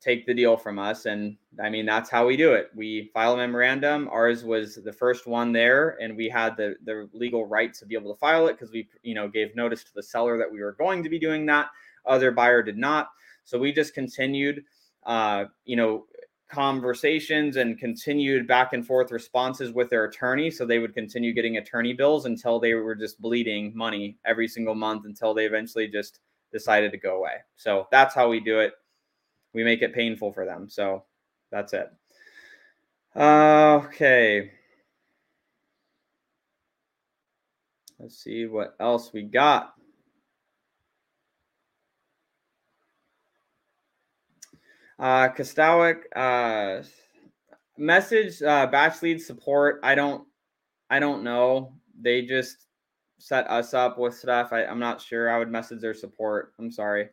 take 0.01 0.27
the 0.27 0.35
deal 0.35 0.57
from 0.57 0.79
us 0.79 1.07
and 1.07 1.37
i 1.63 1.69
mean 1.69 1.85
that's 1.85 2.11
how 2.11 2.27
we 2.27 2.37
do 2.37 2.53
it 2.53 2.71
we 2.75 3.11
file 3.13 3.35
a 3.35 3.37
memorandum 3.37 4.09
ours 4.13 4.45
was 4.45 4.77
the 4.77 4.93
first 4.93 5.27
one 5.27 5.53
there 5.53 5.97
and 6.01 6.17
we 6.17 6.29
had 6.29 6.57
the 6.57 6.75
the 6.85 7.09
legal 7.13 7.47
right 7.47 7.75
to 7.75 7.87
be 7.87 7.95
able 7.95 8.13
to 8.13 8.19
file 8.19 8.47
it 8.47 8.53
because 8.53 8.71
we 8.71 8.89
you 9.03 9.15
know 9.15 9.29
gave 9.29 9.55
notice 9.57 9.83
to 9.83 9.95
the 9.95 10.03
seller 10.03 10.39
that 10.39 10.51
we 10.51 10.61
were 10.61 10.73
going 10.73 11.03
to 11.03 11.09
be 11.09 11.19
doing 11.19 11.47
that 11.47 11.69
other 12.07 12.31
buyer 12.31 12.63
did 12.63 12.79
not 12.79 13.09
so 13.45 13.59
we 13.59 13.73
just 13.73 13.95
continued 13.95 14.63
uh, 15.05 15.45
you 15.65 15.77
know 15.77 16.05
conversations 16.49 17.57
and 17.57 17.79
continued 17.79 18.47
back 18.47 18.73
and 18.73 18.87
forth 18.87 19.13
responses 19.13 19.73
with 19.73 19.91
their 19.91 20.05
attorney. 20.05 20.51
So 20.51 20.65
they 20.65 20.79
would 20.79 20.95
continue 20.95 21.35
getting 21.35 21.59
attorney 21.59 21.93
bills 21.93 22.25
until 22.25 22.59
they 22.59 22.75
were 22.75 22.95
just 22.95 23.21
bleeding 23.21 23.73
money 23.77 24.17
every 24.25 24.49
single 24.49 24.75
month 24.75 25.05
until 25.05 25.35
they 25.35 25.45
eventually 25.45 25.89
just 25.89 26.21
decided 26.53 26.91
to 26.93 26.99
go 26.99 27.19
away. 27.19 27.35
So 27.57 27.87
that's 27.91 28.15
how 28.15 28.29
we 28.29 28.41
do 28.41 28.61
it. 28.61 28.73
We 29.59 29.65
make 29.65 29.83
it 29.83 29.93
painful 29.93 30.33
for 30.33 30.47
them. 30.47 30.69
So 30.69 31.03
that's 31.51 31.73
it. 31.73 31.93
Uh, 33.17 33.83
okay. 33.87 34.53
Let's 37.99 38.23
see 38.23 38.47
what 38.47 38.77
else 38.79 39.13
we 39.13 39.23
got. 39.23 39.75
Uh, 44.97 45.29
Kostowick, 45.31 46.03
uh, 46.15 46.85
message 47.77 48.41
uh, 48.41 48.69
batch 48.69 49.03
lead 49.03 49.21
support. 49.21 49.81
I 49.83 49.97
don't, 49.97 50.25
I 50.89 51.01
don't 51.01 51.25
know. 51.25 51.73
They 52.01 52.23
just 52.23 52.69
set 53.19 53.51
us 53.51 53.75
up 53.75 53.99
with 53.99 54.15
stuff. 54.15 54.53
I, 54.53 54.67
I'm 54.67 54.79
not 54.79 55.01
sure. 55.01 55.29
I 55.29 55.41
would 55.41 55.51
message 55.51 55.81
their 55.81 55.95
support. 55.95 56.53
I'm 56.61 56.71
sorry. 56.71 57.09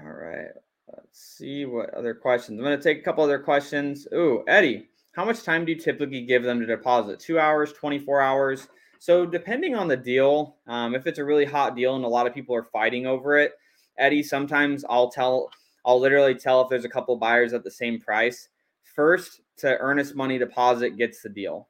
All 0.00 0.12
right. 0.12 0.48
Let's 0.94 1.20
see 1.20 1.64
what 1.64 1.92
other 1.94 2.14
questions. 2.14 2.58
I'm 2.58 2.64
going 2.64 2.78
to 2.78 2.82
take 2.82 2.98
a 2.98 3.02
couple 3.02 3.24
other 3.24 3.38
questions. 3.38 4.06
Ooh, 4.14 4.44
Eddie, 4.46 4.88
how 5.12 5.24
much 5.24 5.42
time 5.42 5.64
do 5.64 5.72
you 5.72 5.78
typically 5.78 6.22
give 6.22 6.42
them 6.42 6.60
to 6.60 6.66
deposit? 6.66 7.18
Two 7.18 7.38
hours, 7.38 7.72
24 7.72 8.20
hours? 8.20 8.68
So, 8.98 9.26
depending 9.26 9.74
on 9.74 9.88
the 9.88 9.96
deal, 9.96 10.56
um, 10.66 10.94
if 10.94 11.06
it's 11.06 11.18
a 11.18 11.24
really 11.24 11.44
hot 11.44 11.74
deal 11.76 11.96
and 11.96 12.04
a 12.04 12.08
lot 12.08 12.26
of 12.26 12.34
people 12.34 12.54
are 12.54 12.64
fighting 12.64 13.06
over 13.06 13.36
it, 13.38 13.52
Eddie, 13.98 14.22
sometimes 14.22 14.84
I'll 14.88 15.10
tell 15.10 15.50
I'll 15.84 16.00
literally 16.00 16.34
tell 16.34 16.62
if 16.62 16.68
there's 16.68 16.84
a 16.84 16.90
couple 16.90 17.16
buyers 17.16 17.52
at 17.52 17.64
the 17.64 17.70
same 17.70 18.00
price. 18.00 18.48
First 18.82 19.40
to 19.58 19.78
earnest 19.78 20.16
money 20.16 20.38
deposit 20.38 20.96
gets 20.96 21.22
the 21.22 21.28
deal. 21.28 21.68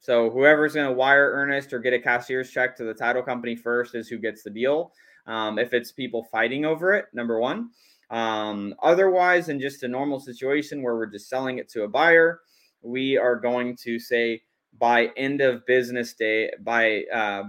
So 0.00 0.30
whoever's 0.30 0.74
going 0.74 0.88
to 0.88 0.94
wire 0.94 1.30
earnest 1.32 1.72
or 1.72 1.78
get 1.78 1.92
a 1.92 1.98
cashier's 1.98 2.50
check 2.50 2.76
to 2.76 2.84
the 2.84 2.94
title 2.94 3.22
company 3.22 3.54
first 3.54 3.94
is 3.94 4.08
who 4.08 4.18
gets 4.18 4.42
the 4.42 4.50
deal. 4.50 4.92
Um, 5.30 5.60
if 5.60 5.72
it's 5.72 5.92
people 5.92 6.24
fighting 6.24 6.64
over 6.64 6.92
it, 6.92 7.06
number 7.12 7.38
one. 7.38 7.70
Um, 8.10 8.74
otherwise, 8.82 9.48
in 9.48 9.60
just 9.60 9.84
a 9.84 9.88
normal 9.88 10.18
situation 10.18 10.82
where 10.82 10.96
we're 10.96 11.06
just 11.06 11.28
selling 11.28 11.58
it 11.58 11.68
to 11.70 11.84
a 11.84 11.88
buyer, 11.88 12.40
we 12.82 13.16
are 13.16 13.36
going 13.36 13.76
to 13.84 14.00
say 14.00 14.42
by 14.76 15.10
end 15.16 15.40
of 15.40 15.64
business 15.66 16.14
day, 16.14 16.50
by 16.60 17.04
uh, 17.14 17.44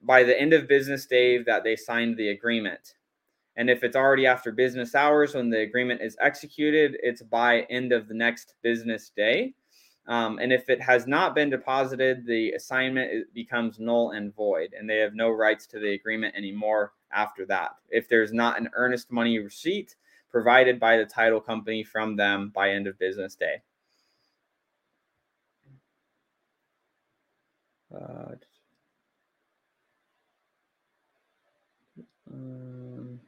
by 0.00 0.22
the 0.22 0.40
end 0.40 0.54
of 0.54 0.66
business 0.66 1.04
day 1.04 1.42
that 1.42 1.62
they 1.62 1.76
signed 1.76 2.16
the 2.16 2.30
agreement. 2.30 2.94
And 3.56 3.68
if 3.68 3.84
it's 3.84 3.96
already 3.96 4.26
after 4.26 4.50
business 4.50 4.94
hours 4.94 5.34
when 5.34 5.50
the 5.50 5.60
agreement 5.60 6.00
is 6.00 6.16
executed, 6.20 6.96
it's 7.02 7.22
by 7.22 7.62
end 7.68 7.92
of 7.92 8.08
the 8.08 8.14
next 8.14 8.54
business 8.62 9.10
day. 9.14 9.54
Um, 10.06 10.38
and 10.38 10.52
if 10.52 10.70
it 10.70 10.80
has 10.80 11.06
not 11.06 11.34
been 11.34 11.50
deposited, 11.50 12.24
the 12.26 12.52
assignment 12.52 13.34
becomes 13.34 13.78
null 13.78 14.12
and 14.12 14.34
void, 14.34 14.72
and 14.78 14.88
they 14.88 14.98
have 14.98 15.14
no 15.14 15.30
rights 15.30 15.66
to 15.68 15.78
the 15.78 15.92
agreement 15.92 16.34
anymore 16.34 16.92
after 17.12 17.46
that. 17.46 17.76
If 17.90 18.08
there's 18.08 18.32
not 18.32 18.58
an 18.58 18.70
earnest 18.74 19.10
money 19.10 19.38
receipt 19.38 19.96
provided 20.30 20.78
by 20.78 20.96
the 20.96 21.06
title 21.06 21.40
company 21.40 21.82
from 21.82 22.16
them 22.16 22.50
by 22.54 22.70
end 22.70 22.86
of 22.86 22.98
business 22.98 23.34
day. 23.34 23.62
Uh, 27.94 28.34
um, 32.32 33.20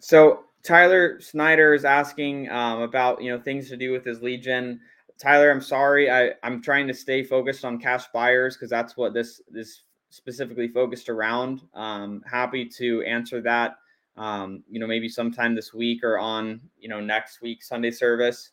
So 0.00 0.44
Tyler 0.64 1.20
Snyder 1.20 1.74
is 1.74 1.84
asking 1.84 2.50
um, 2.50 2.80
about 2.80 3.22
you 3.22 3.30
know 3.30 3.40
things 3.40 3.68
to 3.68 3.76
do 3.76 3.92
with 3.92 4.04
his 4.04 4.20
Legion. 4.22 4.80
Tyler, 5.18 5.50
I'm 5.50 5.60
sorry. 5.60 6.10
I, 6.10 6.32
I'm 6.42 6.62
trying 6.62 6.88
to 6.88 6.94
stay 6.94 7.22
focused 7.22 7.64
on 7.64 7.78
cash 7.78 8.04
buyers 8.12 8.56
because 8.56 8.70
that's 8.70 8.96
what 8.96 9.14
this 9.14 9.40
this 9.50 9.82
specifically 10.10 10.68
focused 10.68 11.08
around. 11.08 11.62
Um, 11.74 12.22
happy 12.30 12.66
to 12.76 13.02
answer 13.02 13.40
that. 13.42 13.76
Um, 14.16 14.62
you 14.68 14.78
know, 14.80 14.86
maybe 14.86 15.08
sometime 15.08 15.54
this 15.54 15.72
week 15.72 16.04
or 16.04 16.18
on 16.18 16.60
you 16.78 16.88
know 16.88 17.00
next 17.00 17.40
week 17.40 17.62
Sunday 17.62 17.90
service. 17.90 18.50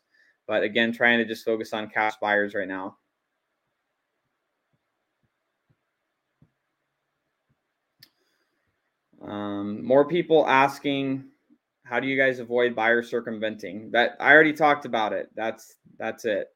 But 0.47 0.63
again, 0.63 0.93
trying 0.93 1.17
to 1.17 1.25
just 1.25 1.43
focus 1.43 1.73
on 1.73 1.89
cash 1.89 2.13
buyers 2.21 2.55
right 2.55 2.67
now. 2.67 2.97
Um, 9.21 9.83
more 9.83 10.05
people 10.07 10.47
asking 10.47 11.25
how 11.83 11.99
do 11.99 12.07
you 12.07 12.17
guys 12.17 12.39
avoid 12.39 12.75
buyer 12.75 13.01
circumventing? 13.01 13.91
That 13.91 14.15
I 14.19 14.31
already 14.31 14.53
talked 14.53 14.85
about 14.85 15.13
it. 15.13 15.29
That's 15.35 15.75
that's 15.97 16.25
it. 16.25 16.47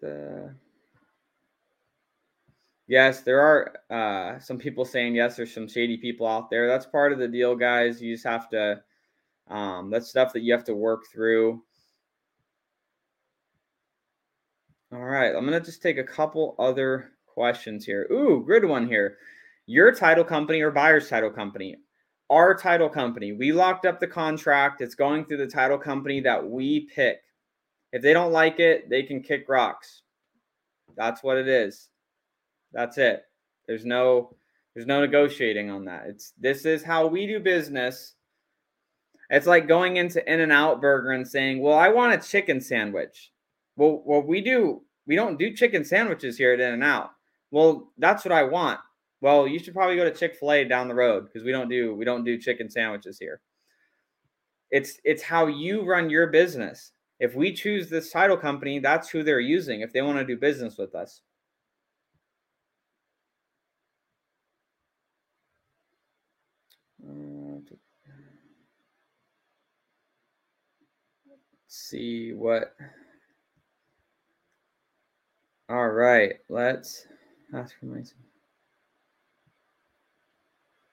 The 0.00 0.54
yes, 2.94 3.22
there 3.22 3.40
are 3.40 3.58
uh, 3.90 4.38
some 4.38 4.58
people 4.58 4.84
saying 4.84 5.16
yes. 5.16 5.36
There's 5.36 5.52
some 5.52 5.68
shady 5.68 5.96
people 5.96 6.26
out 6.26 6.48
there. 6.48 6.68
That's 6.68 6.86
part 6.86 7.12
of 7.12 7.18
the 7.18 7.28
deal, 7.28 7.56
guys. 7.56 8.00
You 8.00 8.14
just 8.14 8.26
have 8.26 8.48
to 8.50 8.82
Um, 9.48 9.90
that's 9.90 10.08
stuff 10.08 10.32
that 10.32 10.42
you 10.42 10.52
have 10.54 10.64
to 10.64 10.74
work 10.74 11.02
through. 11.12 11.62
All 14.92 15.04
right, 15.04 15.34
I'm 15.34 15.44
gonna 15.44 15.60
just 15.60 15.82
take 15.82 15.98
a 15.98 16.04
couple 16.04 16.54
other 16.58 17.12
questions 17.26 17.84
here. 17.84 18.06
Ooh, 18.12 18.44
good 18.46 18.64
one 18.64 18.86
here. 18.86 19.18
Your 19.66 19.92
title 19.92 20.24
company 20.24 20.60
or 20.62 20.70
buyer's 20.70 21.08
title 21.08 21.30
company? 21.30 21.76
Our 22.30 22.54
title 22.54 22.88
company. 22.88 23.32
We 23.32 23.52
locked 23.52 23.86
up 23.86 23.98
the 24.00 24.06
contract. 24.06 24.80
It's 24.80 24.94
going 24.94 25.24
through 25.24 25.38
the 25.38 25.46
title 25.48 25.78
company 25.78 26.20
that 26.20 26.40
we 26.48 26.88
pick. 26.94 27.20
If 27.92 28.02
they 28.02 28.12
don't 28.12 28.32
like 28.32 28.60
it, 28.60 28.88
they 28.88 29.02
can 29.02 29.22
kick 29.22 29.46
rocks. 29.48 30.02
That's 30.96 31.22
what 31.22 31.38
it 31.38 31.48
is. 31.48 31.90
That's 32.74 32.98
it. 32.98 33.24
There's 33.66 33.84
no 33.84 34.34
there's 34.74 34.86
no 34.86 35.00
negotiating 35.00 35.70
on 35.70 35.84
that. 35.86 36.06
It's 36.08 36.32
this 36.38 36.66
is 36.66 36.82
how 36.82 37.06
we 37.06 37.26
do 37.26 37.38
business. 37.38 38.14
It's 39.30 39.46
like 39.46 39.68
going 39.68 39.96
into 39.96 40.20
In-N-Out 40.30 40.80
Burger 40.82 41.12
and 41.12 41.26
saying, 41.26 41.60
"Well, 41.62 41.78
I 41.78 41.88
want 41.88 42.12
a 42.12 42.28
chicken 42.28 42.60
sandwich." 42.60 43.32
Well, 43.76 44.02
well, 44.04 44.22
we 44.22 44.40
do 44.40 44.82
we 45.06 45.16
don't 45.16 45.38
do 45.38 45.54
chicken 45.54 45.84
sandwiches 45.84 46.36
here 46.36 46.52
at 46.52 46.60
In-N-Out. 46.60 47.10
Well, 47.50 47.92
that's 47.98 48.24
what 48.24 48.32
I 48.32 48.42
want. 48.42 48.80
Well, 49.20 49.46
you 49.46 49.58
should 49.58 49.74
probably 49.74 49.96
go 49.96 50.04
to 50.04 50.10
Chick-fil-A 50.10 50.64
down 50.64 50.88
the 50.88 50.94
road 50.94 51.26
because 51.26 51.44
we 51.44 51.52
don't 51.52 51.68
do 51.68 51.94
we 51.94 52.04
don't 52.04 52.24
do 52.24 52.36
chicken 52.36 52.68
sandwiches 52.68 53.18
here. 53.18 53.40
It's 54.70 54.98
it's 55.04 55.22
how 55.22 55.46
you 55.46 55.84
run 55.84 56.10
your 56.10 56.26
business. 56.26 56.92
If 57.20 57.34
we 57.34 57.52
choose 57.52 57.88
this 57.88 58.10
title 58.10 58.36
company, 58.36 58.80
that's 58.80 59.08
who 59.08 59.22
they're 59.22 59.40
using 59.40 59.80
if 59.80 59.92
they 59.92 60.02
want 60.02 60.18
to 60.18 60.24
do 60.24 60.36
business 60.36 60.76
with 60.76 60.94
us. 60.96 61.22
See 71.84 72.32
what. 72.32 72.74
All 75.68 75.88
right, 75.88 76.34
let's 76.48 77.06
ask 77.54 77.74
for 77.78 77.86
myself. 77.86 78.20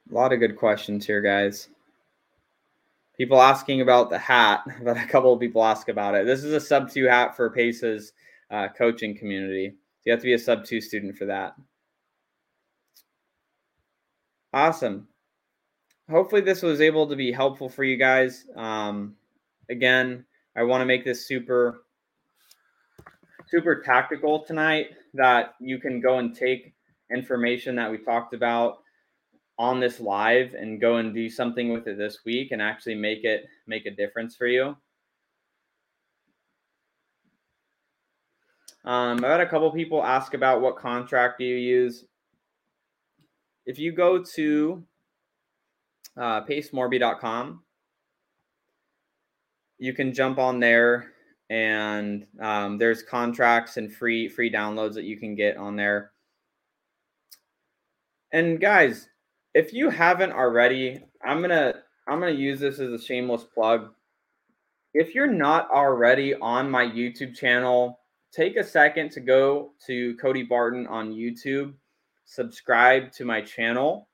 A 0.09 0.13
lot 0.13 0.33
of 0.33 0.39
good 0.39 0.57
questions 0.57 1.05
here, 1.05 1.21
guys. 1.21 1.69
People 3.17 3.41
asking 3.41 3.81
about 3.81 4.09
the 4.09 4.17
hat, 4.17 4.63
but 4.83 4.97
a 4.97 5.05
couple 5.05 5.33
of 5.33 5.39
people 5.39 5.63
ask 5.63 5.89
about 5.89 6.15
it. 6.15 6.25
This 6.25 6.43
is 6.43 6.53
a 6.53 6.59
sub 6.59 6.89
two 6.89 7.05
hat 7.05 7.35
for 7.35 7.49
Pace's 7.49 8.13
uh, 8.49 8.67
coaching 8.77 9.17
community. 9.17 9.69
So 9.69 10.01
you 10.05 10.11
have 10.11 10.21
to 10.21 10.25
be 10.25 10.33
a 10.33 10.39
sub 10.39 10.65
two 10.65 10.81
student 10.81 11.17
for 11.17 11.25
that. 11.25 11.55
Awesome. 14.53 15.07
Hopefully, 16.09 16.41
this 16.41 16.61
was 16.61 16.81
able 16.81 17.07
to 17.07 17.15
be 17.15 17.31
helpful 17.31 17.69
for 17.69 17.85
you 17.85 17.95
guys. 17.95 18.45
Um, 18.55 19.15
again, 19.69 20.25
I 20.55 20.63
want 20.63 20.81
to 20.81 20.85
make 20.85 21.05
this 21.05 21.27
super, 21.27 21.83
super 23.47 23.81
tactical 23.81 24.43
tonight 24.43 24.87
that 25.13 25.55
you 25.59 25.79
can 25.79 26.01
go 26.01 26.19
and 26.19 26.35
take 26.35 26.73
information 27.13 27.75
that 27.75 27.89
we 27.89 27.97
talked 27.97 28.33
about 28.33 28.79
on 29.57 29.79
this 29.79 29.99
live 29.99 30.53
and 30.53 30.81
go 30.81 30.97
and 30.97 31.13
do 31.13 31.29
something 31.29 31.71
with 31.71 31.87
it 31.87 31.97
this 31.97 32.19
week 32.25 32.51
and 32.51 32.61
actually 32.61 32.95
make 32.95 33.23
it 33.23 33.45
make 33.67 33.85
a 33.85 33.91
difference 33.91 34.35
for 34.35 34.47
you. 34.47 34.75
Um, 38.83 39.23
I 39.23 39.29
had 39.29 39.41
a 39.41 39.47
couple 39.47 39.71
people 39.71 40.03
ask 40.03 40.33
about 40.33 40.61
what 40.61 40.77
contract 40.77 41.37
do 41.37 41.45
you 41.45 41.57
use. 41.57 42.05
If 43.65 43.77
you 43.77 43.91
go 43.91 44.23
to 44.35 44.83
uh, 46.17 46.41
pacemorby.com, 46.45 47.61
you 49.81 49.93
can 49.93 50.13
jump 50.13 50.37
on 50.37 50.59
there 50.59 51.11
and 51.49 52.27
um, 52.39 52.77
there's 52.77 53.01
contracts 53.01 53.77
and 53.77 53.91
free 53.91 54.29
free 54.29 54.51
downloads 54.51 54.93
that 54.93 55.05
you 55.05 55.17
can 55.17 55.33
get 55.33 55.57
on 55.57 55.75
there. 55.75 56.11
And 58.31 58.61
guys, 58.61 59.09
if 59.55 59.73
you 59.73 59.89
haven't 59.89 60.33
already, 60.33 61.01
I'm 61.25 61.41
gonna 61.41 61.73
I'm 62.07 62.19
gonna 62.19 62.31
use 62.31 62.59
this 62.59 62.79
as 62.79 62.93
a 62.93 63.03
shameless 63.03 63.43
plug. 63.43 63.89
If 64.93 65.15
you're 65.15 65.25
not 65.25 65.67
already 65.71 66.35
on 66.35 66.69
my 66.69 66.85
YouTube 66.85 67.35
channel, 67.35 67.99
take 68.31 68.57
a 68.57 68.63
second 68.63 69.09
to 69.13 69.19
go 69.19 69.71
to 69.87 70.15
Cody 70.17 70.43
Barton 70.43 70.85
on 70.85 71.11
YouTube, 71.11 71.73
subscribe 72.25 73.11
to 73.13 73.25
my 73.25 73.41
channel. 73.41 74.07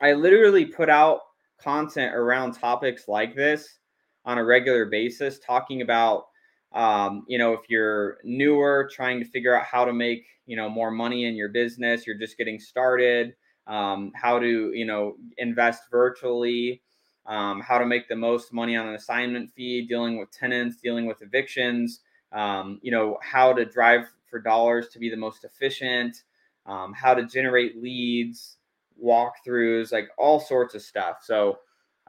I 0.00 0.14
literally 0.14 0.64
put 0.64 0.88
out 0.88 1.20
content 1.60 2.14
around 2.14 2.52
topics 2.52 3.08
like 3.08 3.36
this 3.36 3.78
on 4.24 4.38
a 4.38 4.44
regular 4.44 4.86
basis, 4.86 5.38
talking 5.38 5.82
about 5.82 6.26
um, 6.74 7.24
you 7.28 7.38
know, 7.38 7.52
if 7.52 7.60
you're 7.68 8.18
newer, 8.24 8.90
trying 8.92 9.20
to 9.20 9.24
figure 9.24 9.56
out 9.56 9.64
how 9.64 9.84
to 9.84 9.92
make, 9.92 10.26
you 10.44 10.56
know, 10.56 10.68
more 10.68 10.90
money 10.90 11.24
in 11.24 11.36
your 11.36 11.48
business, 11.48 12.04
you're 12.04 12.18
just 12.18 12.36
getting 12.36 12.58
started, 12.58 13.34
um, 13.66 14.12
how 14.14 14.38
to 14.38 14.72
you 14.74 14.84
know 14.84 15.14
invest 15.38 15.84
virtually, 15.90 16.82
um, 17.26 17.60
how 17.60 17.78
to 17.78 17.86
make 17.86 18.08
the 18.08 18.16
most 18.16 18.52
money 18.52 18.76
on 18.76 18.88
an 18.88 18.94
assignment 18.94 19.52
fee, 19.52 19.86
dealing 19.86 20.18
with 20.18 20.32
tenants, 20.32 20.78
dealing 20.82 21.06
with 21.06 21.22
evictions, 21.22 22.00
um, 22.32 22.80
you 22.82 22.90
know 22.90 23.18
how 23.22 23.52
to 23.52 23.64
drive 23.64 24.06
for 24.28 24.40
dollars 24.40 24.88
to 24.88 24.98
be 24.98 25.08
the 25.08 25.16
most 25.16 25.44
efficient, 25.44 26.24
um, 26.66 26.92
how 26.92 27.14
to 27.14 27.24
generate 27.24 27.80
leads, 27.80 28.56
walkthroughs, 29.02 29.92
like 29.92 30.08
all 30.18 30.40
sorts 30.40 30.74
of 30.74 30.82
stuff. 30.82 31.18
So 31.22 31.58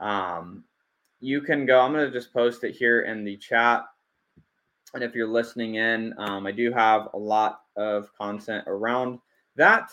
um, 0.00 0.64
you 1.20 1.40
can 1.40 1.66
go. 1.66 1.80
I'm 1.80 1.92
going 1.92 2.06
to 2.06 2.12
just 2.12 2.32
post 2.32 2.64
it 2.64 2.74
here 2.74 3.02
in 3.02 3.24
the 3.24 3.36
chat. 3.36 3.84
And 4.94 5.02
if 5.02 5.14
you're 5.14 5.28
listening 5.28 5.76
in, 5.76 6.14
um, 6.18 6.46
I 6.46 6.52
do 6.52 6.72
have 6.72 7.08
a 7.14 7.18
lot 7.18 7.60
of 7.76 8.08
content 8.16 8.64
around 8.66 9.18
that. 9.56 9.90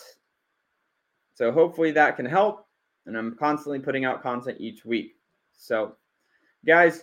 So 1.34 1.50
hopefully 1.52 1.90
that 1.92 2.16
can 2.16 2.26
help. 2.26 2.66
And 3.06 3.16
I'm 3.16 3.36
constantly 3.36 3.80
putting 3.80 4.04
out 4.04 4.22
content 4.22 4.58
each 4.60 4.84
week. 4.84 5.16
So, 5.52 5.96
guys, 6.64 7.02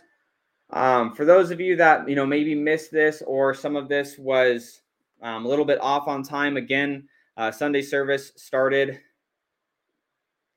um, 0.71 1.13
for 1.13 1.25
those 1.25 1.51
of 1.51 1.59
you 1.59 1.75
that 1.75 2.07
you 2.09 2.15
know 2.15 2.25
maybe 2.25 2.55
missed 2.55 2.91
this 2.91 3.21
or 3.27 3.53
some 3.53 3.75
of 3.75 3.87
this 3.87 4.17
was 4.17 4.81
um, 5.21 5.45
a 5.45 5.47
little 5.47 5.65
bit 5.65 5.79
off 5.81 6.07
on 6.07 6.23
time, 6.23 6.57
again, 6.57 7.07
uh, 7.37 7.51
Sunday 7.51 7.81
service 7.81 8.31
started 8.35 8.99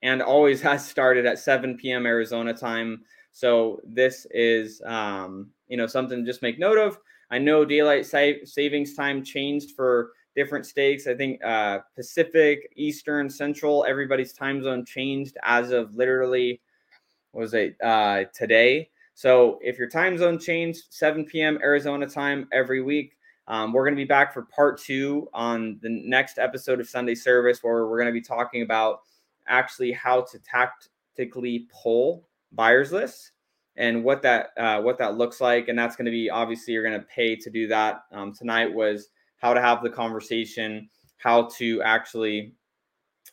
and 0.02 0.22
always 0.22 0.60
has 0.62 0.88
started 0.88 1.26
at 1.26 1.38
7 1.38 1.76
p.m. 1.76 2.06
Arizona 2.06 2.54
time. 2.54 3.02
So 3.34 3.80
this 3.84 4.26
is 4.30 4.80
um, 4.86 5.50
you 5.68 5.76
know 5.76 5.88
something 5.88 6.24
to 6.24 6.24
just 6.24 6.40
make 6.40 6.58
note 6.58 6.78
of. 6.78 6.98
I 7.30 7.38
know 7.38 7.64
daylight 7.64 8.06
savings 8.06 8.94
time 8.94 9.24
changed 9.24 9.74
for 9.74 10.12
different 10.36 10.66
states. 10.66 11.08
I 11.08 11.14
think 11.14 11.44
uh, 11.44 11.80
Pacific, 11.96 12.72
Eastern, 12.76 13.28
Central, 13.28 13.84
everybody's 13.88 14.32
time 14.32 14.62
zone 14.62 14.84
changed 14.84 15.36
as 15.42 15.72
of 15.72 15.94
literally 15.96 16.60
was 17.32 17.54
it 17.54 17.76
uh, 17.82 18.24
today. 18.32 18.88
So 19.14 19.58
if 19.62 19.78
your 19.78 19.88
time 19.88 20.16
zone 20.16 20.38
changed, 20.38 20.84
7 20.90 21.24
p.m. 21.24 21.58
Arizona 21.62 22.06
time 22.06 22.48
every 22.52 22.82
week. 22.82 23.16
Um, 23.46 23.72
we're 23.72 23.84
going 23.84 23.94
to 23.94 24.00
be 24.00 24.06
back 24.06 24.32
for 24.32 24.42
part 24.42 24.80
two 24.80 25.28
on 25.34 25.78
the 25.82 25.90
next 25.90 26.38
episode 26.38 26.80
of 26.80 26.88
Sunday 26.88 27.14
Service, 27.14 27.62
where 27.62 27.86
we're 27.86 27.98
going 27.98 28.06
to 28.06 28.12
be 28.12 28.22
talking 28.22 28.62
about 28.62 29.00
actually 29.46 29.92
how 29.92 30.22
to 30.22 30.38
tactically 30.38 31.68
pull 31.82 32.26
buyers 32.54 32.92
lists 32.92 33.32
and 33.76 34.04
what 34.04 34.22
that 34.22 34.50
uh, 34.56 34.80
what 34.80 34.98
that 34.98 35.16
looks 35.16 35.40
like. 35.40 35.68
And 35.68 35.78
that's 35.78 35.96
going 35.96 36.06
to 36.06 36.10
be 36.10 36.30
obviously 36.30 36.74
you're 36.74 36.88
going 36.88 36.98
to 36.98 37.06
pay 37.06 37.36
to 37.36 37.50
do 37.50 37.66
that. 37.68 38.04
Um, 38.12 38.32
tonight 38.32 38.72
was 38.72 39.08
how 39.38 39.54
to 39.54 39.60
have 39.60 39.82
the 39.82 39.90
conversation, 39.90 40.88
how 41.18 41.48
to 41.56 41.82
actually 41.82 42.54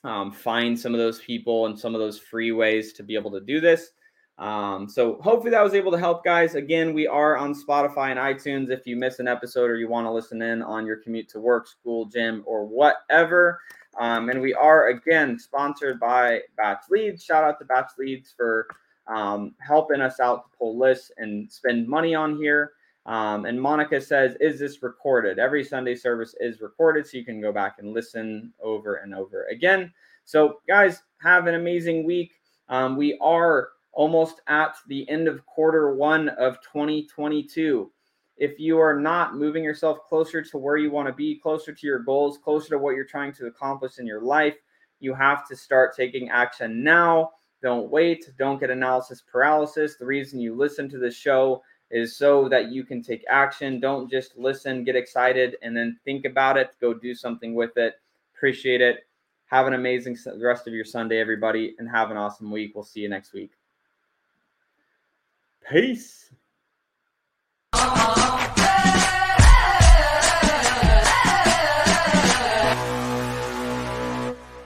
um, 0.03 0.31
find 0.31 0.79
some 0.79 0.93
of 0.93 0.99
those 0.99 1.19
people 1.19 1.67
and 1.67 1.77
some 1.77 1.93
of 1.93 2.01
those 2.01 2.19
free 2.19 2.51
ways 2.51 2.93
to 2.93 3.03
be 3.03 3.15
able 3.15 3.31
to 3.31 3.41
do 3.41 3.59
this. 3.59 3.91
Um, 4.37 4.89
so 4.89 5.21
hopefully 5.21 5.51
that 5.51 5.63
was 5.63 5.75
able 5.75 5.91
to 5.91 5.99
help, 5.99 6.23
guys. 6.23 6.55
Again, 6.55 6.95
we 6.95 7.05
are 7.05 7.37
on 7.37 7.53
Spotify 7.53 8.09
and 8.09 8.19
iTunes. 8.19 8.71
If 8.71 8.87
you 8.87 8.95
miss 8.95 9.19
an 9.19 9.27
episode 9.27 9.69
or 9.69 9.75
you 9.75 9.87
want 9.87 10.07
to 10.07 10.11
listen 10.11 10.41
in 10.41 10.63
on 10.63 10.87
your 10.87 10.97
commute 10.97 11.29
to 11.29 11.39
work, 11.39 11.67
school, 11.67 12.05
gym, 12.05 12.43
or 12.47 12.65
whatever. 12.65 13.59
Um, 13.99 14.29
and 14.29 14.41
we 14.41 14.53
are 14.53 14.87
again 14.87 15.37
sponsored 15.37 15.99
by 15.99 16.41
Batch 16.57 16.83
Leads. 16.89 17.23
Shout 17.23 17.43
out 17.43 17.59
to 17.59 17.65
Batch 17.65 17.91
Leads 17.99 18.33
for 18.35 18.67
um, 19.07 19.55
helping 19.59 20.01
us 20.01 20.19
out 20.19 20.43
to 20.43 20.57
pull 20.57 20.77
lists 20.77 21.11
and 21.17 21.51
spend 21.51 21.87
money 21.87 22.15
on 22.15 22.37
here. 22.37 22.73
Um, 23.05 23.45
and 23.45 23.59
Monica 23.59 23.99
says, 23.99 24.35
Is 24.39 24.59
this 24.59 24.83
recorded? 24.83 25.39
Every 25.39 25.63
Sunday 25.63 25.95
service 25.95 26.35
is 26.39 26.61
recorded, 26.61 27.07
so 27.07 27.17
you 27.17 27.25
can 27.25 27.41
go 27.41 27.51
back 27.51 27.77
and 27.79 27.93
listen 27.93 28.53
over 28.61 28.97
and 28.97 29.15
over 29.15 29.45
again. 29.45 29.91
So, 30.25 30.59
guys, 30.67 31.01
have 31.21 31.47
an 31.47 31.55
amazing 31.55 32.03
week. 32.05 32.33
Um, 32.69 32.95
we 32.95 33.17
are 33.19 33.69
almost 33.91 34.41
at 34.47 34.75
the 34.87 35.09
end 35.09 35.27
of 35.27 35.45
quarter 35.45 35.95
one 35.95 36.29
of 36.29 36.61
2022. 36.61 37.91
If 38.37 38.59
you 38.59 38.79
are 38.79 38.99
not 38.99 39.35
moving 39.35 39.63
yourself 39.63 39.99
closer 40.07 40.41
to 40.41 40.57
where 40.57 40.77
you 40.77 40.91
want 40.91 41.07
to 41.07 41.13
be, 41.13 41.35
closer 41.35 41.73
to 41.73 41.87
your 41.87 41.99
goals, 41.99 42.37
closer 42.37 42.69
to 42.69 42.77
what 42.77 42.95
you're 42.95 43.05
trying 43.05 43.33
to 43.33 43.47
accomplish 43.47 43.99
in 43.99 44.07
your 44.07 44.21
life, 44.21 44.55
you 44.99 45.13
have 45.13 45.47
to 45.47 45.55
start 45.55 45.95
taking 45.95 46.29
action 46.29 46.83
now. 46.83 47.31
Don't 47.61 47.89
wait. 47.89 48.31
Don't 48.37 48.59
get 48.59 48.69
analysis 48.69 49.21
paralysis. 49.21 49.95
The 49.95 50.05
reason 50.05 50.39
you 50.39 50.55
listen 50.55 50.89
to 50.89 50.97
the 50.97 51.11
show 51.11 51.61
is 51.91 52.15
so 52.15 52.47
that 52.49 52.71
you 52.71 52.83
can 52.83 53.03
take 53.03 53.23
action. 53.29 53.79
Don't 53.79 54.09
just 54.09 54.37
listen, 54.37 54.83
get 54.83 54.95
excited, 54.95 55.57
and 55.61 55.75
then 55.75 55.99
think 56.05 56.25
about 56.25 56.57
it. 56.57 56.71
Go 56.79 56.93
do 56.93 57.13
something 57.13 57.53
with 57.53 57.77
it. 57.77 57.95
Appreciate 58.35 58.81
it. 58.81 59.05
Have 59.45 59.67
an 59.67 59.73
amazing 59.73 60.17
rest 60.37 60.67
of 60.67 60.73
your 60.73 60.85
Sunday, 60.85 61.19
everybody, 61.19 61.75
and 61.77 61.89
have 61.89 62.09
an 62.09 62.17
awesome 62.17 62.49
week. 62.49 62.71
We'll 62.73 62.85
see 62.85 63.01
you 63.01 63.09
next 63.09 63.33
week. 63.33 63.51
Peace. 65.69 66.31